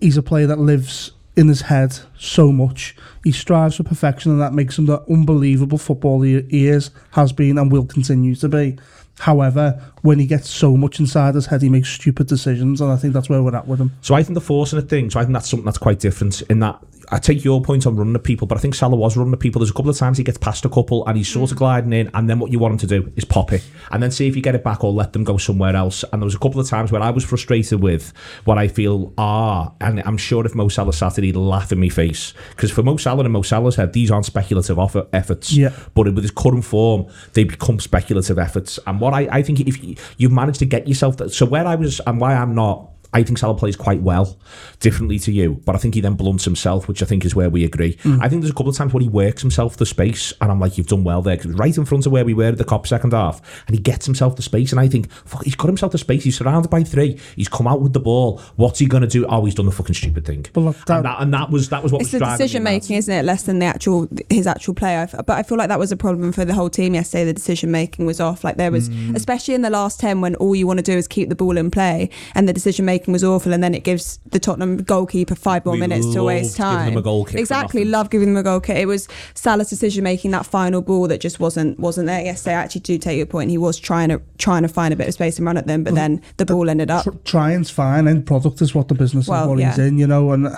he's 0.00 0.16
a 0.16 0.22
player 0.22 0.46
that 0.46 0.58
lives 0.58 1.12
in 1.36 1.48
his 1.48 1.62
head 1.62 1.98
so 2.18 2.50
much. 2.50 2.96
He 3.22 3.32
strives 3.32 3.76
for 3.76 3.82
perfection, 3.82 4.32
and 4.32 4.40
that 4.40 4.54
makes 4.54 4.78
him 4.78 4.86
the 4.86 5.02
unbelievable 5.10 5.78
footballer 5.78 6.24
he 6.24 6.68
is, 6.68 6.90
has 7.12 7.32
been, 7.32 7.58
and 7.58 7.70
will 7.70 7.86
continue 7.86 8.34
to 8.36 8.48
be. 8.48 8.78
However, 9.18 9.82
when 10.02 10.18
he 10.18 10.26
gets 10.26 10.50
so 10.50 10.76
much 10.76 11.00
inside 11.00 11.34
his 11.34 11.46
head, 11.46 11.62
he 11.62 11.68
makes 11.68 11.88
stupid 11.88 12.26
decisions, 12.26 12.80
and 12.80 12.92
I 12.92 12.96
think 12.96 13.14
that's 13.14 13.28
where 13.28 13.42
we're 13.42 13.56
at 13.56 13.66
with 13.66 13.80
him. 13.80 13.92
So 14.02 14.14
I 14.14 14.22
think 14.22 14.34
the 14.34 14.40
forcing 14.40 14.78
it 14.78 14.88
thing. 14.88 15.10
So 15.10 15.18
I 15.18 15.24
think 15.24 15.32
that's 15.32 15.48
something 15.48 15.64
that's 15.64 15.78
quite 15.78 15.98
different. 15.98 16.42
In 16.42 16.60
that, 16.60 16.78
I 17.10 17.18
take 17.18 17.44
your 17.44 17.62
point 17.62 17.86
on 17.86 17.96
running 17.96 18.14
at 18.14 18.24
people, 18.24 18.46
but 18.46 18.58
I 18.58 18.60
think 18.60 18.74
Salah 18.74 18.96
was 18.96 19.16
running 19.16 19.32
at 19.32 19.40
people. 19.40 19.60
There's 19.60 19.70
a 19.70 19.74
couple 19.74 19.90
of 19.90 19.96
times 19.96 20.18
he 20.18 20.24
gets 20.24 20.38
past 20.38 20.64
a 20.64 20.68
couple 20.68 21.06
and 21.06 21.16
he's 21.16 21.28
sort 21.28 21.50
of 21.50 21.56
mm. 21.56 21.60
gliding 21.60 21.92
in, 21.92 22.10
and 22.14 22.28
then 22.28 22.38
what 22.38 22.52
you 22.52 22.58
want 22.58 22.72
him 22.72 22.78
to 22.78 22.86
do 22.86 23.12
is 23.16 23.24
pop 23.24 23.52
it, 23.52 23.64
and 23.90 24.02
then 24.02 24.10
see 24.10 24.26
if 24.28 24.36
you 24.36 24.42
get 24.42 24.54
it 24.54 24.62
back 24.62 24.84
or 24.84 24.92
let 24.92 25.12
them 25.12 25.24
go 25.24 25.38
somewhere 25.38 25.74
else. 25.74 26.04
And 26.12 26.20
there 26.20 26.26
was 26.26 26.34
a 26.34 26.38
couple 26.38 26.60
of 26.60 26.68
times 26.68 26.92
where 26.92 27.02
I 27.02 27.10
was 27.10 27.24
frustrated 27.24 27.80
with 27.80 28.12
what 28.44 28.58
I 28.58 28.68
feel 28.68 29.14
are, 29.16 29.72
and 29.80 30.02
I'm 30.04 30.18
sure 30.18 30.44
if 30.44 30.54
Mo 30.54 30.68
Salah 30.68 30.92
sat 30.92 31.18
it, 31.18 31.24
he'd 31.24 31.36
laugh 31.36 31.72
in 31.72 31.80
my 31.80 31.88
face 31.88 32.34
because 32.50 32.70
for 32.70 32.82
Mo 32.82 32.96
Salah 32.96 33.24
and 33.24 33.32
Mo 33.32 33.42
Salah's 33.42 33.76
head, 33.76 33.92
these 33.92 34.10
aren't 34.10 34.26
speculative 34.26 34.78
offer 34.78 35.06
efforts. 35.12 35.52
Yeah. 35.52 35.72
But 35.94 36.06
with 36.06 36.22
his 36.22 36.30
current 36.30 36.64
form, 36.64 37.06
they 37.32 37.44
become 37.44 37.80
speculative 37.80 38.38
efforts. 38.38 38.78
And 38.86 39.00
what 39.06 39.14
I, 39.14 39.28
I 39.30 39.42
think 39.42 39.60
if 39.60 39.82
you, 39.82 39.94
you 40.18 40.28
manage 40.28 40.58
to 40.58 40.66
get 40.66 40.88
yourself, 40.88 41.16
that, 41.18 41.32
so 41.32 41.46
where 41.46 41.64
I 41.64 41.76
was 41.76 42.00
and 42.06 42.20
why 42.20 42.34
I'm 42.34 42.54
not, 42.54 42.90
I 43.16 43.22
think 43.22 43.38
Salah 43.38 43.54
plays 43.56 43.76
quite 43.76 44.02
well, 44.02 44.38
differently 44.80 45.18
to 45.20 45.32
you. 45.32 45.60
But 45.64 45.74
I 45.74 45.78
think 45.78 45.94
he 45.94 46.00
then 46.00 46.14
blunts 46.14 46.44
himself, 46.44 46.86
which 46.88 47.02
I 47.02 47.06
think 47.06 47.24
is 47.24 47.34
where 47.34 47.48
we 47.50 47.64
agree. 47.64 47.96
I 48.20 48.28
think 48.28 48.42
there's 48.42 48.50
a 48.50 48.54
couple 48.54 48.68
of 48.70 48.76
times 48.76 48.92
where 48.92 49.00
he 49.02 49.08
works 49.08 49.42
himself 49.42 49.76
the 49.76 49.86
space, 49.86 50.32
and 50.40 50.50
I'm 50.52 50.60
like, 50.60 50.76
you've 50.78 50.86
done 50.86 51.04
well 51.04 51.22
there, 51.22 51.36
because 51.36 51.52
right 51.52 51.76
in 51.76 51.84
front 51.84 52.06
of 52.06 52.12
where 52.12 52.24
we 52.24 52.34
were 52.34 52.44
at 52.44 52.58
the 52.58 52.64
Kop 52.64 52.86
second 52.86 53.12
half, 53.12 53.40
and 53.66 53.74
he 53.76 53.82
gets 53.82 54.04
himself 54.06 54.36
the 54.36 54.42
space, 54.42 54.70
and 54.72 54.80
I 54.80 54.88
think, 54.88 55.10
fuck, 55.10 55.44
he's 55.44 55.54
got 55.56 55.66
himself 55.68 55.92
the 55.92 55.98
space. 55.98 56.24
He's 56.24 56.36
surrounded 56.36 56.68
by 56.68 56.82
three. 56.82 57.18
He's 57.36 57.48
come 57.48 57.66
out 57.66 57.80
with 57.80 57.92
the 57.94 58.00
ball. 58.00 58.38
What's 58.56 58.78
he 58.78 58.86
gonna 58.86 59.06
do? 59.06 59.26
Oh, 59.26 59.44
he's 59.44 59.54
done 59.54 59.66
the 59.66 59.72
fucking 59.72 59.94
stupid 59.94 60.24
thing. 60.26 60.46
But 60.52 60.60
look, 60.60 60.76
that- 60.86 60.96
and, 60.96 61.04
that, 61.06 61.20
and 61.22 61.34
that 61.34 61.50
was 61.50 61.68
that 61.70 61.82
was 61.82 61.92
what 61.92 62.02
it's 62.02 62.12
was 62.12 62.20
the 62.20 62.26
decision 62.26 62.62
making, 62.62 62.96
isn't 62.96 63.12
it? 63.14 63.24
Less 63.24 63.44
than 63.44 63.58
the 63.60 63.66
actual 63.66 64.08
his 64.30 64.46
actual 64.46 64.74
play. 64.74 64.96
I 64.96 65.02
f- 65.02 65.14
But 65.26 65.30
I 65.38 65.42
feel 65.42 65.56
like 65.58 65.68
that 65.68 65.78
was 65.78 65.90
a 65.92 65.96
problem 65.96 66.32
for 66.32 66.44
the 66.44 66.54
whole 66.54 66.68
team 66.70 66.94
yesterday. 66.94 67.24
The 67.24 67.32
decision 67.32 67.70
making 67.70 68.04
was 68.06 68.20
off. 68.20 68.44
Like 68.44 68.56
there 68.56 68.70
was, 68.70 68.88
Mm. 68.90 69.16
especially 69.16 69.54
in 69.54 69.62
the 69.62 69.70
last 69.70 69.98
ten, 70.00 70.20
when 70.20 70.34
all 70.36 70.54
you 70.54 70.66
want 70.66 70.78
to 70.78 70.82
do 70.82 70.92
is 70.96 71.08
keep 71.08 71.28
the 71.28 71.34
ball 71.36 71.56
in 71.56 71.70
play, 71.70 72.10
and 72.34 72.48
the 72.48 72.52
decision 72.52 72.84
making 72.84 73.05
was 73.12 73.24
awful, 73.24 73.52
and 73.52 73.62
then 73.62 73.74
it 73.74 73.84
gives 73.84 74.18
the 74.30 74.38
Tottenham 74.38 74.78
goalkeeper 74.78 75.34
five 75.34 75.64
more 75.64 75.74
We 75.74 75.80
minutes 75.80 76.12
to 76.14 76.22
waste 76.24 76.56
time. 76.56 76.86
them 76.90 76.96
a 76.98 77.02
goal 77.02 77.24
kick 77.24 77.38
exactly, 77.38 77.84
love 77.84 78.10
giving 78.10 78.28
them 78.28 78.36
a 78.36 78.42
goal 78.42 78.60
kick. 78.60 78.76
It 78.76 78.86
was 78.86 79.08
Salah's 79.34 79.68
decision 79.68 80.04
making 80.04 80.30
that 80.32 80.46
final 80.46 80.82
ball 80.82 81.08
that 81.08 81.20
just 81.20 81.40
wasn't 81.40 81.78
wasn't 81.78 82.06
there 82.06 82.22
Yes, 82.22 82.46
I 82.46 82.52
actually 82.52 82.80
do 82.82 82.98
take 82.98 83.16
your 83.16 83.26
point. 83.26 83.50
He 83.50 83.58
was 83.58 83.78
trying 83.78 84.08
to 84.10 84.20
trying 84.38 84.62
to 84.62 84.68
find 84.68 84.92
a 84.92 84.96
bit 84.96 85.08
of 85.08 85.14
space 85.14 85.38
and 85.38 85.46
run 85.46 85.56
at 85.56 85.66
them, 85.66 85.84
but 85.84 85.94
then 85.94 86.20
the 86.36 86.46
ball 86.46 86.68
ended 86.68 86.90
up. 86.90 87.04
tr- 87.04 87.10
trying's 87.24 87.70
fine. 87.70 88.08
End 88.08 88.26
product 88.26 88.60
is 88.62 88.74
what 88.74 88.88
the 88.88 88.94
business 88.94 89.28
Well, 89.28 89.42
is 89.44 89.48
what 89.48 89.58
he's 89.58 89.78
yeah. 89.78 89.84
in, 89.84 89.98
you 89.98 90.06
know, 90.06 90.32
and 90.32 90.48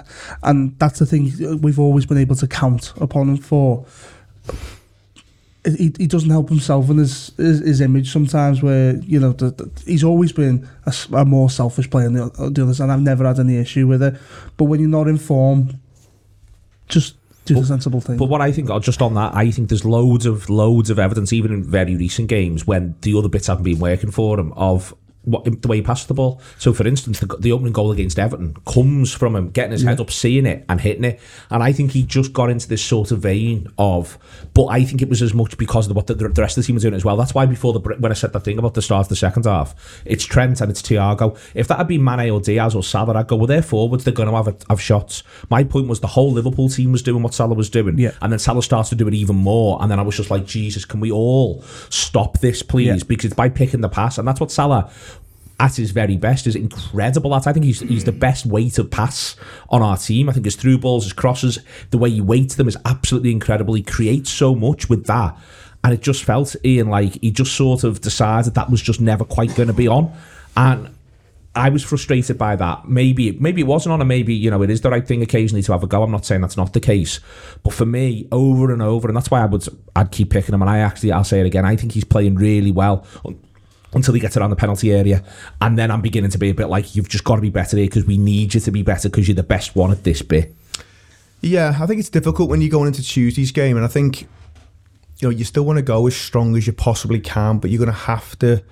and 0.43 0.79
that's 0.79 0.99
the 0.99 1.07
thing 1.07 1.33
we've 1.61 1.79
always 1.79 2.07
been 2.07 2.19
able 2.19 2.37
to 2.37 2.47
count 2.47 2.93
upon 3.01 3.29
him 3.31 3.37
for. 3.39 3.85
He, 5.74 5.94
he 5.98 6.07
doesn't 6.07 6.31
help 6.31 6.48
himself 6.48 6.88
in 6.90 6.98
his, 6.98 7.33
his 7.37 7.61
his 7.61 7.81
image 7.81 8.12
sometimes. 8.12 8.62
Where 8.62 8.96
you 8.98 9.18
know 9.18 9.33
the, 9.33 9.50
the, 9.50 9.70
he's 9.85 10.04
always 10.04 10.33
been 10.33 10.68
a 11.12 11.24
more 11.24 11.50
selfish 11.50 11.90
player 11.90 12.09
than 12.09 12.14
the, 12.14 12.50
the 12.50 12.62
others, 12.62 12.81
and 12.81 12.92
I've 12.92 13.02
never 13.02 13.24
had 13.24 13.38
any 13.38 13.57
issue 13.57 13.87
with 13.87 14.02
it. 14.02 14.16
But 14.57 14.64
when 14.64 14.81
you're 14.81 14.88
not 14.88 15.09
informed, 15.09 15.78
just 16.88 17.16
do 17.44 17.54
the 17.54 17.66
sensible 17.66 18.00
thing. 18.00 18.16
But 18.16 18.26
what 18.26 18.40
I 18.40 18.52
think, 18.52 18.68
just 18.83 19.02
on 19.02 19.14
that, 19.14 19.35
I 19.35 19.50
think 19.50 19.68
there's 19.68 19.85
loads 19.85 20.26
of 20.26 20.48
loads 20.50 20.90
of 20.90 20.98
evidence, 20.98 21.33
even 21.33 21.52
in 21.52 21.64
very 21.64 21.96
recent 21.96 22.28
games, 22.28 22.66
when 22.66 22.94
the 23.02 23.16
other 23.16 23.28
bits 23.28 23.46
haven't 23.46 23.64
been 23.64 23.78
working 23.78 24.11
for 24.11 24.38
him, 24.38 24.52
of 24.52 24.94
what 25.31 25.45
the 25.45 25.69
way 25.69 25.77
he 25.77 25.83
passes 25.83 26.07
the 26.07 26.14
ball. 26.14 26.41
So, 26.59 26.73
for 26.73 26.87
instance, 26.87 27.21
the, 27.21 27.27
the 27.38 27.53
opening 27.53 27.73
goal 27.73 27.93
against 27.93 28.19
Everton 28.19 28.55
comes 28.67 29.12
from 29.12 29.37
him 29.37 29.51
getting 29.51 29.73
his 29.73 29.83
head 29.83 30.01
up, 30.01 30.11
seeing 30.11 30.47
it, 30.47 30.64
and 30.69 30.81
hitting 30.81 31.05
it. 31.05 31.21
And 31.51 31.62
I 31.62 31.73
think 31.73 31.93
he 31.93 32.03
just 32.03 32.33
got 32.33 32.51
into 32.51 32.69
this 32.69 32.85
sort 32.85 33.11
of 33.11 33.21
vein 33.21 33.69
of. 33.79 34.19
But 34.55 34.67
I 34.67 34.85
think 34.85 35.03
it 35.03 35.09
was 35.09 35.23
as 35.23 35.35
much 35.35 35.57
because 35.59 35.88
of 35.88 35.97
what 35.97 36.07
the, 36.07 36.14
the 36.14 36.29
rest 36.29 36.57
of 36.57 36.62
the 36.62 36.67
team 36.67 36.75
was 36.75 36.83
doing 36.83 36.95
as 36.95 37.05
well. 37.05 37.17
That's 37.17 37.35
why 37.35 37.47
before 37.47 37.73
the 37.73 37.81
when 37.81 38.11
I 38.11 38.14
said 38.14 38.33
that 38.33 38.41
thing 38.41 38.59
about 38.59 38.75
the 38.75 38.83
start 38.83 39.07
of 39.07 39.09
the 39.09 39.17
second 39.17 39.45
half, 39.45 40.03
it's 40.05 40.25
Trent 40.25 40.61
and 40.61 40.71
it's 40.71 40.83
Thiago. 40.83 41.38
If 41.55 41.69
that 41.69 41.79
had 41.79 41.88
been 41.88 42.05
Mane 42.05 42.31
or 42.31 42.41
Diaz 42.41 42.75
or 42.75 42.83
Salah, 42.83 43.17
I'd 43.17 43.27
go, 43.27 43.37
well, 43.37 43.47
they're 43.47 43.62
forwards, 43.62 44.05
they're 44.05 44.14
going 44.14 44.29
to 44.29 44.35
have, 44.35 44.49
a, 44.49 44.57
have 44.69 44.81
shots. 44.81 45.23
My 45.51 45.64
point 45.64 45.88
was 45.88 46.01
the 46.01 46.07
whole 46.07 46.33
Liverpool 46.33 46.69
team 46.69 46.93
was 46.93 47.03
doing 47.03 47.23
what 47.23 47.35
Salah 47.35 47.55
was 47.55 47.71
doing. 47.71 47.99
Yeah. 47.99 48.12
And 48.23 48.33
then 48.33 48.38
Salah 48.38 48.62
starts 48.62 48.88
to 48.91 48.95
do 48.95 49.09
it 49.09 49.14
even 49.14 49.37
more. 49.37 49.79
And 49.81 49.91
then 49.91 49.99
I 49.99 50.03
was 50.03 50.17
just 50.17 50.31
like, 50.31 50.47
Jesus, 50.47 50.85
can 50.85 51.01
we 51.01 51.11
all 51.11 51.62
stop 51.91 52.38
this, 52.41 52.62
please? 52.62 52.87
Yeah. 52.87 52.99
Because 53.07 53.27
it's 53.27 53.35
by 53.35 53.49
picking 53.49 53.81
the 53.81 53.88
pass. 53.88 54.19
And 54.19 54.27
that's 54.27 54.41
what 54.41 54.51
Salah, 54.51 54.91
at 55.61 55.77
his 55.77 55.90
very 55.90 56.16
best, 56.16 56.47
is 56.47 56.55
incredible 56.55 57.35
at. 57.35 57.47
I 57.47 57.53
think 57.53 57.64
he's, 57.64 57.81
he's 57.81 58.05
the 58.05 58.12
hmm. 58.12 58.18
best 58.18 58.47
way 58.47 58.71
to 58.71 58.85
pass 58.85 59.37
on 59.71 59.83
our 59.83 59.97
team. 59.97 60.29
I 60.29 60.33
think 60.33 60.44
his 60.44 60.57
through 60.57 60.79
balls, 60.79 61.05
his 61.05 61.12
crosses, 61.12 61.59
the 61.90 61.99
way 61.99 62.11
he 62.11 62.21
weights 62.21 62.55
them 62.55 62.68
is 62.68 62.77
absolutely 62.85 63.33
incredible. 63.33 63.75
He 63.75 63.83
creates 63.83 64.31
so 64.31 64.55
much 64.55 64.88
with 64.88 65.07
that. 65.07 65.37
And 65.85 65.94
it 65.94 66.01
just 66.01 66.25
felt, 66.25 66.57
Ian, 66.64 66.88
like 66.88 67.21
he 67.21 67.31
just 67.31 67.55
sort 67.55 67.85
of 67.85 68.01
decided 68.01 68.55
that 68.55 68.71
was 68.71 68.83
just 68.83 69.01
never 69.01 69.25
quite 69.25 69.55
going 69.55 69.68
to 69.68 69.73
be 69.73 69.88
on. 69.88 70.12
And 70.57 70.90
I 71.55 71.71
was 71.71 71.83
frustrated 71.83 72.38
by 72.38 72.57
that. 72.57 72.88
Maybe 72.88 73.33
maybe 73.33 73.62
it 73.62 73.66
wasn't 73.66 73.92
on, 73.92 74.01
and 74.01 74.09
maybe 74.09 74.35
you 74.35 74.51
know 74.51 74.62
it 74.62 74.71
is 74.71 74.81
the 74.81 74.90
right 74.90 75.07
thing 75.07 75.23
occasionally 75.23 75.62
to 75.62 75.73
have 75.73 75.83
a 75.83 75.87
go. 75.87 76.03
I'm 76.03 76.11
not 76.11 76.25
saying 76.25 76.40
that's 76.40 76.57
not 76.57 76.73
the 76.73 76.81
case, 76.81 77.18
but 77.64 77.73
for 77.73 77.85
me, 77.87 78.29
over 78.31 78.73
and 78.73 78.81
over, 78.81 79.09
and 79.09 79.16
that's 79.16 79.31
why 79.31 79.42
I 79.42 79.47
would 79.47 79.66
I'd 79.97 80.12
keep 80.12 80.31
picking 80.31 80.55
him. 80.55 80.62
And 80.62 80.71
I 80.71 80.79
actually 80.79 81.11
I'll 81.11 81.25
say 81.25 81.40
it 81.40 81.47
again. 81.47 81.64
I 81.64 81.75
think 81.75 81.92
he's 81.92 82.05
playing 82.05 82.37
really 82.37 82.71
well 82.71 83.05
until 83.94 84.14
he 84.14 84.20
gets 84.20 84.37
around 84.37 84.51
the 84.51 84.57
penalty 84.57 84.92
area, 84.92 85.24
and 85.61 85.79
then 85.79 85.90
I'm 85.90 86.01
beginning 86.01 86.31
to 86.31 86.38
be 86.38 86.51
a 86.51 86.55
bit 86.55 86.68
like 86.68 86.94
you've 86.94 87.09
just 87.09 87.24
got 87.24 87.37
to 87.37 87.40
be 87.40 87.51
better 87.51 87.77
here 87.77 87.87
because 87.87 88.05
we 88.05 88.18
need 88.18 88.55
you 88.55 88.61
to 88.61 88.70
be 88.70 88.83
better 88.83 89.09
because 89.09 89.29
you're 89.29 89.35
the 89.35 89.42
best 89.42 89.74
one 89.74 89.90
at 89.90 90.05
this 90.05 90.22
bit. 90.22 90.55
Yeah, 91.40 91.79
I 91.81 91.87
think 91.87 92.01
it's 92.01 92.11
difficult 92.11 92.51
when 92.51 92.61
you're 92.61 92.70
going 92.70 92.88
into 92.88 93.03
Tuesday's 93.03 93.53
game, 93.53 93.77
and 93.77 93.85
I 93.85 93.88
think 93.88 94.22
you 94.22 95.29
know 95.29 95.31
you 95.31 95.44
still 95.44 95.64
want 95.64 95.79
to 95.79 95.83
go 95.83 96.07
as 96.07 96.16
strong 96.16 96.57
as 96.57 96.66
you 96.66 96.72
possibly 96.72 97.20
can, 97.20 97.59
but 97.59 97.70
you're 97.70 97.79
going 97.79 97.87
to 97.87 97.92
have 97.92 98.38
to, 98.40 98.62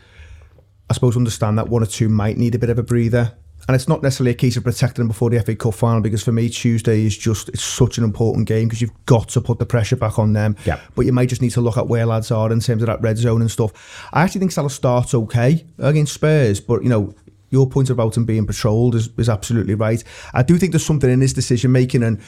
I 0.90 0.94
suppose, 0.94 1.16
understand 1.16 1.58
that 1.58 1.68
one 1.68 1.82
or 1.82 1.86
two 1.86 2.08
might 2.08 2.36
need 2.36 2.54
a 2.54 2.58
bit 2.58 2.70
of 2.70 2.78
a 2.78 2.82
breather. 2.82 3.34
And 3.68 3.74
it's 3.74 3.88
not 3.88 4.02
necessarily 4.02 4.30
a 4.30 4.34
case 4.34 4.56
of 4.56 4.64
protecting 4.64 5.02
them 5.02 5.08
before 5.08 5.28
the 5.28 5.40
FA 5.42 5.56
Cup 5.56 5.74
final 5.74 6.00
because 6.00 6.22
for 6.22 6.32
me 6.32 6.48
Tuesday 6.48 7.04
is 7.04 7.18
just 7.18 7.48
it's 7.48 7.62
such 7.62 7.98
an 7.98 8.04
important 8.04 8.46
game 8.46 8.68
because 8.68 8.80
you've 8.80 9.06
got 9.06 9.28
to 9.30 9.40
put 9.40 9.58
the 9.58 9.66
pressure 9.66 9.96
back 9.96 10.18
on 10.18 10.32
them. 10.32 10.56
Yeah. 10.64 10.80
But 10.94 11.06
you 11.06 11.12
might 11.12 11.28
just 11.28 11.42
need 11.42 11.50
to 11.50 11.60
look 11.60 11.76
at 11.76 11.88
where 11.88 12.06
lads 12.06 12.30
are 12.30 12.52
in 12.52 12.60
terms 12.60 12.82
of 12.82 12.86
that 12.86 13.00
red 13.00 13.18
zone 13.18 13.40
and 13.40 13.50
stuff. 13.50 14.08
I 14.12 14.22
actually 14.22 14.40
think 14.40 14.52
Salah 14.52 14.70
starts 14.70 15.14
okay 15.14 15.64
against 15.78 16.14
Spurs, 16.14 16.60
but 16.60 16.82
you 16.82 16.88
know 16.88 17.14
your 17.50 17.68
point 17.68 17.90
about 17.90 18.16
him 18.16 18.24
being 18.24 18.46
patrolled 18.46 18.94
is, 18.94 19.08
is 19.16 19.28
absolutely 19.28 19.74
right. 19.74 20.02
I 20.34 20.42
do 20.42 20.58
think 20.58 20.72
there's 20.72 20.84
something 20.84 21.10
in 21.10 21.20
his 21.20 21.32
decision 21.32 21.72
making, 21.72 22.02
and 22.02 22.20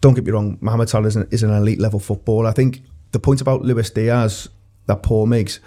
don't 0.00 0.14
get 0.14 0.24
me 0.24 0.32
wrong, 0.32 0.58
Mohamed 0.60 0.88
Salah 0.88 1.08
is 1.08 1.16
an, 1.16 1.28
is 1.30 1.42
an 1.42 1.50
elite 1.50 1.80
level 1.80 1.98
footballer. 1.98 2.46
I 2.46 2.52
think 2.52 2.82
the 3.12 3.18
point 3.18 3.40
about 3.40 3.62
Luis 3.62 3.90
Diaz 3.90 4.48
that 4.86 5.02
Paul 5.02 5.26
makes, 5.26 5.60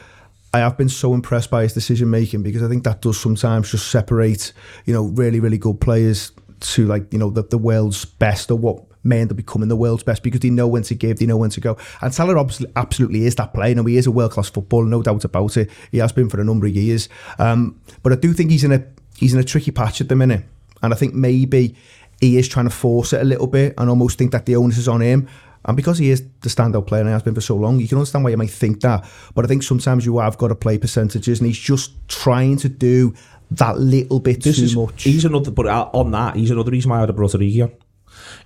I 0.53 0.59
have 0.59 0.77
been 0.77 0.89
so 0.89 1.13
impressed 1.13 1.51
by 1.51 1.63
his 1.63 1.73
decision 1.73 2.09
making 2.09 2.43
because 2.43 2.63
I 2.63 2.67
think 2.67 2.83
that 2.83 3.01
does 3.01 3.19
sometimes 3.19 3.71
just 3.71 3.89
separate, 3.89 4.53
you 4.85 4.93
know, 4.93 5.03
really 5.03 5.39
really 5.39 5.57
good 5.57 5.79
players 5.79 6.31
to 6.59 6.87
like 6.87 7.11
you 7.13 7.19
know 7.19 7.29
the, 7.29 7.43
the 7.43 7.57
world's 7.57 8.05
best 8.05 8.51
or 8.51 8.57
what 8.57 8.83
may 9.03 9.19
end 9.21 9.31
up 9.31 9.37
becoming 9.37 9.69
the 9.69 9.75
world's 9.75 10.03
best 10.03 10.23
because 10.23 10.41
they 10.41 10.49
know 10.49 10.67
when 10.67 10.83
to 10.83 10.93
give, 10.95 11.19
they 11.19 11.25
know 11.25 11.37
when 11.37 11.49
to 11.51 11.61
go. 11.61 11.77
And 12.01 12.13
Salah 12.13 12.37
obviously 12.37 12.69
absolutely 12.75 13.25
is 13.25 13.35
that 13.35 13.53
player. 13.53 13.69
You 13.69 13.75
know, 13.75 13.85
he 13.85 13.97
is 13.97 14.07
a 14.07 14.11
world 14.11 14.31
class 14.31 14.49
footballer, 14.49 14.85
no 14.85 15.01
doubt 15.01 15.23
about 15.23 15.55
it. 15.57 15.69
He 15.91 15.99
has 15.99 16.11
been 16.11 16.29
for 16.29 16.41
a 16.41 16.43
number 16.43 16.65
of 16.65 16.75
years. 16.75 17.07
Um, 17.37 17.79
but 18.03 18.11
I 18.11 18.15
do 18.15 18.33
think 18.33 18.51
he's 18.51 18.63
in 18.63 18.71
a 18.71 18.83
he's 19.17 19.33
in 19.33 19.39
a 19.39 19.43
tricky 19.43 19.71
patch 19.71 20.01
at 20.01 20.09
the 20.09 20.15
minute, 20.15 20.43
and 20.81 20.93
I 20.93 20.97
think 20.97 21.13
maybe 21.13 21.75
he 22.19 22.37
is 22.37 22.47
trying 22.47 22.65
to 22.65 22.71
force 22.71 23.13
it 23.13 23.21
a 23.21 23.25
little 23.25 23.47
bit 23.47 23.73
and 23.77 23.89
almost 23.89 24.17
think 24.17 24.31
that 24.31 24.45
the 24.45 24.55
onus 24.55 24.77
is 24.77 24.87
on 24.87 25.01
him. 25.01 25.29
And 25.65 25.75
because 25.75 25.97
he 25.97 26.09
is 26.09 26.23
the 26.41 26.49
standout 26.49 26.87
player 26.87 27.01
and 27.01 27.09
he 27.09 27.13
has 27.13 27.23
been 27.23 27.35
for 27.35 27.41
so 27.41 27.55
long, 27.55 27.79
you 27.79 27.87
can 27.87 27.97
understand 27.97 28.23
why 28.23 28.29
you 28.31 28.37
might 28.37 28.49
think 28.49 28.81
that. 28.81 29.05
But 29.35 29.45
I 29.45 29.47
think 29.47 29.63
sometimes 29.63 30.05
you 30.05 30.17
have 30.19 30.37
got 30.37 30.47
to 30.49 30.55
play 30.55 30.77
percentages, 30.77 31.39
and 31.39 31.47
he's 31.47 31.59
just 31.59 31.91
trying 32.07 32.57
to 32.57 32.69
do 32.69 33.13
that 33.51 33.77
little 33.79 34.19
bit 34.19 34.43
This 34.43 34.57
too 34.57 34.63
is 34.63 34.75
much. 34.75 35.03
he's 35.03 35.25
another, 35.25 35.51
but 35.51 35.65
uh, 35.67 35.89
on 35.93 36.11
that, 36.11 36.35
he's 36.35 36.51
another 36.51 36.71
reason 36.71 36.91
why 36.91 37.01
I'd 37.01 37.09
have 37.09 37.15
brought 37.15 37.31
Origi 37.31 37.63
on. 37.63 37.71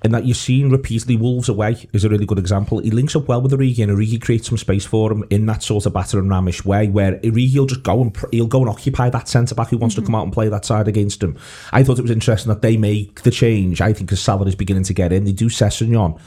And 0.01 0.13
that 0.13 0.25
you've 0.25 0.37
seen 0.37 0.69
repeatedly, 0.69 1.15
Wolves 1.17 1.49
away 1.49 1.87
is 1.93 2.03
a 2.03 2.09
really 2.09 2.25
good 2.25 2.37
example. 2.39 2.79
He 2.79 2.91
links 2.91 3.15
up 3.15 3.27
well 3.27 3.41
with 3.41 3.51
Origi, 3.51 3.83
and 3.83 3.91
Origi 3.91 4.21
creates 4.21 4.47
some 4.47 4.57
space 4.57 4.85
for 4.85 5.11
him 5.11 5.23
in 5.29 5.45
that 5.47 5.61
sort 5.63 5.85
of 5.85 5.93
batter 5.93 6.19
and 6.19 6.29
ramish 6.29 6.63
way, 6.65 6.87
where 6.87 7.17
Origi 7.19 7.57
will 7.57 7.65
just 7.65 7.83
go 7.83 8.01
and 8.01 8.13
pr- 8.13 8.27
he'll 8.31 8.47
go 8.47 8.61
and 8.61 8.69
occupy 8.69 9.09
that 9.09 9.27
centre 9.27 9.55
back 9.55 9.69
who 9.69 9.77
wants 9.77 9.95
to 9.95 10.01
come 10.01 10.15
out 10.15 10.23
and 10.23 10.33
play 10.33 10.47
that 10.49 10.65
side 10.65 10.87
against 10.87 11.21
him. 11.21 11.37
I 11.71 11.83
thought 11.83 11.99
it 11.99 12.03
was 12.03 12.11
interesting 12.11 12.49
that 12.49 12.61
they 12.61 12.77
make 12.77 13.21
the 13.23 13.31
change. 13.31 13.81
I 13.81 13.93
think 13.93 14.07
because 14.07 14.21
Salah 14.21 14.45
is 14.47 14.55
beginning 14.55 14.83
to 14.85 14.93
get 14.93 15.11
in, 15.11 15.25
they 15.25 15.31
do 15.31 15.47
Sessegnon 15.49 16.19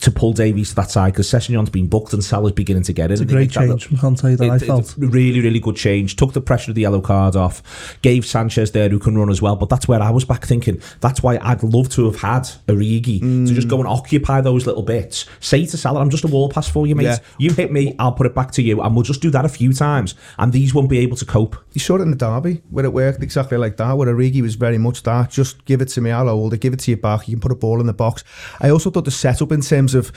to 0.00 0.10
pull 0.10 0.32
Davies 0.32 0.70
to 0.70 0.74
that 0.76 0.90
side 0.90 1.12
because 1.12 1.28
Sessegnon's 1.28 1.70
been 1.70 1.86
booked 1.86 2.12
and 2.12 2.22
Salah's 2.22 2.52
beginning 2.52 2.82
to 2.84 2.92
get 2.92 3.06
in. 3.10 3.12
it's 3.12 3.20
a 3.20 3.22
and 3.22 3.30
they 3.30 3.34
great 3.34 3.56
make 3.56 3.68
that 3.68 3.68
change 3.78 3.84
from 3.86 3.96
Conte 3.98 4.34
that 4.36 4.44
it- 4.44 4.50
I 4.50 4.56
it- 4.56 4.62
felt. 4.62 4.94
really, 4.98 5.40
really 5.40 5.60
good 5.60 5.76
change. 5.76 6.16
Took 6.16 6.32
the 6.32 6.40
pressure 6.40 6.70
of 6.70 6.74
the 6.74 6.82
yellow 6.82 7.00
card 7.00 7.36
off. 7.36 7.96
Gave 8.02 8.26
Sanchez 8.26 8.72
there 8.72 8.88
who 8.88 8.98
can 8.98 9.16
run 9.16 9.30
as 9.30 9.40
well. 9.40 9.56
But 9.56 9.68
that's 9.68 9.88
where 9.88 10.02
I 10.02 10.10
was 10.10 10.24
back 10.24 10.44
thinking. 10.46 10.80
That's 11.00 11.22
why 11.22 11.38
I'd 11.42 11.62
love 11.62 11.88
to 11.90 12.04
have 12.10 12.20
had 12.20 12.42
Origi 12.68 13.20
to 13.48 13.54
just 13.54 13.68
go 13.68 13.78
and 13.78 13.86
occupy 13.88 14.40
those 14.40 14.66
little 14.66 14.82
bits. 14.82 15.24
Say 15.40 15.64
to 15.66 15.76
Salah, 15.76 16.00
I'm 16.00 16.10
just 16.10 16.24
a 16.24 16.28
wall 16.28 16.48
pass 16.48 16.68
for 16.68 16.86
you, 16.86 16.94
mate. 16.94 17.04
Yeah. 17.04 17.18
You 17.38 17.52
hit 17.52 17.72
me, 17.72 17.94
I'll 17.98 18.12
put 18.12 18.26
it 18.26 18.34
back 18.34 18.50
to 18.52 18.62
you, 18.62 18.80
and 18.82 18.94
we'll 18.94 19.02
just 19.04 19.22
do 19.22 19.30
that 19.30 19.44
a 19.44 19.48
few 19.48 19.72
times. 19.72 20.14
And 20.38 20.52
these 20.52 20.74
won't 20.74 20.88
be 20.90 20.98
able 20.98 21.16
to 21.16 21.24
cope. 21.24 21.56
You 21.72 21.80
saw 21.80 21.96
it 21.96 22.02
in 22.02 22.10
the 22.10 22.16
derby 22.16 22.62
where 22.70 22.84
it 22.84 22.92
worked 22.92 23.22
exactly 23.22 23.56
like 23.58 23.76
that, 23.78 23.96
where 23.96 24.08
Origi 24.14 24.42
was 24.42 24.54
very 24.56 24.78
much 24.78 25.02
that. 25.04 25.30
Just 25.30 25.64
give 25.64 25.80
it 25.80 25.88
to 25.88 26.00
me, 26.00 26.10
I'll 26.10 26.28
hold 26.28 26.52
it, 26.54 26.60
give 26.60 26.72
it 26.72 26.80
to 26.80 26.90
you 26.90 26.96
back. 26.96 27.28
You 27.28 27.34
can 27.36 27.40
put 27.40 27.52
a 27.52 27.56
ball 27.56 27.80
in 27.80 27.86
the 27.86 27.92
box. 27.94 28.24
I 28.60 28.70
also 28.70 28.90
thought 28.90 29.04
the 29.04 29.10
setup 29.10 29.52
in 29.52 29.60
terms 29.60 29.85
of 29.94 30.08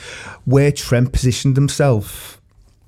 where 0.44 0.72
Trent 0.72 1.12
positioned 1.12 1.56
himself, 1.56 2.40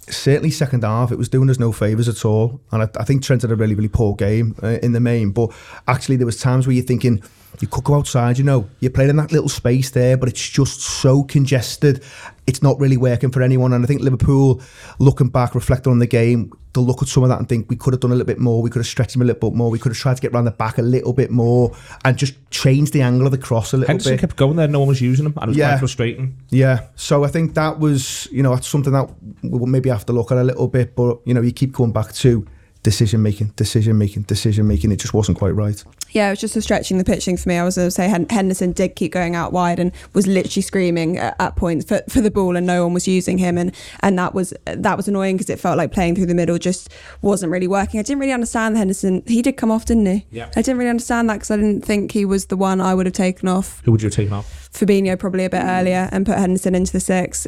certainly 0.09 0.51
second 0.51 0.85
half, 0.85 1.13
it 1.13 1.19
was 1.19 1.29
doing 1.29 1.49
us 1.51 1.59
no 1.59 1.73
favours 1.73 2.09
at 2.09 2.25
all. 2.25 2.61
And 2.71 2.83
I, 2.83 2.89
I 2.99 3.05
think 3.05 3.23
Trent 3.23 3.43
had 3.43 3.51
a 3.51 3.57
really, 3.57 3.75
really 3.75 3.89
poor 3.89 4.15
game 4.15 4.55
uh, 4.63 4.79
in 4.83 4.93
the 4.93 5.01
main. 5.01 5.31
But 5.31 5.53
actually, 5.87 6.17
there 6.17 6.27
was 6.27 6.41
times 6.41 6.67
where 6.67 6.75
you're 6.75 6.85
thinking, 6.85 7.23
you 7.61 7.69
could 7.69 7.85
go 7.85 7.95
outside, 7.95 8.39
you 8.39 8.45
know, 8.45 8.69
you're 8.81 8.91
playing 8.91 9.11
in 9.11 9.17
that 9.17 9.31
little 9.33 9.49
space 9.49 9.91
there, 9.91 10.17
but 10.17 10.29
it's 10.29 10.49
just 10.49 10.81
so 10.81 11.23
congested. 11.23 12.03
It's 12.47 12.63
not 12.63 12.79
really 12.81 12.97
working 12.97 13.31
for 13.31 13.43
anyone. 13.43 13.73
And 13.73 13.85
I 13.85 13.87
think 13.87 14.01
Liverpool, 14.01 14.61
looking 14.99 15.29
back, 15.29 15.55
reflecting 15.55 15.93
on 15.93 15.99
the 15.99 16.07
game, 16.07 16.53
they'll 16.73 16.85
look 16.85 17.03
at 17.03 17.09
some 17.09 17.23
of 17.23 17.29
that 17.29 17.39
and 17.39 17.49
think 17.49 17.69
we 17.69 17.77
could 17.77 17.93
have 17.93 18.01
done 18.01 18.11
a 18.11 18.15
little 18.15 18.27
bit 18.27 18.39
more. 18.39 18.63
We 18.63 18.71
could 18.71 18.81
have 18.81 18.87
stretched 18.87 19.15
him 19.15 19.23
a 19.23 19.25
little 19.27 19.51
bit 19.51 19.57
more. 19.57 19.71
We 19.71 19.79
could 19.79 19.91
have 19.93 19.99
tried 19.99 20.15
to 20.17 20.23
get 20.23 20.33
around 20.33 20.47
the 20.47 20.51
back 20.53 20.79
a 20.79 20.83
little 20.83 21.13
bit 21.13 21.31
more 21.31 21.77
and 22.05 22.17
just 22.17 22.35
change 22.51 22.91
the 22.91 23.03
angle 23.03 23.27
of 23.27 23.33
the 23.33 23.39
cross 23.39 23.75
a 23.75 23.77
little 23.77 23.89
Henderson 23.93 24.15
bit. 24.15 24.21
kept 24.21 24.37
going 24.37 24.57
there, 24.57 24.67
no 24.67 24.81
one 24.81 24.89
was 24.89 25.01
using 25.01 25.27
him, 25.27 25.35
and 25.37 25.45
it 25.45 25.49
was 25.49 25.57
Yeah. 25.57 25.69
quite 25.71 25.79
frustrating. 25.81 26.35
Yeah, 26.51 26.81
so 26.97 27.23
I 27.25 27.29
think 27.29 27.55
that 27.55 27.79
was, 27.79 28.27
you 28.33 28.43
know, 28.43 28.55
that's 28.55 28.67
something 28.67 28.93
that 28.93 29.09
we 29.43 29.51
will 29.59 29.67
maybe 29.67 29.91
have 29.91 30.07
to 30.07 30.13
look 30.13 30.33
at 30.33 30.39
a 30.39 30.45
little 30.45 30.69
bit. 30.69 30.97
But 30.97 31.19
you 31.25 31.35
know, 31.35 31.43
you 31.43 31.53
keep 31.53 31.73
going 31.73 31.93
back 31.93 32.13
to 32.15 32.47
decision 32.83 33.23
making, 33.23 33.49
decision 33.57 33.97
making, 33.97 34.23
decision 34.23 34.67
making. 34.67 34.91
It 34.91 34.99
just 34.99 35.15
wasn't 35.15 35.39
quite 35.39 35.55
right. 35.55 35.83
Yeah, 36.11 36.29
it 36.29 36.31
was 36.31 36.41
just 36.41 36.57
a 36.57 36.63
stretching 36.63 36.99
the 36.99 37.05
pitching 37.05 37.37
for 37.37 37.49
me. 37.49 37.57
I 37.57 37.65
was 37.65 37.77
going 37.77 37.87
to 37.87 37.91
say 37.91 38.09
Henderson 38.09 38.73
did 38.73 38.97
keep 38.97 39.13
going 39.13 39.35
out 39.35 39.53
wide 39.53 39.79
and 39.79 39.93
was 40.13 40.27
literally 40.27 40.63
screaming 40.63 41.17
at, 41.17 41.37
at 41.39 41.57
points 41.57 41.87
for, 41.87 42.03
for 42.09 42.21
the 42.21 42.31
ball, 42.31 42.57
and 42.57 42.67
no 42.67 42.85
one 42.85 42.93
was 42.93 43.07
using 43.07 43.39
him, 43.39 43.57
and 43.57 43.75
and 44.01 44.19
that 44.19 44.35
was 44.35 44.53
that 44.65 44.97
was 44.97 45.09
annoying 45.09 45.37
because 45.37 45.51
it 45.51 45.61
felt 45.61 45.79
like 45.79 45.93
playing 45.93 46.17
through 46.17 46.27
the 46.27 46.35
middle 46.35 46.59
just 46.59 46.91
wasn't 47.23 47.51
really 47.51 47.69
working. 47.69 48.01
I 48.01 48.03
didn't 48.03 48.21
really 48.21 48.33
understand 48.33 48.77
Henderson. 48.77 49.23
He 49.27 49.43
did 49.43 49.57
come 49.57 49.71
off, 49.71 49.87
didn't 49.87 50.07
he? 50.07 50.27
Yeah. 50.31 50.51
I 50.57 50.63
didn't 50.63 50.79
really 50.79 50.91
understand 50.91 51.31
that 51.31 51.35
because 51.35 51.51
I 51.51 51.57
didn't 51.57 51.83
think 51.85 52.13
he 52.13 52.25
was 52.25 52.47
the 52.47 52.57
one 52.57 52.81
I 52.81 52.95
would 52.95 53.07
have 53.07 53.15
taken 53.15 53.49
off. 53.49 53.81
Who 53.85 53.93
would 53.93 54.03
you 54.03 54.07
have 54.07 54.15
taken 54.15 54.33
off? 54.33 54.71
Fabinho 54.73 55.19
probably 55.19 55.45
a 55.45 55.51
bit 55.51 55.63
earlier 55.63 56.09
and 56.13 56.27
put 56.27 56.39
Henderson 56.39 56.75
into 56.75 56.93
the 56.93 57.01
six 57.01 57.47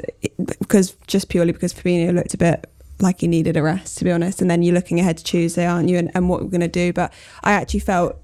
because 0.59 0.97
just 1.07 1.29
purely 1.29 1.53
because 1.53 1.73
Fabinho 1.73 2.15
looked 2.15 2.35
a 2.35 2.39
bit 2.39 2.71
like 3.01 3.21
he 3.21 3.27
needed 3.29 3.57
a 3.57 3.63
rest 3.63 3.99
to 3.99 4.05
be 4.05 4.13
honest 4.13 4.41
and 4.41 4.51
then 4.51 4.63
you're 4.63 4.75
looking 4.75 5.01
ahead 5.01 5.17
to 5.19 5.25
Tuesday 5.25 5.67
aren't 5.67 5.89
you 5.89 5.99
and, 5.99 6.11
and 6.15 6.29
what 6.29 6.43
we're 6.43 6.49
going 6.49 6.61
to 6.61 6.69
do 6.69 6.93
but 6.93 7.13
I 7.43 7.53
actually 7.53 7.81
felt 7.81 8.17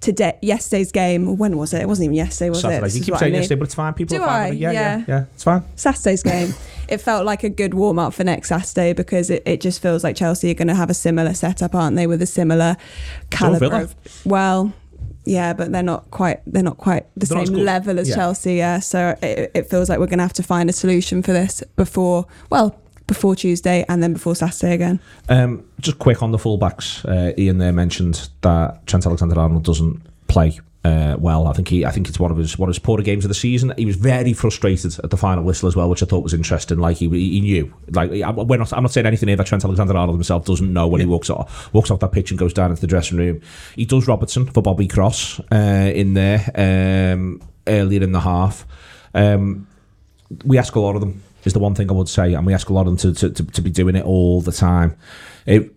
today 0.00 0.38
yesterday's 0.40 0.90
game 0.90 1.36
when 1.36 1.58
was 1.58 1.74
it 1.74 1.82
it 1.82 1.88
wasn't 1.88 2.04
even 2.06 2.14
yesterday 2.14 2.48
was 2.48 2.60
Saturday. 2.62 2.78
it 2.78 2.82
This 2.82 2.96
You 2.96 3.04
keep 3.04 3.12
what 3.12 3.16
I 3.18 3.20
saying 3.20 3.32
mean. 3.32 3.42
yesterday, 3.42 3.58
but 3.58 3.64
it's 3.64 3.74
fine. 3.74 3.92
People 3.92 4.16
Do 4.16 4.22
are 4.22 4.26
fine. 4.26 4.52
I? 4.52 4.54
Yeah, 4.54 4.70
yeah, 4.70 4.96
Yeah. 4.98 5.04
yeah. 5.06 5.24
It's 5.34 5.44
fine. 5.44 5.64
Saturday's 5.76 6.22
game 6.22 6.54
it 6.88 6.98
felt 6.98 7.26
like 7.26 7.44
a 7.44 7.50
good 7.50 7.74
warm 7.74 7.98
up 7.98 8.14
for 8.14 8.24
next 8.24 8.48
Saturday 8.48 8.94
because 8.94 9.28
it, 9.28 9.42
it 9.44 9.60
just 9.60 9.82
feels 9.82 10.02
like 10.02 10.16
Chelsea 10.16 10.50
are 10.50 10.54
going 10.54 10.68
to 10.68 10.74
have 10.74 10.88
a 10.88 10.94
similar 10.94 11.34
setup 11.34 11.74
aren't 11.74 11.96
they 11.96 12.06
with 12.06 12.22
a 12.22 12.26
similar 12.26 12.76
caliber 13.30 13.66
of 13.82 13.94
well 14.24 14.72
yeah 15.26 15.52
but 15.52 15.72
they're 15.72 15.82
not 15.82 16.10
quite 16.10 16.40
they're 16.46 16.62
not 16.62 16.78
quite 16.78 17.04
the 17.16 17.26
They're 17.26 17.36
not 17.36 17.42
as 17.42 17.48
same 17.50 17.58
level 17.58 17.98
as 17.98 18.08
Yeah. 18.08 18.14
Chelsea 18.14 18.54
yeah 18.54 18.78
so 18.80 19.16
it, 19.20 19.50
it 19.54 19.68
feels 19.68 19.88
like 19.90 19.98
we're 19.98 20.06
going 20.06 20.18
to 20.20 20.24
have 20.24 20.32
to 20.34 20.42
find 20.42 20.70
a 20.70 20.72
solution 20.72 21.22
for 21.22 21.32
this 21.32 21.62
before 21.74 22.26
well 22.48 22.80
before 23.06 23.36
Tuesday 23.36 23.84
and 23.88 24.02
then 24.02 24.12
before 24.12 24.34
Saturday 24.34 24.74
again. 24.74 25.00
Um, 25.28 25.68
just 25.80 25.98
quick 25.98 26.22
on 26.22 26.32
the 26.32 26.38
fullbacks. 26.38 27.04
Uh, 27.04 27.32
Ian 27.38 27.58
there 27.58 27.72
mentioned 27.72 28.28
that 28.42 28.86
Trent 28.86 29.06
Alexander-Arnold 29.06 29.64
doesn't 29.64 30.02
play 30.28 30.58
uh, 30.84 31.16
well. 31.18 31.48
I 31.48 31.52
think 31.52 31.68
he, 31.68 31.84
I 31.84 31.90
think 31.90 32.08
it's 32.08 32.20
one 32.20 32.30
of 32.30 32.36
his 32.36 32.58
one 32.58 32.68
of 32.68 32.74
his 32.74 32.78
poorer 32.78 33.02
games 33.02 33.24
of 33.24 33.28
the 33.28 33.34
season. 33.34 33.72
He 33.76 33.86
was 33.86 33.96
very 33.96 34.32
frustrated 34.32 34.98
at 35.02 35.10
the 35.10 35.16
final 35.16 35.42
whistle 35.42 35.68
as 35.68 35.74
well, 35.74 35.88
which 35.88 36.02
I 36.02 36.06
thought 36.06 36.22
was 36.22 36.34
interesting. 36.34 36.78
Like 36.78 36.98
he, 36.98 37.08
he 37.08 37.40
knew, 37.40 37.74
like 37.90 38.10
we're 38.10 38.58
not, 38.58 38.72
I'm 38.72 38.82
not 38.82 38.92
saying 38.92 39.06
anything 39.06 39.28
here 39.28 39.36
that 39.36 39.46
Trent 39.46 39.64
Alexander-Arnold 39.64 40.16
himself 40.16 40.44
doesn't 40.44 40.72
know 40.72 40.86
when 40.86 41.00
he 41.00 41.06
walks 41.06 41.28
off 41.28 41.72
walks 41.72 41.90
off 41.90 42.00
that 42.00 42.12
pitch 42.12 42.30
and 42.30 42.38
goes 42.38 42.52
down 42.52 42.70
into 42.70 42.80
the 42.80 42.86
dressing 42.86 43.18
room. 43.18 43.40
He 43.74 43.84
does 43.84 44.06
Robertson 44.06 44.46
for 44.46 44.62
Bobby 44.62 44.86
Cross 44.86 45.40
uh, 45.52 45.90
in 45.92 46.14
there 46.14 46.50
um, 46.54 47.42
earlier 47.66 48.02
in 48.02 48.12
the 48.12 48.20
half. 48.20 48.66
Um, 49.14 49.66
we 50.44 50.58
ask 50.58 50.74
a 50.74 50.80
lot 50.80 50.94
of 50.94 51.00
them 51.00 51.22
is 51.46 51.52
the 51.52 51.58
one 51.58 51.74
thing 51.74 51.88
I 51.90 51.94
would 51.94 52.08
say, 52.08 52.34
and 52.34 52.44
we 52.44 52.52
ask 52.52 52.68
a 52.68 52.72
lot 52.72 52.86
of 52.86 52.98
them 52.98 53.14
to, 53.14 53.30
to, 53.30 53.30
to, 53.30 53.52
to 53.52 53.62
be 53.62 53.70
doing 53.70 53.96
it 53.96 54.04
all 54.04 54.40
the 54.42 54.52
time. 54.52 54.96
It, 55.46 55.75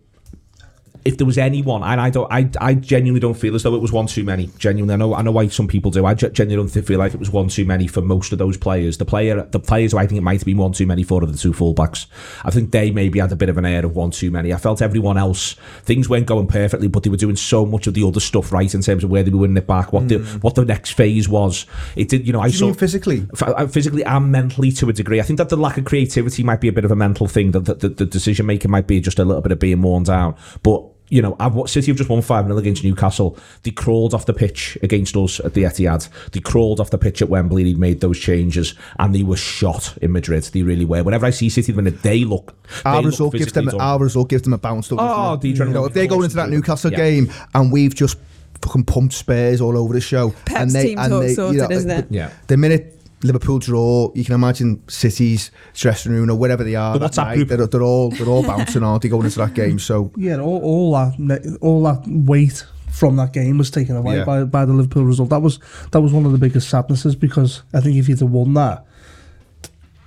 if 1.10 1.18
there 1.18 1.26
was 1.26 1.40
anyone, 1.40 1.82
and 1.82 2.00
I 2.00 2.12
don't, 2.12 2.32
I, 2.32 2.50
I 2.62 2.76
genuinely 2.76 3.20
don't 3.20 3.34
feel 3.34 3.56
as 3.56 3.64
though 3.64 3.74
it 3.74 3.82
was 3.82 3.92
one 3.92 4.06
too 4.06 4.24
many. 4.24 4.48
Genuinely, 4.60 4.94
I 4.94 4.98
know, 4.98 5.16
I 5.16 5.24
know 5.24 5.32
why 5.32 5.48
some 5.48 5.68
people 5.68 5.90
do. 5.90 6.06
I 6.06 6.14
genuinely 6.14 6.72
don't 6.72 6.86
feel 6.86 7.00
like 7.00 7.16
it 7.16 7.20
was 7.20 7.32
one 7.32 7.48
too 7.48 7.66
many 7.66 7.88
for 7.88 8.02
most 8.02 8.32
of 8.32 8.38
those 8.38 8.58
players. 8.58 8.98
The 9.00 9.06
player, 9.06 9.42
the 9.42 9.60
players 9.60 9.92
who 9.92 9.98
I 9.98 10.06
think 10.06 10.20
it 10.20 10.22
might 10.22 10.40
have 10.40 10.46
been 10.46 10.58
one 10.58 10.72
too 10.72 10.86
many 10.86 11.02
for 11.02 11.24
are 11.24 11.26
the 11.26 11.36
two 11.36 11.52
fullbacks. 11.52 12.06
I 12.44 12.52
think 12.52 12.72
they 12.72 12.92
maybe 12.92 13.18
had 13.18 13.32
a 13.32 13.36
bit 13.36 13.50
of 13.50 13.58
an 13.58 13.66
air 13.66 13.84
of 13.84 13.96
one 13.96 14.12
too 14.12 14.30
many. 14.30 14.54
I 14.54 14.58
felt 14.58 14.84
everyone 14.84 15.18
else 15.18 15.54
things 15.82 16.08
weren't 16.08 16.28
going 16.28 16.46
perfectly, 16.46 16.88
but 16.88 17.02
they 17.02 17.10
were 17.10 17.18
doing 17.18 17.36
so 17.36 17.66
much 17.66 17.88
of 17.88 17.96
the 17.96 18.08
other 18.08 18.20
stuff 18.20 18.52
right 18.52 18.72
in 18.72 18.82
terms 18.84 19.04
of 19.04 19.10
where 19.10 19.24
they 19.24 19.32
were 19.32 19.40
winning 19.40 19.58
it 19.58 19.66
back, 19.66 19.92
what 19.92 20.08
the 20.08 20.20
what 20.42 20.54
the 20.54 20.64
next 20.64 20.92
phase 20.92 21.28
was. 21.28 21.66
It 21.96 22.10
did, 22.10 22.28
you 22.28 22.34
know, 22.34 22.42
I 22.42 22.48
you 22.48 22.54
saw 22.54 22.72
physically? 22.74 23.26
F- 23.34 23.42
uh, 23.42 23.66
physically 23.66 24.04
and 24.06 24.32
mentally 24.32 24.72
to 24.74 24.90
a 24.90 24.94
degree. 24.94 25.20
I 25.20 25.24
think 25.24 25.38
that 25.38 25.50
the 25.50 25.58
lack 25.58 25.80
of 25.80 25.86
creativity 25.86 26.44
might 26.44 26.62
be 26.62 26.68
a 26.68 26.74
bit 26.74 26.86
of 26.86 26.92
a 26.92 26.96
mental 26.96 27.28
thing. 27.28 27.52
That 27.52 27.66
the, 27.66 27.74
the, 27.74 27.90
the 27.90 28.06
decision 28.06 28.46
making 28.46 28.70
might 28.70 28.86
be 28.86 29.02
just 29.02 29.18
a 29.18 29.26
little 29.26 29.42
bit 29.42 29.52
of 29.52 29.60
being 29.60 29.82
worn 29.82 30.04
down. 30.04 30.36
But 30.64 30.84
you 31.10 31.22
know, 31.22 31.36
I've 31.40 31.56
watched 31.56 31.74
City 31.74 31.88
have 31.92 31.98
just 31.98 32.10
won 32.10 32.22
five 32.22 32.46
0 32.46 32.58
against 32.58 32.84
Newcastle. 32.84 33.38
They 33.64 33.72
crawled 33.72 34.14
off 34.14 34.26
the 34.26 34.34
pitch 34.34 34.78
against 34.84 35.16
us 35.18 35.40
at 35.40 35.54
the 35.54 35.64
Etihad. 35.64 36.08
They 36.32 36.40
crawled 36.40 36.80
off 36.80 36.90
the 36.92 36.98
pitch 36.98 37.22
at 37.22 37.30
Wembley. 37.30 37.64
They 37.64 37.74
made 37.74 38.02
those 38.02 38.20
changes, 38.20 38.76
and 39.00 39.14
they 39.16 39.24
were 39.24 39.38
shot 39.38 39.98
in 40.02 40.12
Madrid. 40.12 40.44
They 40.44 40.62
really 40.62 40.86
were. 40.86 41.04
Whenever 41.04 41.26
I 41.26 41.32
see 41.32 41.50
City, 41.50 41.74
when 41.74 41.86
they 41.86 42.26
look, 42.26 42.54
they 42.84 42.90
Our 42.90 42.96
look 42.98 43.06
result 43.06 43.34
gives 43.34 43.52
them 43.52 43.66
physically 43.66 43.80
done. 43.80 43.88
our 43.88 44.00
result 44.00 44.30
gives 44.30 44.44
them 44.44 44.54
a 44.54 44.58
bounce. 44.58 44.90
doesn't 44.90 45.00
Oh, 45.04 45.34
it? 45.34 45.42
the 45.42 45.50
you 45.50 45.56
adrenaline 45.56 45.74
know, 45.74 45.86
if 45.86 45.94
they 45.94 46.08
go 46.08 46.16
courses 46.16 46.34
into 46.34 46.44
that. 46.46 46.50
Newcastle 46.50 46.92
Yeah. 46.92 46.98
game 46.98 47.32
and 47.56 47.72
we've 47.72 47.96
just 47.96 48.18
fucking 48.62 48.84
pumped 48.84 49.14
Spurs 49.14 49.62
all 49.62 49.78
over 49.78 49.94
the 49.94 50.02
show, 50.02 50.32
Pep's 50.46 50.62
and 50.62 50.72
they 50.72 50.84
team 50.90 51.00
and 51.00 51.10
talk 51.12 51.22
they, 51.22 51.34
sorted, 51.34 51.56
you 51.62 51.68
know, 51.68 51.72
isn't 51.76 51.90
it? 51.92 52.06
Yeah. 52.10 52.30
The 52.48 52.58
minute 52.58 52.99
Liverpool 53.24 53.60
draw, 53.60 54.12
you 54.16 54.24
can 54.24 54.34
imagine 54.36 54.82
City's 54.88 55.52
dressing 55.74 56.12
room 56.14 56.30
or 56.30 56.36
wherever 56.36 56.64
they 56.64 56.76
are. 56.76 56.94
The 56.94 57.00
that 57.00 57.12
WhatsApp 57.12 57.26
night, 57.26 57.36
group. 57.36 57.48
They're, 57.50 57.68
they're 57.68 57.82
all 57.84 58.10
they're 58.12 58.28
all 58.28 58.44
bouncing, 58.44 58.84
aren't 58.84 59.02
they, 59.04 59.10
going 59.10 59.26
into 59.26 59.40
that 59.40 59.54
game? 59.54 59.80
So 59.80 60.12
Yeah, 60.16 60.40
all, 60.40 60.62
all 60.62 60.92
that 60.94 61.58
all 61.62 61.84
that 61.84 62.04
weight 62.08 62.66
from 62.92 63.18
that 63.18 63.34
game 63.34 63.58
was 63.58 63.70
taken 63.70 63.96
away 63.96 64.18
Yeah. 64.18 64.24
by, 64.26 64.44
by 64.46 64.66
the 64.66 64.74
Liverpool 64.74 65.06
result. 65.06 65.30
That 65.30 65.42
was 65.42 65.60
that 65.92 66.02
was 66.02 66.12
one 66.14 66.26
of 66.26 66.32
the 66.32 66.38
biggest 66.38 66.70
sadnesses 66.70 67.16
because 67.16 67.64
I 67.74 67.82
think 67.82 67.98
if 67.98 68.08
you'd 68.10 68.20
have 68.20 68.30
won 68.32 68.54
that, 68.56 68.86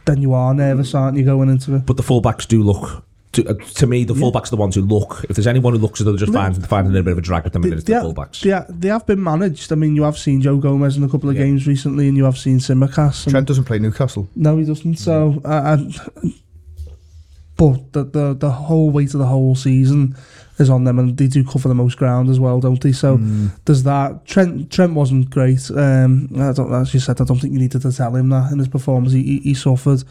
then 0.04 0.20
you 0.20 0.32
are 0.34 0.52
nervous, 0.54 0.94
aren't 0.94 1.16
you, 1.16 1.24
going 1.24 1.48
into 1.48 1.74
it? 1.76 1.86
But 1.86 1.96
the 1.96 2.02
fullbacks 2.02 2.46
do 2.48 2.62
look. 2.62 3.04
To, 3.32 3.48
uh, 3.48 3.54
to 3.54 3.86
me, 3.86 4.04
the 4.04 4.12
fullbacks 4.12 4.48
are 4.48 4.50
the 4.50 4.56
ones 4.56 4.74
who 4.74 4.82
look. 4.82 5.24
If 5.28 5.36
there's 5.36 5.46
anyone 5.46 5.72
who 5.72 5.78
looks 5.78 6.00
as 6.00 6.04
though 6.04 6.12
they're 6.12 6.18
just 6.18 6.32
No. 6.32 6.38
finding, 6.40 6.60
finding 6.62 6.90
a 6.90 6.92
little 6.92 7.04
bit 7.04 7.12
of 7.12 7.18
a 7.18 7.22
drag 7.22 7.46
at 7.46 7.54
the 7.54 7.58
minute, 7.60 7.78
it's 7.78 7.84
the 7.86 7.94
they, 7.94 7.98
fullbacks. 8.00 8.40
they, 8.40 8.74
they 8.74 8.88
have 8.88 9.06
been 9.06 9.22
managed. 9.22 9.72
I 9.72 9.74
mean, 9.76 9.96
you 9.96 10.02
have 10.02 10.18
seen 10.18 10.42
Joe 10.42 10.58
Gomez 10.58 10.98
in 10.98 11.02
a 11.04 11.08
couple 11.08 11.30
of 11.30 11.36
Yeah. 11.36 11.44
games 11.44 11.66
recently, 11.66 12.08
and 12.08 12.16
you 12.16 12.24
have 12.24 12.36
seen 12.36 12.58
Tsimikas. 12.58 13.24
and- 13.24 13.30
Trent 13.32 13.48
doesn't 13.48 13.64
play 13.64 13.78
Newcastle. 13.78 14.28
No, 14.36 14.58
he 14.58 14.64
doesn't. 14.66 14.96
So, 14.98 15.40
uh, 15.46 15.78
and, 15.78 15.98
but 17.56 17.92
the, 17.92 18.04
the 18.04 18.34
the 18.34 18.50
whole 18.50 18.90
weight 18.90 19.12
of 19.14 19.20
the 19.20 19.26
whole 19.26 19.54
season 19.54 20.16
is 20.62 20.70
on 20.70 20.84
them, 20.84 20.98
and 20.98 21.16
they 21.18 21.26
do 21.26 21.44
cover 21.44 21.68
the 21.68 21.74
most 21.74 21.98
ground 21.98 22.30
as 22.30 22.40
well, 22.40 22.58
don't 22.60 22.80
they? 22.80 22.92
So 22.92 23.18
there's 23.66 23.82
that. 23.82 24.24
Trent 24.24 24.70
Trent 24.72 24.94
wasn't 24.94 25.28
great. 25.28 25.70
Um, 25.70 26.28
I 26.36 26.52
don't, 26.52 26.72
as 26.72 26.94
you 26.94 27.00
said, 27.00 27.20
I 27.20 27.24
don't 27.24 27.38
think 27.38 27.52
you 27.52 27.58
needed 27.58 27.82
to 27.82 27.92
tell 27.92 28.16
him 28.16 28.30
that 28.30 28.50
in 28.52 28.58
his 28.58 28.68
performance. 28.68 29.12
He, 29.12 29.22
he, 29.22 29.38
he 29.40 29.54
suffered. 29.54 30.02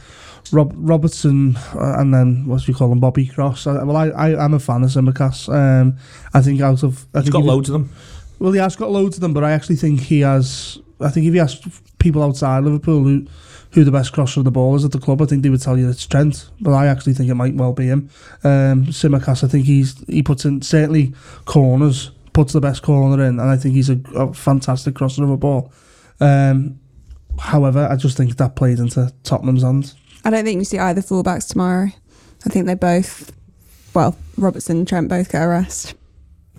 Rob 0.52 0.74
Robertson 0.76 1.56
uh, 1.76 2.00
and 2.00 2.12
then 2.14 2.46
what 2.48 2.62
do 2.64 2.72
you 2.72 2.76
call 2.78 2.92
him, 2.92 3.00
Bobby 3.00 3.28
Cross. 3.28 3.68
I, 3.68 3.84
well, 3.84 3.96
I, 3.96 4.08
I 4.10 4.44
I'm 4.44 4.54
a 4.56 4.60
fan 4.60 4.84
of 4.84 4.90
Tsimikas. 4.90 5.48
Um, 5.54 5.98
I 6.34 6.42
think 6.42 6.60
out 6.62 6.84
of 6.84 7.06
I 7.14 7.20
He's 7.20 7.26
think 7.26 7.34
got 7.34 7.40
you- 7.44 7.46
loads 7.52 7.70
of 7.70 7.74
them. 7.74 7.92
well, 8.40 8.52
he 8.52 8.60
has 8.60 8.76
got 8.76 8.90
loads 8.92 9.18
of 9.18 9.22
them, 9.22 9.34
but 9.34 9.44
I 9.44 9.52
actually 9.52 9.76
think 9.78 10.00
he 10.02 10.22
has. 10.22 10.80
I 11.04 11.10
think 11.10 11.28
if 11.28 11.34
you 11.34 11.42
ask 11.42 11.62
people 12.00 12.24
outside 12.24 12.64
Liverpool 12.64 13.04
who 13.04 13.28
who 13.72 13.84
the 13.86 13.92
best 13.92 14.12
crosser 14.12 14.42
of 14.42 14.44
the 14.44 14.52
ball 14.52 14.76
is 14.76 14.84
at 14.84 14.92
the 14.92 15.00
club, 15.00 15.22
I 15.22 15.26
think 15.26 15.44
they 15.44 15.50
would 15.50 15.62
tell 15.62 15.78
you 15.78 15.90
it's 15.90 16.06
Trent. 16.06 16.50
But 16.60 16.74
I 16.74 16.88
actually 16.88 17.14
think 17.14 17.30
it 17.30 17.36
might 17.36 17.56
well 17.56 17.74
be 17.74 17.86
him. 17.86 18.10
Um, 18.44 18.86
Tsimikas, 18.88 19.44
I 19.44 19.48
think 19.48 19.66
he's 19.66 20.04
he 20.08 20.22
puts 20.22 20.46
in 20.46 20.62
certainly 20.62 21.14
corners, 21.46 22.12
puts 22.34 22.54
the 22.54 22.62
best 22.62 22.84
corner 22.84 23.24
in, 23.24 23.40
and 23.40 23.50
I 23.50 23.58
think 23.58 23.76
he's 23.76 23.90
a, 23.90 24.00
a 24.16 24.34
fantastic 24.34 24.96
crosser 24.96 25.24
of 25.24 25.30
a 25.30 25.38
ball. 25.38 25.72
Um, 26.20 26.80
however, 27.40 27.88
I 27.90 27.96
just 27.96 28.18
think 28.18 28.36
that 28.38 28.56
played 28.56 28.80
into 28.80 29.12
Tottenham's 29.24 29.64
hands. 29.64 29.96
I 30.24 30.30
don't 30.30 30.44
think 30.44 30.60
you 30.60 30.66
see 30.66 30.78
either 30.78 31.02
fullbacks 31.02 31.50
tomorrow. 31.50 31.88
I 32.46 32.50
think 32.50 32.66
they 32.66 32.76
both, 32.76 33.32
well, 33.94 34.16
Robertson 34.38 34.78
and 34.78 34.88
Trent 34.88 35.08
both 35.08 35.32
get 35.32 35.44
a 35.44 35.48
rest. 35.48 35.96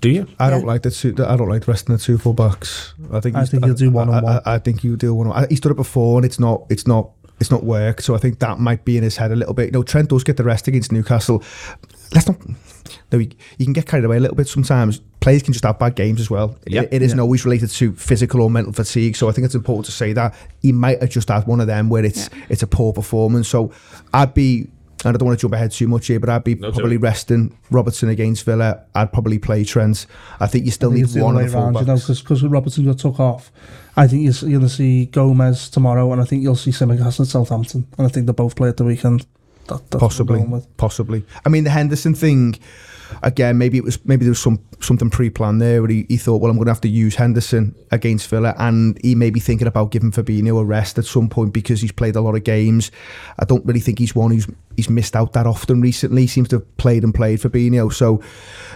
Do 0.02 0.10
you? 0.10 0.26
I 0.38 0.46
Yeah. 0.46 0.50
don't 0.50 0.66
like 0.66 0.82
the 0.82 0.90
two. 0.90 1.14
I 1.26 1.36
don't 1.36 1.48
like 1.48 1.64
the 1.64 1.70
rest 1.72 1.88
of 1.88 1.96
the 1.98 2.04
two 2.04 2.18
fullbacks. 2.18 2.92
I 3.10 3.20
think 3.20 3.36
I 3.36 3.46
think 3.46 3.64
he'll 3.64 3.72
do 3.74 3.90
one-on-one. 3.90 4.40
I, 4.44 4.50
I, 4.50 4.54
I 4.56 4.58
think 4.58 4.80
he'll 4.80 4.96
do 4.96 5.14
one. 5.14 5.28
on 5.28 5.32
one. 5.34 5.46
He's 5.48 5.60
done 5.60 5.72
it 5.72 5.76
before, 5.76 6.18
and 6.18 6.24
it's 6.26 6.38
not. 6.38 6.66
It's 6.68 6.86
not. 6.86 7.10
It's 7.40 7.50
not 7.50 7.64
worked. 7.64 8.02
So 8.04 8.14
I 8.14 8.18
think 8.18 8.38
that 8.40 8.58
might 8.60 8.84
be 8.84 8.96
in 8.96 9.02
his 9.02 9.16
head 9.16 9.32
a 9.32 9.36
little 9.36 9.54
bit. 9.54 9.66
You 9.66 9.72
know, 9.72 9.82
Trent 9.82 10.10
does 10.10 10.22
get 10.22 10.36
the 10.36 10.44
rest 10.44 10.68
against 10.68 10.92
Newcastle. 10.92 11.42
Let's 12.14 12.28
not. 12.28 12.36
No, 13.10 13.18
you, 13.18 13.30
you 13.58 13.64
can 13.66 13.72
get 13.72 13.86
carried 13.86 14.04
away 14.04 14.16
a 14.16 14.20
little 14.20 14.36
bit 14.36 14.46
sometimes. 14.48 15.00
Players 15.20 15.42
can 15.42 15.52
just 15.52 15.64
have 15.64 15.78
bad 15.78 15.94
games 15.96 16.20
as 16.20 16.30
well. 16.30 16.56
Yeah. 16.66 16.82
It, 16.82 16.88
it 16.94 17.02
isn't 17.02 17.18
Yeah. 17.18 17.22
always 17.22 17.44
related 17.44 17.70
to 17.70 17.94
physical 17.94 18.42
or 18.42 18.50
mental 18.50 18.72
fatigue. 18.72 19.16
So 19.16 19.28
I 19.28 19.32
think 19.32 19.44
it's 19.44 19.54
important 19.54 19.86
to 19.86 19.92
say 19.92 20.12
that 20.12 20.34
he 20.60 20.72
might 20.72 21.00
have 21.00 21.10
just 21.10 21.28
had 21.28 21.46
one 21.46 21.60
of 21.60 21.66
them 21.68 21.88
where 21.88 22.04
it's 22.04 22.28
it's 22.48 22.62
a 22.62 22.66
poor 22.66 22.92
performance. 22.92 23.48
So 23.48 23.72
I'd 24.12 24.34
be. 24.34 24.68
And 25.04 25.14
I 25.16 25.18
don't 25.18 25.26
want 25.26 25.38
to 25.38 25.42
jump 25.42 25.54
ahead 25.54 25.72
too 25.72 25.88
much 25.88 26.06
here, 26.06 26.20
but 26.20 26.28
I'd 26.28 26.44
be 26.44 26.54
No, 26.54 26.70
probably 26.70 26.82
sorry. 26.90 26.96
resting 26.98 27.58
Robertson 27.70 28.08
against 28.08 28.44
Villa. 28.44 28.82
I'd 28.94 29.12
probably 29.12 29.38
play 29.38 29.64
Trent. 29.64 30.06
I 30.38 30.46
think 30.46 30.64
you 30.64 30.70
still 30.70 30.92
think 30.92 31.12
need 31.12 31.20
one 31.20 31.34
other 31.36 31.46
of 31.46 31.46
way 31.46 31.52
the 31.52 31.58
around, 31.58 31.74
you 31.74 31.80
know, 31.86 31.94
fullbacks. 31.94 32.22
because 32.22 32.42
Robertson 32.44 32.84
got 32.84 32.98
took 32.98 33.18
off. 33.18 33.50
I 33.96 34.06
think 34.06 34.22
you're, 34.22 34.48
you're 34.50 34.60
going 34.60 34.68
to 34.70 34.74
see 34.74 35.06
Gomez 35.06 35.68
tomorrow, 35.68 36.12
and 36.12 36.20
I 36.20 36.24
think 36.24 36.42
you'll 36.42 36.54
see 36.56 36.70
Tsimikas 36.70 37.20
at 37.20 37.26
Southampton, 37.26 37.86
and 37.98 38.06
I 38.06 38.10
think 38.10 38.26
they 38.26 38.32
both 38.32 38.54
play 38.56 38.68
at 38.68 38.76
the 38.76 38.84
weekend. 38.84 39.26
That, 39.68 39.90
that's 39.90 39.94
what 39.94 40.02
I'm 40.02 40.08
possibly, 40.50 40.62
possibly. 40.76 41.24
I 41.44 41.48
mean, 41.48 41.64
the 41.64 41.70
Henderson 41.70 42.14
thing. 42.14 42.58
Again, 43.22 43.58
maybe 43.58 43.76
it 43.76 43.84
was 43.84 44.02
maybe 44.06 44.24
there 44.24 44.30
was 44.30 44.40
some 44.40 44.58
something 44.82 45.10
pre-planned 45.10 45.60
there 45.60 45.82
where 45.82 45.90
he, 45.90 46.06
he 46.08 46.16
thought, 46.16 46.40
well, 46.40 46.50
I'm 46.50 46.56
going 46.56 46.66
to 46.66 46.72
have 46.72 46.80
to 46.82 46.88
use 46.88 47.14
Henderson 47.14 47.74
against 47.90 48.28
Villa, 48.28 48.54
and 48.58 48.98
he 49.02 49.14
may 49.14 49.30
be 49.30 49.40
thinking 49.40 49.66
about 49.66 49.90
giving 49.90 50.10
Fabinho 50.10 50.60
a 50.60 50.64
rest 50.64 50.98
at 50.98 51.04
some 51.04 51.28
point 51.28 51.52
because 51.52 51.80
he's 51.80 51.92
played 51.92 52.16
a 52.16 52.20
lot 52.20 52.34
of 52.34 52.44
games. 52.44 52.90
I 53.38 53.44
don't 53.44 53.64
really 53.64 53.80
think 53.80 53.98
he's 53.98 54.14
one 54.14 54.30
who's 54.32 54.46
he's 54.74 54.88
missed 54.88 55.14
out 55.14 55.34
that 55.34 55.46
often 55.46 55.82
recently. 55.82 56.22
He 56.22 56.26
seems 56.28 56.48
to 56.48 56.56
have 56.56 56.76
played 56.78 57.04
and 57.04 57.14
played 57.14 57.40
Fabinho, 57.40 57.92
so 57.92 58.22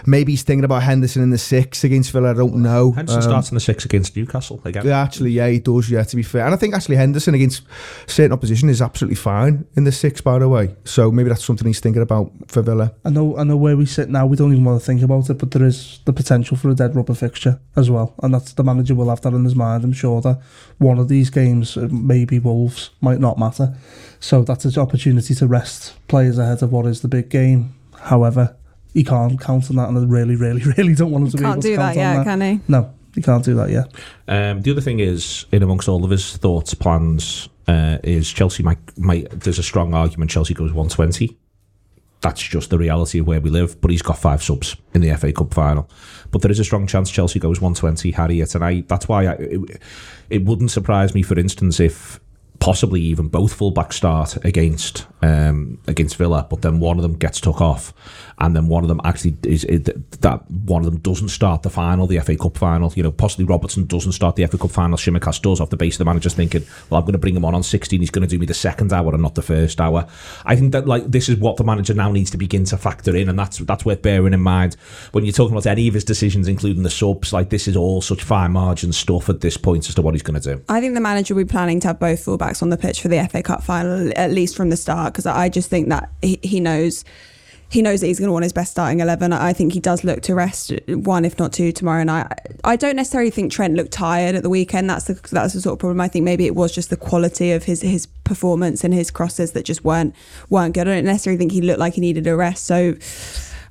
maybe 0.05 0.33
he's 0.33 0.43
thinking 0.43 0.63
about 0.63 0.83
Henderson 0.83 1.23
in 1.23 1.31
the 1.31 1.37
six 1.37 1.83
against 1.83 2.11
Villa. 2.11 2.31
I 2.31 2.33
don't 2.33 2.55
know. 2.57 2.91
Henderson 2.91 3.21
Um, 3.23 3.29
starts 3.29 3.51
in 3.51 3.55
the 3.55 3.61
six 3.61 3.83
against 3.85 4.15
Newcastle 4.15 4.61
again. 4.63 4.85
Yeah, 4.85 5.01
actually, 5.01 5.31
yeah, 5.31 5.47
he 5.47 5.59
does. 5.59 5.89
Yeah, 5.89 6.03
to 6.03 6.15
be 6.15 6.23
fair, 6.23 6.45
and 6.45 6.53
I 6.53 6.57
think 6.57 6.73
actually 6.75 6.97
Henderson 6.97 7.33
against 7.33 7.63
certain 8.05 8.31
opposition 8.31 8.69
is 8.69 8.81
absolutely 8.81 9.15
fine 9.15 9.65
in 9.75 9.83
the 9.85 9.91
six, 9.91 10.21
by 10.21 10.39
the 10.39 10.47
way. 10.47 10.75
So 10.83 11.11
maybe 11.11 11.29
that's 11.29 11.43
something 11.43 11.67
he's 11.67 11.79
thinking 11.79 12.01
about 12.01 12.31
for 12.47 12.61
Villa. 12.61 12.93
I 13.03 13.09
know, 13.09 13.37
I 13.37 13.43
know 13.43 13.57
where 13.57 13.75
we 13.75 13.85
sit 13.85 14.09
now. 14.09 14.25
We 14.25 14.37
don't 14.37 14.51
even 14.51 14.63
want 14.63 14.79
to 14.79 14.85
think 14.85 15.01
about 15.01 15.29
it, 15.29 15.37
but 15.39 15.51
there 15.51 15.63
is 15.63 15.96
the 16.05 16.13
potential 16.13 16.57
for 16.57 16.69
a 16.69 16.75
dead 16.75 16.95
rubber 16.95 17.13
fixture 17.13 17.59
as 17.75 17.89
well, 17.89 18.13
and 18.23 18.33
that's 18.33 18.53
the 18.53 18.63
manager 18.63 18.95
will 18.95 19.09
have 19.09 19.21
that 19.21 19.33
in 19.33 19.43
his 19.43 19.55
mind. 19.55 19.83
I'm 19.83 19.93
sure 19.93 20.21
that 20.21 20.41
one 20.77 20.99
of 20.99 21.07
these 21.07 21.29
games, 21.29 21.77
uh, 21.77 21.87
maybe 21.91 22.39
Wolves, 22.39 22.91
might 23.01 23.19
not 23.19 23.37
matter. 23.37 23.75
So 24.19 24.43
that's 24.43 24.65
an 24.65 24.81
opportunity 24.81 25.35
to 25.35 25.47
rest 25.47 25.95
players 26.07 26.37
ahead 26.37 26.63
of 26.63 26.71
what 26.71 26.85
is 26.85 27.01
the 27.01 27.07
big 27.07 27.29
game. 27.29 27.75
However, 27.99 28.55
he 28.93 29.03
can't 29.03 29.39
count 29.39 29.69
on 29.69 29.75
that, 29.77 29.89
and 29.89 29.97
I 29.97 30.03
really, 30.03 30.35
really, 30.35 30.63
really 30.77 30.95
don't 30.95 31.11
want 31.11 31.25
him 31.25 31.31
to 31.31 31.37
be 31.37 31.43
able 31.43 31.55
to 31.55 31.61
do 31.61 31.75
count 31.75 31.95
that 31.95 31.99
on 32.01 32.03
yet, 32.03 32.13
that. 32.13 32.17
Yeah? 32.17 32.23
Can 32.23 32.41
he? 32.41 32.59
No, 32.67 32.93
he 33.15 33.21
can't 33.21 33.43
do 33.43 33.55
that 33.55 33.69
yet. 33.69 33.93
Um, 34.27 34.61
the 34.61 34.71
other 34.71 34.81
thing 34.81 34.99
is, 34.99 35.45
in 35.51 35.63
amongst 35.63 35.87
all 35.87 36.03
of 36.03 36.11
his 36.11 36.37
thoughts, 36.37 36.73
plans, 36.73 37.49
uh, 37.67 37.97
is 38.03 38.31
Chelsea 38.31 38.63
might, 38.63 38.79
might. 38.97 39.29
There's 39.31 39.59
a 39.59 39.63
strong 39.63 39.93
argument 39.93 40.31
Chelsea 40.31 40.53
goes 40.53 40.71
120. 40.71 41.37
That's 42.21 42.41
just 42.41 42.69
the 42.69 42.77
reality 42.77 43.19
of 43.19 43.27
where 43.27 43.39
we 43.39 43.49
live. 43.49 43.79
But 43.79 43.91
he's 43.91 44.01
got 44.01 44.17
five 44.17 44.41
subs 44.41 44.75
in 44.93 45.01
the 45.01 45.15
FA 45.15 45.31
Cup 45.31 45.53
final. 45.53 45.89
But 46.31 46.41
there 46.41 46.51
is 46.51 46.59
a 46.59 46.63
strong 46.63 46.87
chance 46.87 47.11
Chelsea 47.11 47.39
goes 47.39 47.61
120 47.61 48.11
Harriet 48.11 48.49
tonight. 48.49 48.87
That's 48.87 49.07
why 49.07 49.27
I, 49.27 49.33
it, 49.33 49.81
it 50.29 50.45
wouldn't 50.45 50.71
surprise 50.71 51.13
me, 51.13 51.21
for 51.21 51.37
instance, 51.37 51.79
if 51.79 52.19
possibly 52.59 53.01
even 53.01 53.27
both 53.27 53.57
fullbacks 53.57 53.93
start 53.93 54.43
against 54.45 55.05
um, 55.21 55.79
against 55.87 56.15
Villa, 56.15 56.45
but 56.49 56.61
then 56.61 56.79
one 56.79 56.97
of 56.97 57.03
them 57.03 57.15
gets 57.15 57.39
took 57.41 57.59
off, 57.61 57.93
and 58.39 58.55
then 58.55 58.67
one 58.67 58.83
of 58.83 58.87
them 58.87 59.01
actually 59.03 59.35
is 59.43 59.63
it, 59.63 59.85
that 60.21 60.49
one 60.51 60.83
of 60.83 60.85
them 60.85 60.99
doesn't 60.99 61.29
start 61.29 61.63
the 61.63 61.69
final, 61.69 62.07
the 62.07 62.19
FA 62.19 62.35
Cup 62.35 62.57
final. 62.57 62.91
You 62.95 63.03
know, 63.03 63.11
possibly 63.11 63.45
Robertson 63.45 63.85
doesn't 63.85 64.11
start 64.11 64.35
the 64.35 64.45
FA 64.45 64.57
Cup 64.57 64.71
final. 64.71 64.97
Tsimikas 64.97 65.41
does 65.41 65.59
off 65.59 65.69
the 65.69 65.77
base 65.77 65.95
of 65.95 65.99
the 65.99 66.05
manager's 66.05 66.33
thinking, 66.33 66.63
well, 66.89 66.99
I'm 66.99 67.05
going 67.05 67.13
to 67.13 67.19
bring 67.19 67.35
him 67.35 67.45
on 67.45 67.55
on 67.55 67.63
16. 67.63 67.99
He's 67.99 68.11
going 68.11 68.27
to 68.27 68.29
do 68.29 68.39
me 68.39 68.45
the 68.45 68.53
second 68.53 68.93
hour 68.93 69.13
and 69.13 69.21
not 69.21 69.35
the 69.35 69.41
first 69.41 69.81
hour. 69.81 70.07
I 70.45 70.55
think 70.55 70.71
that 70.73 70.87
like 70.87 71.05
this 71.09 71.29
is 71.29 71.37
what 71.37 71.57
the 71.57 71.63
manager 71.63 71.93
now 71.93 72.11
needs 72.11 72.31
to 72.31 72.37
begin 72.37 72.65
to 72.65 72.77
factor 72.77 73.15
in, 73.15 73.29
and 73.29 73.37
that's 73.37 73.57
that's 73.59 73.85
worth 73.85 74.01
bearing 74.01 74.33
in 74.33 74.41
mind 74.41 74.75
when 75.11 75.25
you're 75.25 75.33
talking 75.33 75.53
about 75.53 75.65
any 75.65 75.87
of 75.87 75.93
his 75.93 76.03
decisions, 76.03 76.47
including 76.47 76.83
the 76.83 76.89
subs. 76.89 77.33
Like 77.33 77.49
this 77.49 77.67
is 77.67 77.75
all 77.75 78.01
such 78.01 78.23
fine 78.23 78.51
margin 78.51 78.93
stuff 78.93 79.29
at 79.29 79.41
this 79.41 79.57
point 79.57 79.89
as 79.89 79.95
to 79.95 80.01
what 80.01 80.13
he's 80.13 80.23
going 80.23 80.39
to 80.39 80.55
do. 80.55 80.63
I 80.69 80.79
think 80.79 80.93
the 80.93 81.01
manager 81.01 81.35
will 81.35 81.43
be 81.43 81.49
planning 81.49 81.79
to 81.81 81.87
have 81.89 81.99
both 81.99 82.23
fullbacks 82.23 82.46
on 82.61 82.69
the 82.69 82.77
pitch 82.77 83.01
for 83.01 83.07
the 83.07 83.27
FA 83.27 83.43
Cup 83.43 83.63
final, 83.63 84.11
at 84.15 84.31
least 84.31 84.55
from 84.55 84.69
the 84.69 84.77
start, 84.77 85.13
because 85.13 85.25
I 85.25 85.49
just 85.49 85.69
think 85.69 85.89
that 85.89 86.09
he, 86.21 86.39
he 86.41 86.59
knows 86.59 87.03
he 87.69 87.81
knows 87.81 87.99
that 87.99 88.07
he's 88.07 88.17
going 88.17 88.27
to 88.27 88.33
want 88.33 88.43
his 88.43 88.53
best 88.53 88.71
starting 88.71 89.01
11. 89.01 89.33
I 89.33 89.51
think 89.51 89.73
he 89.73 89.81
does 89.81 90.03
look 90.03 90.21
to 90.21 90.35
rest 90.35 90.71
one, 90.87 91.25
if 91.25 91.37
not 91.37 91.51
two, 91.51 91.73
tomorrow 91.73 92.03
night. 92.03 92.31
I 92.63 92.77
don't 92.77 92.95
necessarily 92.95 93.29
think 93.29 93.51
Trent 93.51 93.73
looked 93.73 93.91
tired 93.91 94.35
at 94.35 94.43
the 94.43 94.49
weekend. 94.49 94.89
That's 94.89 95.05
the, 95.05 95.15
that's 95.31 95.53
the 95.53 95.59
sort 95.59 95.73
of 95.73 95.79
problem. 95.79 95.99
I 95.99 96.07
think 96.07 96.23
maybe 96.23 96.45
it 96.45 96.55
was 96.55 96.73
just 96.73 96.89
the 96.89 96.97
quality 96.97 97.51
of 97.51 97.65
his 97.65 97.81
his 97.81 98.05
performance 98.23 98.83
and 98.83 98.93
his 98.93 99.11
crosses 99.11 99.51
that 99.51 99.65
just 99.65 99.83
weren't 99.83 100.15
weren't 100.49 100.75
good. 100.75 100.87
I 100.87 100.95
don't 100.95 101.05
necessarily 101.05 101.37
think 101.37 101.51
he 101.51 101.61
looked 101.61 101.79
like 101.79 101.95
he 101.95 102.01
needed 102.01 102.25
a 102.27 102.35
rest. 102.35 102.65
So. 102.65 102.95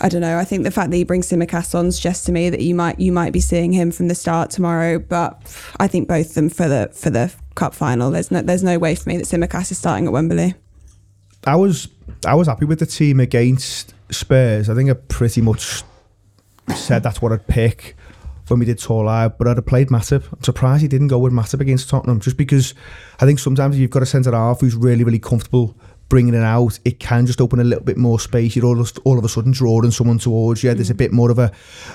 I 0.00 0.08
don't 0.08 0.20
know. 0.20 0.38
I 0.38 0.44
think 0.44 0.64
the 0.64 0.70
fact 0.70 0.90
that 0.90 0.96
he 0.96 1.04
brings 1.04 1.28
Tsimikas 1.28 1.74
on 1.74 1.90
suggests 1.92 2.24
to 2.26 2.32
me 2.32 2.50
that 2.50 2.60
you 2.60 2.74
might 2.74 3.00
you 3.00 3.12
might 3.12 3.32
be 3.32 3.40
seeing 3.40 3.72
him 3.72 3.90
from 3.90 4.08
the 4.08 4.14
start 4.14 4.50
tomorrow. 4.50 4.98
But 4.98 5.40
I 5.78 5.88
think 5.88 6.08
both 6.08 6.28
of 6.28 6.34
them 6.34 6.48
for 6.48 6.68
the 6.68 6.90
for 6.92 7.10
the 7.10 7.32
cup 7.54 7.74
final. 7.74 8.10
There's 8.10 8.30
no 8.30 8.42
there's 8.42 8.62
no 8.62 8.78
way 8.78 8.94
for 8.94 9.08
me 9.08 9.16
that 9.16 9.24
Tsimikas 9.24 9.70
is 9.70 9.78
starting 9.78 10.06
at 10.06 10.12
Wembley. 10.12 10.54
I 11.46 11.56
was 11.56 11.88
I 12.26 12.34
was 12.34 12.46
happy 12.46 12.66
with 12.66 12.78
the 12.78 12.86
team 12.86 13.20
against 13.20 13.94
Spurs. 14.10 14.68
I 14.68 14.74
think 14.74 14.90
I 14.90 14.94
pretty 14.94 15.40
much 15.40 15.82
said 16.74 17.02
that's 17.02 17.22
what 17.22 17.32
I'd 17.32 17.46
pick 17.46 17.96
when 18.48 18.60
we 18.60 18.66
did 18.66 18.78
TAW 18.78 19.28
but 19.28 19.48
I'd 19.48 19.56
have 19.56 19.66
played 19.66 19.88
Matip. 19.88 20.32
I'm 20.32 20.42
surprised 20.42 20.82
he 20.82 20.88
didn't 20.88 21.08
go 21.08 21.18
with 21.18 21.32
Matip 21.32 21.60
against 21.60 21.88
Tottenham, 21.88 22.20
just 22.20 22.36
because 22.36 22.74
I 23.20 23.26
think 23.26 23.38
sometimes 23.38 23.78
you've 23.78 23.90
got 23.90 24.02
a 24.02 24.06
centre 24.06 24.32
half 24.32 24.60
who's 24.60 24.74
really, 24.74 25.04
really 25.04 25.18
comfortable 25.18 25.76
bringing 26.08 26.34
it 26.34 26.42
out, 26.42 26.78
it 26.84 27.00
can 27.00 27.26
just 27.26 27.40
open 27.40 27.58
a 27.58 27.64
little 27.64 27.84
bit 27.84 27.96
more 27.96 28.20
space. 28.20 28.54
You're 28.54 28.66
all, 28.66 28.86
all 29.04 29.18
of 29.18 29.24
a 29.24 29.28
sudden 29.28 29.52
drawing 29.52 29.90
someone 29.90 30.18
towards 30.18 30.62
you. 30.62 30.72
There's 30.72 30.90
a 30.90 30.94
bit 30.94 31.12
more 31.12 31.30
of 31.30 31.38
a, 31.38 31.50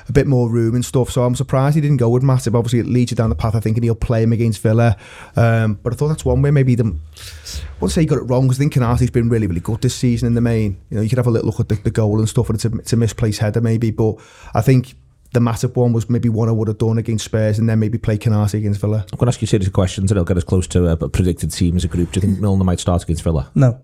a 0.07 0.11
bit 0.11 0.27
more 0.27 0.49
room 0.49 0.75
and 0.75 0.83
stuff. 0.83 1.09
So 1.09 1.23
I'm 1.23 1.35
surprised 1.35 1.75
he 1.75 1.81
didn't 1.81 1.97
go 1.97 2.09
with 2.09 2.23
Matip. 2.23 2.55
Obviously, 2.55 2.79
it 2.79 2.87
leads 2.87 3.11
you 3.11 3.15
down 3.15 3.29
the 3.29 3.35
path. 3.35 3.55
I 3.55 3.59
think 3.59 3.77
and 3.77 3.83
he'll 3.83 3.95
play 3.95 4.23
him 4.23 4.33
against 4.33 4.61
Villa. 4.61 4.97
Um, 5.35 5.75
but 5.75 5.93
I 5.93 5.95
thought 5.95 6.09
that's 6.09 6.25
one 6.25 6.41
way 6.41 6.51
maybe 6.51 6.75
the. 6.75 6.83
I 6.85 7.67
won't 7.79 7.91
say 7.91 8.01
he 8.01 8.07
got 8.07 8.17
it 8.17 8.23
wrong 8.23 8.47
because 8.47 8.59
I 8.59 8.61
think 8.61 8.73
Konaté's 8.73 9.09
been 9.09 9.29
really, 9.29 9.47
really 9.47 9.61
good 9.61 9.81
this 9.81 9.95
season 9.95 10.27
in 10.27 10.33
the 10.35 10.41
main. 10.41 10.77
You 10.89 10.97
know, 10.97 11.01
you 11.01 11.09
could 11.09 11.17
have 11.17 11.27
a 11.27 11.31
little 11.31 11.47
look 11.47 11.59
at 11.59 11.69
the, 11.69 11.75
the 11.75 11.91
goal 11.91 12.19
and 12.19 12.29
stuff, 12.29 12.49
and 12.49 12.55
it's 12.55 12.65
a, 12.65 12.71
it's 12.77 12.93
a 12.93 12.97
misplaced 12.97 13.39
header 13.39 13.61
maybe. 13.61 13.91
But 13.91 14.15
I 14.53 14.61
think 14.61 14.95
the 15.33 15.39
Matip 15.39 15.75
one 15.75 15.93
was 15.93 16.09
maybe 16.09 16.29
one 16.29 16.49
I 16.49 16.51
would 16.51 16.67
have 16.67 16.77
done 16.77 16.97
against 16.97 17.25
Spurs 17.25 17.57
and 17.57 17.69
then 17.69 17.79
maybe 17.79 17.97
play 17.97 18.17
Konaté 18.17 18.55
against 18.55 18.81
Villa. 18.81 19.05
I'm 19.11 19.17
going 19.17 19.27
to 19.27 19.29
ask 19.29 19.41
you 19.41 19.45
a 19.45 19.49
series 19.49 19.67
of 19.67 19.73
questions 19.73 20.11
and 20.11 20.17
it'll 20.17 20.25
get 20.25 20.37
us 20.37 20.43
close 20.43 20.67
to 20.67 20.87
a 20.87 21.09
predicted 21.09 21.51
team 21.51 21.77
as 21.77 21.85
a 21.85 21.87
group. 21.87 22.11
Do 22.11 22.19
you 22.19 22.27
think 22.27 22.39
Milner 22.39 22.65
might 22.65 22.79
start 22.79 23.03
against 23.03 23.23
Villa? 23.23 23.49
No. 23.55 23.81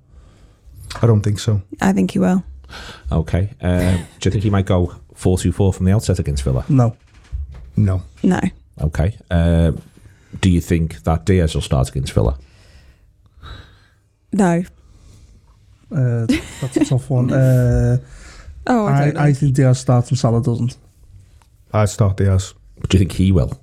I 1.01 1.07
don't 1.07 1.21
think 1.21 1.39
so. 1.39 1.61
I 1.81 1.93
think 1.93 2.11
he 2.11 2.19
will. 2.19 2.43
Okay. 3.11 3.49
Um, 3.61 4.05
do 4.19 4.27
you 4.27 4.31
think 4.31 4.43
he 4.43 4.49
might 4.49 4.65
go 4.65 4.93
4 5.13 5.37
2 5.37 5.51
4 5.51 5.73
from 5.73 5.85
the 5.85 5.93
outset 5.93 6.19
against 6.19 6.43
Villa? 6.43 6.65
No. 6.69 6.95
No. 7.75 8.01
No. 8.23 8.39
Okay. 8.81 9.17
Um, 9.29 9.81
do 10.41 10.49
you 10.49 10.61
think 10.61 11.03
that 11.03 11.25
Diaz 11.25 11.55
will 11.55 11.61
start 11.61 11.89
against 11.89 12.13
Villa? 12.13 12.37
No. 14.33 14.63
Uh, 15.91 16.25
that's 16.61 16.77
a 16.77 16.85
tough 16.85 17.09
one. 17.09 17.31
Uh, 17.31 17.97
oh, 18.67 18.85
I, 18.85 18.91
I, 18.91 19.05
don't 19.05 19.17
I 19.17 19.33
think 19.33 19.55
Diaz 19.55 19.79
starts 19.79 20.09
and 20.09 20.19
Salah 20.19 20.43
doesn't. 20.43 20.77
I'd 21.71 21.89
start 21.89 22.17
Diaz. 22.17 22.53
But 22.79 22.89
do 22.89 22.97
you 22.97 22.99
think 22.99 23.13
he 23.13 23.31
will? 23.31 23.59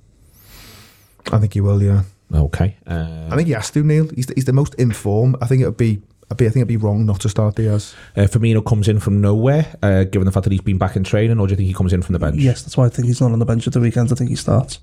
I 1.31 1.37
think 1.37 1.53
he 1.53 1.61
will, 1.61 1.81
yeah. 1.81 2.03
Okay. 2.33 2.75
Um, 2.87 3.31
I 3.31 3.35
think 3.35 3.47
he 3.47 3.53
has 3.53 3.69
to, 3.71 3.83
Neil. 3.83 4.09
He's 4.15 4.25
the, 4.25 4.33
he's 4.33 4.45
the 4.45 4.53
most 4.53 4.73
informed. 4.75 5.37
I 5.41 5.47
think 5.47 5.61
it 5.61 5.65
would 5.65 5.77
be 5.77 5.95
I'd 5.95 5.97
be, 5.97 6.05
I 6.31 6.33
think 6.35 6.55
it'd 6.55 6.67
be 6.67 6.77
wrong 6.77 7.05
not 7.05 7.19
to 7.21 7.29
start 7.29 7.55
Diaz. 7.55 7.93
Uh, 8.17 8.21
Firmino 8.21 8.65
comes 8.65 8.87
in 8.87 8.99
from 8.99 9.21
nowhere, 9.21 9.75
uh, 9.83 10.03
given 10.05 10.25
the 10.25 10.31
fact 10.31 10.43
that 10.45 10.51
he's 10.51 10.61
been 10.61 10.79
back 10.79 10.95
in 10.95 11.03
training, 11.03 11.39
or 11.39 11.45
do 11.47 11.51
you 11.51 11.57
think 11.57 11.67
he 11.67 11.73
comes 11.73 11.93
in 11.93 12.01
from 12.01 12.13
the 12.13 12.19
bench? 12.19 12.37
Yes, 12.37 12.63
that's 12.63 12.75
why 12.75 12.85
I 12.85 12.89
think 12.89 13.07
he's 13.07 13.21
not 13.21 13.31
on 13.31 13.39
the 13.39 13.45
bench 13.45 13.67
at 13.67 13.73
the 13.73 13.79
weekend. 13.79 14.11
I 14.11 14.15
think 14.15 14.31
he 14.31 14.35
starts. 14.35 14.79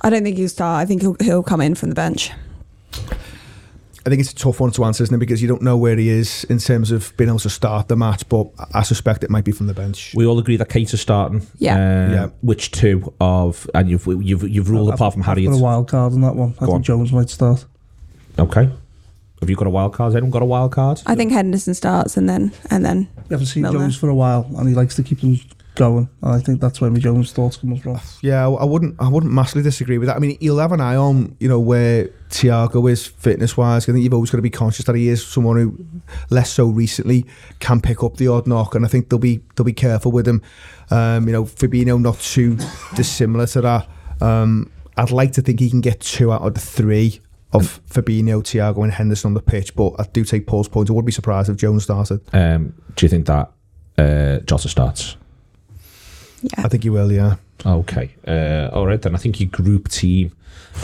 I 0.00 0.10
don't 0.10 0.22
think 0.22 0.36
he'll 0.36 0.48
start. 0.48 0.80
I 0.82 0.86
think 0.86 1.02
he'll, 1.02 1.16
he'll 1.20 1.42
come 1.42 1.60
in 1.60 1.74
from 1.74 1.88
the 1.88 1.94
bench. 1.96 2.30
I 4.04 4.10
think 4.10 4.20
it's 4.20 4.32
a 4.32 4.34
tough 4.34 4.58
one 4.58 4.72
to 4.72 4.84
answer, 4.84 5.04
isn't 5.04 5.14
it? 5.14 5.18
Because 5.18 5.40
you 5.42 5.46
don't 5.46 5.62
know 5.62 5.76
where 5.76 5.96
he 5.96 6.08
is 6.08 6.42
in 6.44 6.58
terms 6.58 6.90
of 6.90 7.16
being 7.16 7.28
able 7.30 7.38
to 7.40 7.50
start 7.50 7.86
the 7.86 7.96
match, 7.96 8.28
but 8.28 8.48
I 8.74 8.82
suspect 8.82 9.22
it 9.22 9.30
might 9.30 9.44
be 9.44 9.52
from 9.52 9.68
the 9.68 9.74
bench. 9.74 10.12
We 10.16 10.26
all 10.26 10.40
agree 10.40 10.56
that 10.56 10.68
Keita's 10.68 11.00
starting. 11.00 11.46
Yeah. 11.58 11.74
Uh, 11.76 12.12
Yeah. 12.12 12.26
Which 12.42 12.72
two 12.72 13.12
of 13.20 13.68
and 13.74 13.88
you've 13.88 14.04
you've 14.06 14.42
you've 14.48 14.70
ruled 14.70 14.88
I've- 14.90 14.94
apart 14.96 15.14
from 15.14 15.22
I've 15.22 15.36
got 15.44 15.52
a 15.52 15.56
wild 15.56 15.88
card 15.88 16.12
on 16.14 16.20
that 16.22 16.34
one. 16.34 16.54
I 16.56 16.60
Go 16.60 16.66
think 16.66 16.74
on. 16.76 16.82
Jones 16.82 17.12
might 17.12 17.30
start. 17.30 17.64
Okay. 18.40 18.70
Have 19.42 19.50
you 19.50 19.56
got 19.56 19.66
a 19.66 19.70
wild 19.70 19.92
card? 19.92 20.12
Has 20.12 20.14
anyone 20.14 20.30
got 20.30 20.42
a 20.42 20.46
wild 20.46 20.70
card? 20.70 21.02
I 21.04 21.16
think 21.16 21.32
Henderson 21.32 21.74
starts 21.74 22.16
and 22.16 22.28
then 22.28 22.52
and 22.70 22.84
then 22.84 23.08
You 23.28 23.32
haven't 23.32 23.46
seen 23.46 23.64
Milner. 23.64 23.80
Jones 23.80 23.96
for 23.96 24.08
a 24.08 24.14
while, 24.14 24.48
and 24.56 24.68
he 24.68 24.74
likes 24.76 24.94
to 24.94 25.02
keep 25.02 25.20
them 25.20 25.36
going. 25.74 26.08
And 26.22 26.32
I 26.32 26.38
think 26.38 26.60
that's 26.60 26.80
where 26.80 26.88
my 26.92 27.00
Jones 27.00 27.32
thoughts 27.32 27.56
come 27.56 27.76
from. 27.76 27.98
Yeah, 28.20 28.46
I 28.46 28.52
I 28.52 28.64
wouldn't. 28.64 28.94
I 29.00 29.08
wouldn't 29.08 29.32
massively 29.32 29.64
disagree 29.64 29.98
with 29.98 30.06
that. 30.06 30.14
I 30.14 30.20
mean, 30.20 30.38
he'll 30.38 30.60
have 30.60 30.70
an 30.70 30.80
eye 30.80 30.94
on 30.94 31.36
you 31.40 31.48
know 31.48 31.58
where 31.58 32.04
Thiago 32.30 32.88
is 32.88 33.04
fitness 33.04 33.56
wise. 33.56 33.88
I 33.88 33.92
think 33.92 34.04
you've 34.04 34.14
always 34.14 34.30
got 34.30 34.38
to 34.38 34.42
be 34.42 34.50
conscious 34.50 34.84
that 34.84 34.94
he 34.94 35.08
is 35.08 35.26
someone 35.26 35.56
who, 35.56 35.84
less 36.30 36.52
so 36.52 36.66
recently, 36.66 37.26
can 37.58 37.80
pick 37.80 38.04
up 38.04 38.18
the 38.18 38.28
odd 38.28 38.46
knock, 38.46 38.76
and 38.76 38.84
I 38.84 38.88
think 38.88 39.08
they'll 39.08 39.18
be 39.18 39.40
they'll 39.56 39.64
be 39.64 39.72
careful 39.72 40.12
with 40.12 40.28
him. 40.28 40.40
Um, 40.92 41.26
you 41.26 41.32
know, 41.32 41.46
Fabinho 41.46 42.00
not 42.00 42.20
too 42.20 42.58
dissimilar 42.94 43.48
to 43.48 43.60
that. 43.62 43.88
Um, 44.20 44.70
I'd 44.96 45.10
like 45.10 45.32
to 45.32 45.42
think 45.42 45.58
he 45.58 45.68
can 45.68 45.80
get 45.80 45.98
two 45.98 46.30
out 46.30 46.42
of 46.42 46.54
the 46.54 46.60
three 46.60 47.20
of 47.52 47.80
Fabinho, 47.88 48.42
Thiago, 48.42 48.82
and 48.82 48.92
Henderson 48.92 49.28
on 49.28 49.34
the 49.34 49.42
pitch, 49.42 49.74
but 49.74 49.94
I 49.98 50.04
do 50.12 50.24
take 50.24 50.46
Paul's 50.46 50.68
point. 50.68 50.88
I 50.90 50.92
would 50.92 51.04
be 51.04 51.12
surprised 51.12 51.48
if 51.50 51.56
Jones 51.56 51.84
started. 51.84 52.20
Um, 52.32 52.74
do 52.96 53.04
you 53.04 53.10
think 53.10 53.26
that 53.26 53.50
uh, 53.98 54.38
Jota 54.44 54.68
starts? 54.68 55.16
yeah. 56.42 56.64
I 56.64 56.68
think 56.68 56.82
he 56.82 56.90
will. 56.90 57.10
Yeah. 57.10 57.36
Okay. 57.64 58.14
Uh, 58.26 58.68
all 58.72 58.86
right 58.86 59.00
then. 59.00 59.14
I 59.14 59.18
think 59.18 59.40
your 59.40 59.48
group 59.48 59.88
team, 59.88 60.32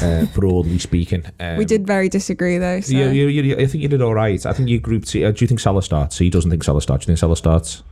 uh, 0.00 0.26
broadly 0.34 0.78
speaking, 0.78 1.24
um, 1.40 1.56
we 1.56 1.64
did 1.64 1.86
very 1.86 2.08
disagree 2.08 2.58
though. 2.58 2.80
So. 2.80 2.96
Yeah, 2.96 3.10
you, 3.10 3.26
you, 3.26 3.56
I 3.56 3.66
think 3.66 3.82
you 3.82 3.88
did 3.88 4.02
all 4.02 4.14
right. 4.14 4.44
I 4.46 4.52
think 4.52 4.68
your 4.68 4.80
group 4.80 5.04
team. 5.04 5.26
Uh, 5.26 5.30
do 5.32 5.44
you 5.44 5.48
think 5.48 5.60
Salah 5.60 5.82
starts? 5.82 6.16
So 6.16 6.24
he 6.24 6.30
doesn't 6.30 6.50
think 6.50 6.64
Salah 6.64 6.82
starts. 6.82 7.04
Do 7.04 7.10
you 7.10 7.16
think 7.16 7.20
Salah 7.20 7.36
starts? 7.36 7.82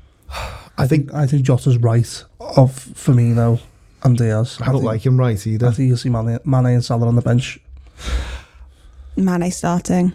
I 0.79 0.87
think 0.87 1.13
I 1.15 1.27
think 1.27 1.43
Jota's 1.43 1.79
right 1.79 2.25
of 2.41 2.73
Firmino 2.73 3.61
and 4.03 4.17
Diaz. 4.17 4.59
I 4.61 4.67
don't 4.67 4.75
think, 4.75 4.85
like 4.85 5.07
him 5.07 5.19
right 5.19 5.47
either. 5.47 5.67
I 5.67 5.71
think 5.71 5.89
you'll 5.89 5.97
see 5.97 6.11
Mane, 6.11 6.39
Mane 6.45 6.67
and 6.67 6.85
Salah 6.85 7.09
on 7.09 7.17
the 7.17 7.23
bench. 7.23 7.59
Mane 9.17 9.51
starting. 9.51 10.15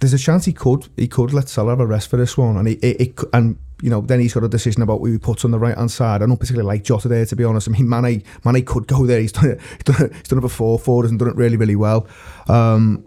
there's 0.00 0.14
a 0.14 0.18
chance 0.18 0.44
he 0.44 0.52
could 0.52 0.88
he 0.96 1.08
could 1.08 1.32
let 1.32 1.48
Salah 1.48 1.70
have 1.70 1.80
a 1.80 1.86
rest 1.86 2.08
for 2.08 2.16
this 2.16 2.36
one, 2.36 2.56
and 2.56 2.68
he 2.68 2.74
it, 2.74 3.00
it, 3.00 3.20
and 3.32 3.58
you 3.82 3.90
know 3.90 4.00
then 4.00 4.20
he's 4.20 4.34
got 4.34 4.44
a 4.44 4.48
decision 4.48 4.82
about 4.82 4.98
who 4.98 5.12
he 5.12 5.18
puts 5.18 5.44
on 5.44 5.50
the 5.50 5.58
right 5.58 5.76
hand 5.76 5.90
side. 5.90 6.22
I 6.22 6.26
don't 6.26 6.36
particularly 6.38 6.66
like 6.66 6.84
Jota 6.84 7.08
there 7.08 7.26
to 7.26 7.36
be 7.36 7.44
honest. 7.44 7.68
I 7.68 7.72
mean 7.72 7.88
Mane 7.88 8.22
Mane 8.44 8.64
could 8.64 8.86
go 8.86 9.06
there. 9.06 9.20
He's 9.20 9.32
done 9.32 9.50
it. 9.50 9.60
He's 9.86 10.28
done 10.28 10.38
it, 10.38 10.40
before 10.40 10.78
for 10.78 11.04
us 11.04 11.10
and 11.10 11.18
done 11.18 11.28
it 11.28 11.36
really 11.36 11.56
really 11.56 11.76
well. 11.76 12.06
Um, 12.48 13.06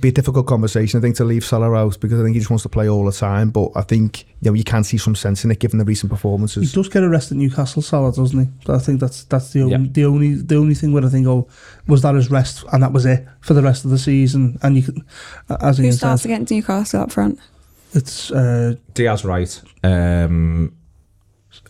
be 0.00 0.08
a 0.08 0.12
difficult 0.12 0.46
conversation 0.46 0.98
I 0.98 1.00
think 1.00 1.16
to 1.16 1.24
leave 1.24 1.44
Salah 1.44 1.74
out 1.74 1.98
because 2.00 2.20
I 2.20 2.22
think 2.24 2.34
he 2.34 2.40
just 2.40 2.50
wants 2.50 2.62
to 2.64 2.68
play 2.68 2.88
all 2.88 3.04
the 3.04 3.12
time. 3.12 3.50
But 3.50 3.70
I 3.74 3.82
think 3.82 4.24
you 4.42 4.50
know 4.50 4.54
you 4.54 4.64
can 4.64 4.84
see 4.84 4.98
some 4.98 5.14
sense 5.14 5.44
in 5.44 5.50
it 5.50 5.58
given 5.58 5.78
the 5.78 5.84
recent 5.84 6.10
performances. 6.10 6.70
He 6.70 6.74
does 6.74 6.88
get 6.88 7.02
a 7.02 7.08
rest 7.08 7.30
at 7.32 7.38
Newcastle, 7.38 7.82
Salah, 7.82 8.12
doesn't 8.12 8.38
he? 8.38 8.50
But 8.66 8.76
I 8.76 8.78
think 8.78 9.00
that's 9.00 9.24
that's 9.24 9.52
the 9.52 9.62
only 9.62 9.72
Yeah. 9.72 9.86
the 9.92 10.04
only 10.04 10.34
the 10.34 10.56
only 10.56 10.74
thing 10.74 10.92
where 10.92 11.04
I 11.04 11.08
think 11.08 11.26
oh 11.26 11.48
was 11.86 12.02
that 12.02 12.14
his 12.14 12.30
rest 12.30 12.64
and 12.72 12.82
that 12.82 12.92
was 12.92 13.06
it 13.06 13.26
for 13.40 13.54
the 13.54 13.62
rest 13.62 13.84
of 13.84 13.90
the 13.90 13.98
season. 13.98 14.58
And 14.62 14.76
you 14.76 14.82
can, 14.82 15.04
as 15.60 15.78
he 15.78 15.82
Who 15.82 15.86
Ian 15.88 15.96
starts 15.96 16.22
said, 16.22 16.30
against 16.30 16.52
Newcastle 16.52 17.00
up 17.02 17.12
front? 17.12 17.38
it's 17.94 18.30
uh, 18.30 18.74
Diaz 18.94 19.24
right. 19.24 19.62
Um, 19.82 20.74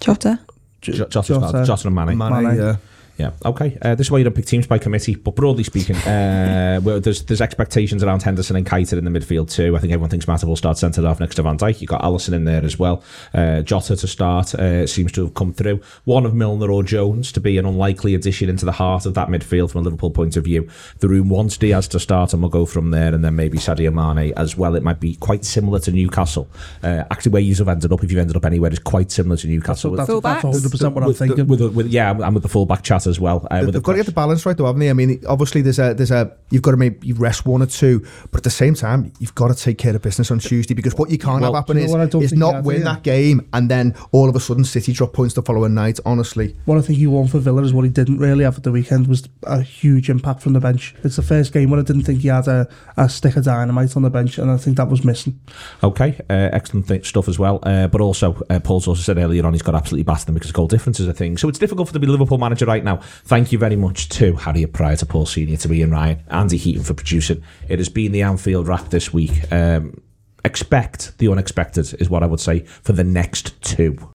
Jota. 0.00 0.40
J- 0.80 0.92
J- 0.92 0.98
Jota, 1.08 1.22
Jota. 1.22 1.64
Jota 1.66 1.86
and 1.88 1.94
Mane. 1.94 2.16
Mane, 2.18 2.42
Mane. 2.42 2.56
yeah. 2.56 2.76
Yeah. 3.18 3.30
Okay. 3.44 3.78
Uh, 3.80 3.94
this 3.94 4.08
is 4.08 4.10
why 4.10 4.18
you 4.18 4.24
don't 4.24 4.34
pick 4.34 4.44
teams 4.44 4.66
by 4.66 4.78
committee. 4.78 5.14
But 5.14 5.36
broadly 5.36 5.64
speaking, 5.64 5.96
uh, 5.96 6.80
well, 6.84 7.00
there's 7.00 7.24
there's 7.24 7.40
expectations 7.40 8.02
around 8.02 8.22
Henderson 8.22 8.56
and 8.56 8.66
Keita 8.66 8.98
in 8.98 9.04
the 9.04 9.10
midfield 9.10 9.50
too. 9.50 9.74
I 9.74 9.80
think 9.80 9.92
everyone 9.92 10.10
thinks 10.10 10.26
Matip 10.26 10.44
will 10.44 10.56
start 10.56 10.76
centre 10.76 11.02
half 11.02 11.18
next 11.20 11.36
to 11.36 11.42
Van 11.42 11.56
Dijk. 11.56 11.80
You 11.80 11.86
got 11.86 12.02
Alisson 12.02 12.34
in 12.34 12.44
there 12.44 12.62
as 12.62 12.78
well. 12.78 13.02
Uh, 13.32 13.62
Jota 13.62 13.96
to 13.96 14.06
start 14.06 14.54
uh, 14.54 14.86
seems 14.86 15.12
to 15.12 15.24
have 15.24 15.34
come 15.34 15.54
through. 15.54 15.80
One 16.04 16.26
of 16.26 16.34
Milner 16.34 16.70
or 16.70 16.82
Jones 16.82 17.32
to 17.32 17.40
be 17.40 17.56
an 17.56 17.64
unlikely 17.64 18.14
addition 18.14 18.50
into 18.50 18.66
the 18.66 18.72
heart 18.72 19.06
of 19.06 19.14
that 19.14 19.28
midfield 19.28 19.70
from 19.70 19.80
a 19.80 19.84
Liverpool 19.84 20.10
point 20.10 20.36
of 20.36 20.44
view. 20.44 20.68
The 20.98 21.08
room 21.08 21.30
wants 21.30 21.56
Diaz 21.56 21.88
to 21.88 22.00
start, 22.00 22.34
and 22.34 22.42
we'll 22.42 22.50
go 22.50 22.66
from 22.66 22.90
there. 22.90 23.14
And 23.14 23.24
then 23.24 23.34
maybe 23.34 23.56
Sadio 23.56 23.92
Mane 23.92 24.34
as 24.36 24.56
well. 24.56 24.74
It 24.74 24.82
might 24.82 25.00
be 25.00 25.14
quite 25.16 25.44
similar 25.44 25.78
to 25.80 25.90
Newcastle. 25.92 26.50
Uh, 26.82 27.04
actually, 27.10 27.32
where 27.32 27.42
you've 27.42 27.66
ended 27.66 27.92
up, 27.92 28.04
if 28.04 28.10
you've 28.10 28.20
ended 28.20 28.36
up 28.36 28.44
anywhere, 28.44 28.70
is 28.70 28.78
quite 28.78 29.10
similar 29.10 29.38
to 29.38 29.46
Newcastle. 29.46 29.92
that's, 29.92 30.08
that's, 30.08 30.20
that's 30.20 30.44
100 30.44 30.70
percent 30.70 30.94
what 30.94 31.02
I'm 31.02 31.08
with, 31.08 31.18
thinking. 31.18 31.46
With, 31.46 31.60
with, 31.62 31.86
yeah, 31.86 32.10
I'm 32.10 32.34
with 32.34 32.42
the 32.42 32.48
fullback 32.48 32.82
chat 32.82 33.05
that 33.06 33.10
as 33.10 33.20
well. 33.20 33.46
Uh, 33.50 33.64
They've 33.64 33.82
got 33.82 33.92
to 33.92 33.98
get 33.98 34.06
the 34.06 34.12
balance 34.12 34.44
right, 34.44 34.56
though, 34.56 34.66
haven't 34.66 34.80
they? 34.80 34.90
I 34.90 34.92
mean, 34.92 35.22
obviously, 35.28 35.62
there's 35.62 35.78
a 35.78 35.94
there's 35.94 36.10
a 36.10 36.36
you've 36.50 36.62
got 36.62 36.72
to 36.72 36.76
maybe 36.76 37.12
rest 37.14 37.46
one 37.46 37.62
or 37.62 37.66
two, 37.66 38.06
but 38.30 38.38
at 38.38 38.44
the 38.44 38.50
same 38.50 38.74
time, 38.74 39.12
you've 39.18 39.34
got 39.34 39.48
to 39.48 39.54
take 39.54 39.78
care 39.78 39.94
of 39.96 40.02
business 40.02 40.30
on 40.30 40.38
Tuesday 40.38 40.74
because 40.74 40.94
what 40.94 41.10
you 41.10 41.18
can't 41.18 41.40
Well, 41.40 41.54
have 41.54 41.62
happen 41.64 41.78
you 41.78 41.84
is, 41.84 41.90
know 41.90 41.98
what 41.98 42.06
I 42.06 42.10
don't 42.10 42.22
is 42.22 42.32
not 42.32 42.64
win 42.64 42.84
that 42.84 43.02
game 43.02 43.48
and 43.52 43.70
then 43.70 43.94
all 44.12 44.28
of 44.28 44.36
a 44.36 44.40
sudden 44.40 44.64
City 44.64 44.92
drop 44.92 45.12
points 45.12 45.34
the 45.34 45.42
following 45.42 45.74
night. 45.74 45.98
Honestly, 46.04 46.54
What 46.66 46.78
I 46.78 46.82
think 46.82 46.98
he 46.98 47.06
won 47.06 47.26
for 47.28 47.38
Villa 47.38 47.62
is 47.62 47.72
what 47.72 47.82
he 47.84 47.90
didn't 47.90 48.18
really 48.18 48.44
have 48.44 48.56
at 48.56 48.62
the 48.64 48.72
weekend 48.72 49.06
was 49.06 49.28
a 49.44 49.62
huge 49.62 50.10
impact 50.10 50.42
from 50.42 50.52
the 50.52 50.60
bench. 50.60 50.94
It's 51.02 51.16
the 51.16 51.22
first 51.22 51.52
game 51.52 51.70
where 51.70 51.80
I 51.80 51.82
didn't 51.82 52.02
think 52.04 52.20
he 52.20 52.28
had 52.28 52.46
a, 52.48 52.68
a 52.96 53.08
stick 53.08 53.36
of 53.36 53.44
dynamite 53.44 53.96
on 53.96 54.02
the 54.02 54.10
bench, 54.10 54.38
and 54.38 54.50
I 54.50 54.56
think 54.56 54.76
that 54.76 54.88
was 54.88 55.04
missing. 55.04 55.38
Okay, 55.82 56.18
uh, 56.30 56.50
excellent 56.52 56.88
th- 56.88 57.06
stuff 57.06 57.28
as 57.28 57.38
well. 57.38 57.60
Uh, 57.62 57.86
but 57.88 58.00
also, 58.00 58.40
uh, 58.50 58.60
Paul's 58.60 58.86
also 58.88 59.02
said 59.02 59.18
earlier 59.18 59.44
on 59.46 59.52
he's 59.52 59.62
got 59.62 59.74
absolutely 59.74 60.04
battered 60.04 60.26
them 60.26 60.34
because 60.34 60.52
goal 60.52 60.66
difference 60.68 61.00
is 61.00 61.08
a 61.08 61.12
thing. 61.12 61.36
So 61.36 61.48
it's 61.48 61.58
difficult 61.58 61.88
for 61.88 61.98
the 61.98 62.06
Liverpool 62.06 62.38
manager 62.38 62.66
right 62.66 62.84
now. 62.96 63.02
Thank 63.24 63.52
you 63.52 63.58
very 63.58 63.76
much 63.76 64.08
to 64.10 64.34
Harriet 64.36 64.72
Prior, 64.72 64.96
to 64.96 65.06
Paul 65.06 65.26
Senior, 65.26 65.56
to 65.58 65.72
Ian 65.72 65.90
Ryan, 65.90 66.22
Andy 66.28 66.56
Heaton 66.56 66.82
for 66.82 66.94
producing. 66.94 67.42
It 67.68 67.78
has 67.78 67.88
been 67.88 68.12
the 68.12 68.22
Anfield 68.22 68.68
wrap 68.68 68.88
this 68.90 69.12
week. 69.12 69.52
Um, 69.52 70.00
expect 70.44 71.18
the 71.18 71.28
unexpected 71.28 71.94
is 72.00 72.08
what 72.08 72.22
I 72.22 72.26
would 72.26 72.40
say 72.40 72.60
for 72.60 72.92
the 72.92 73.04
next 73.04 73.60
two. 73.62 74.14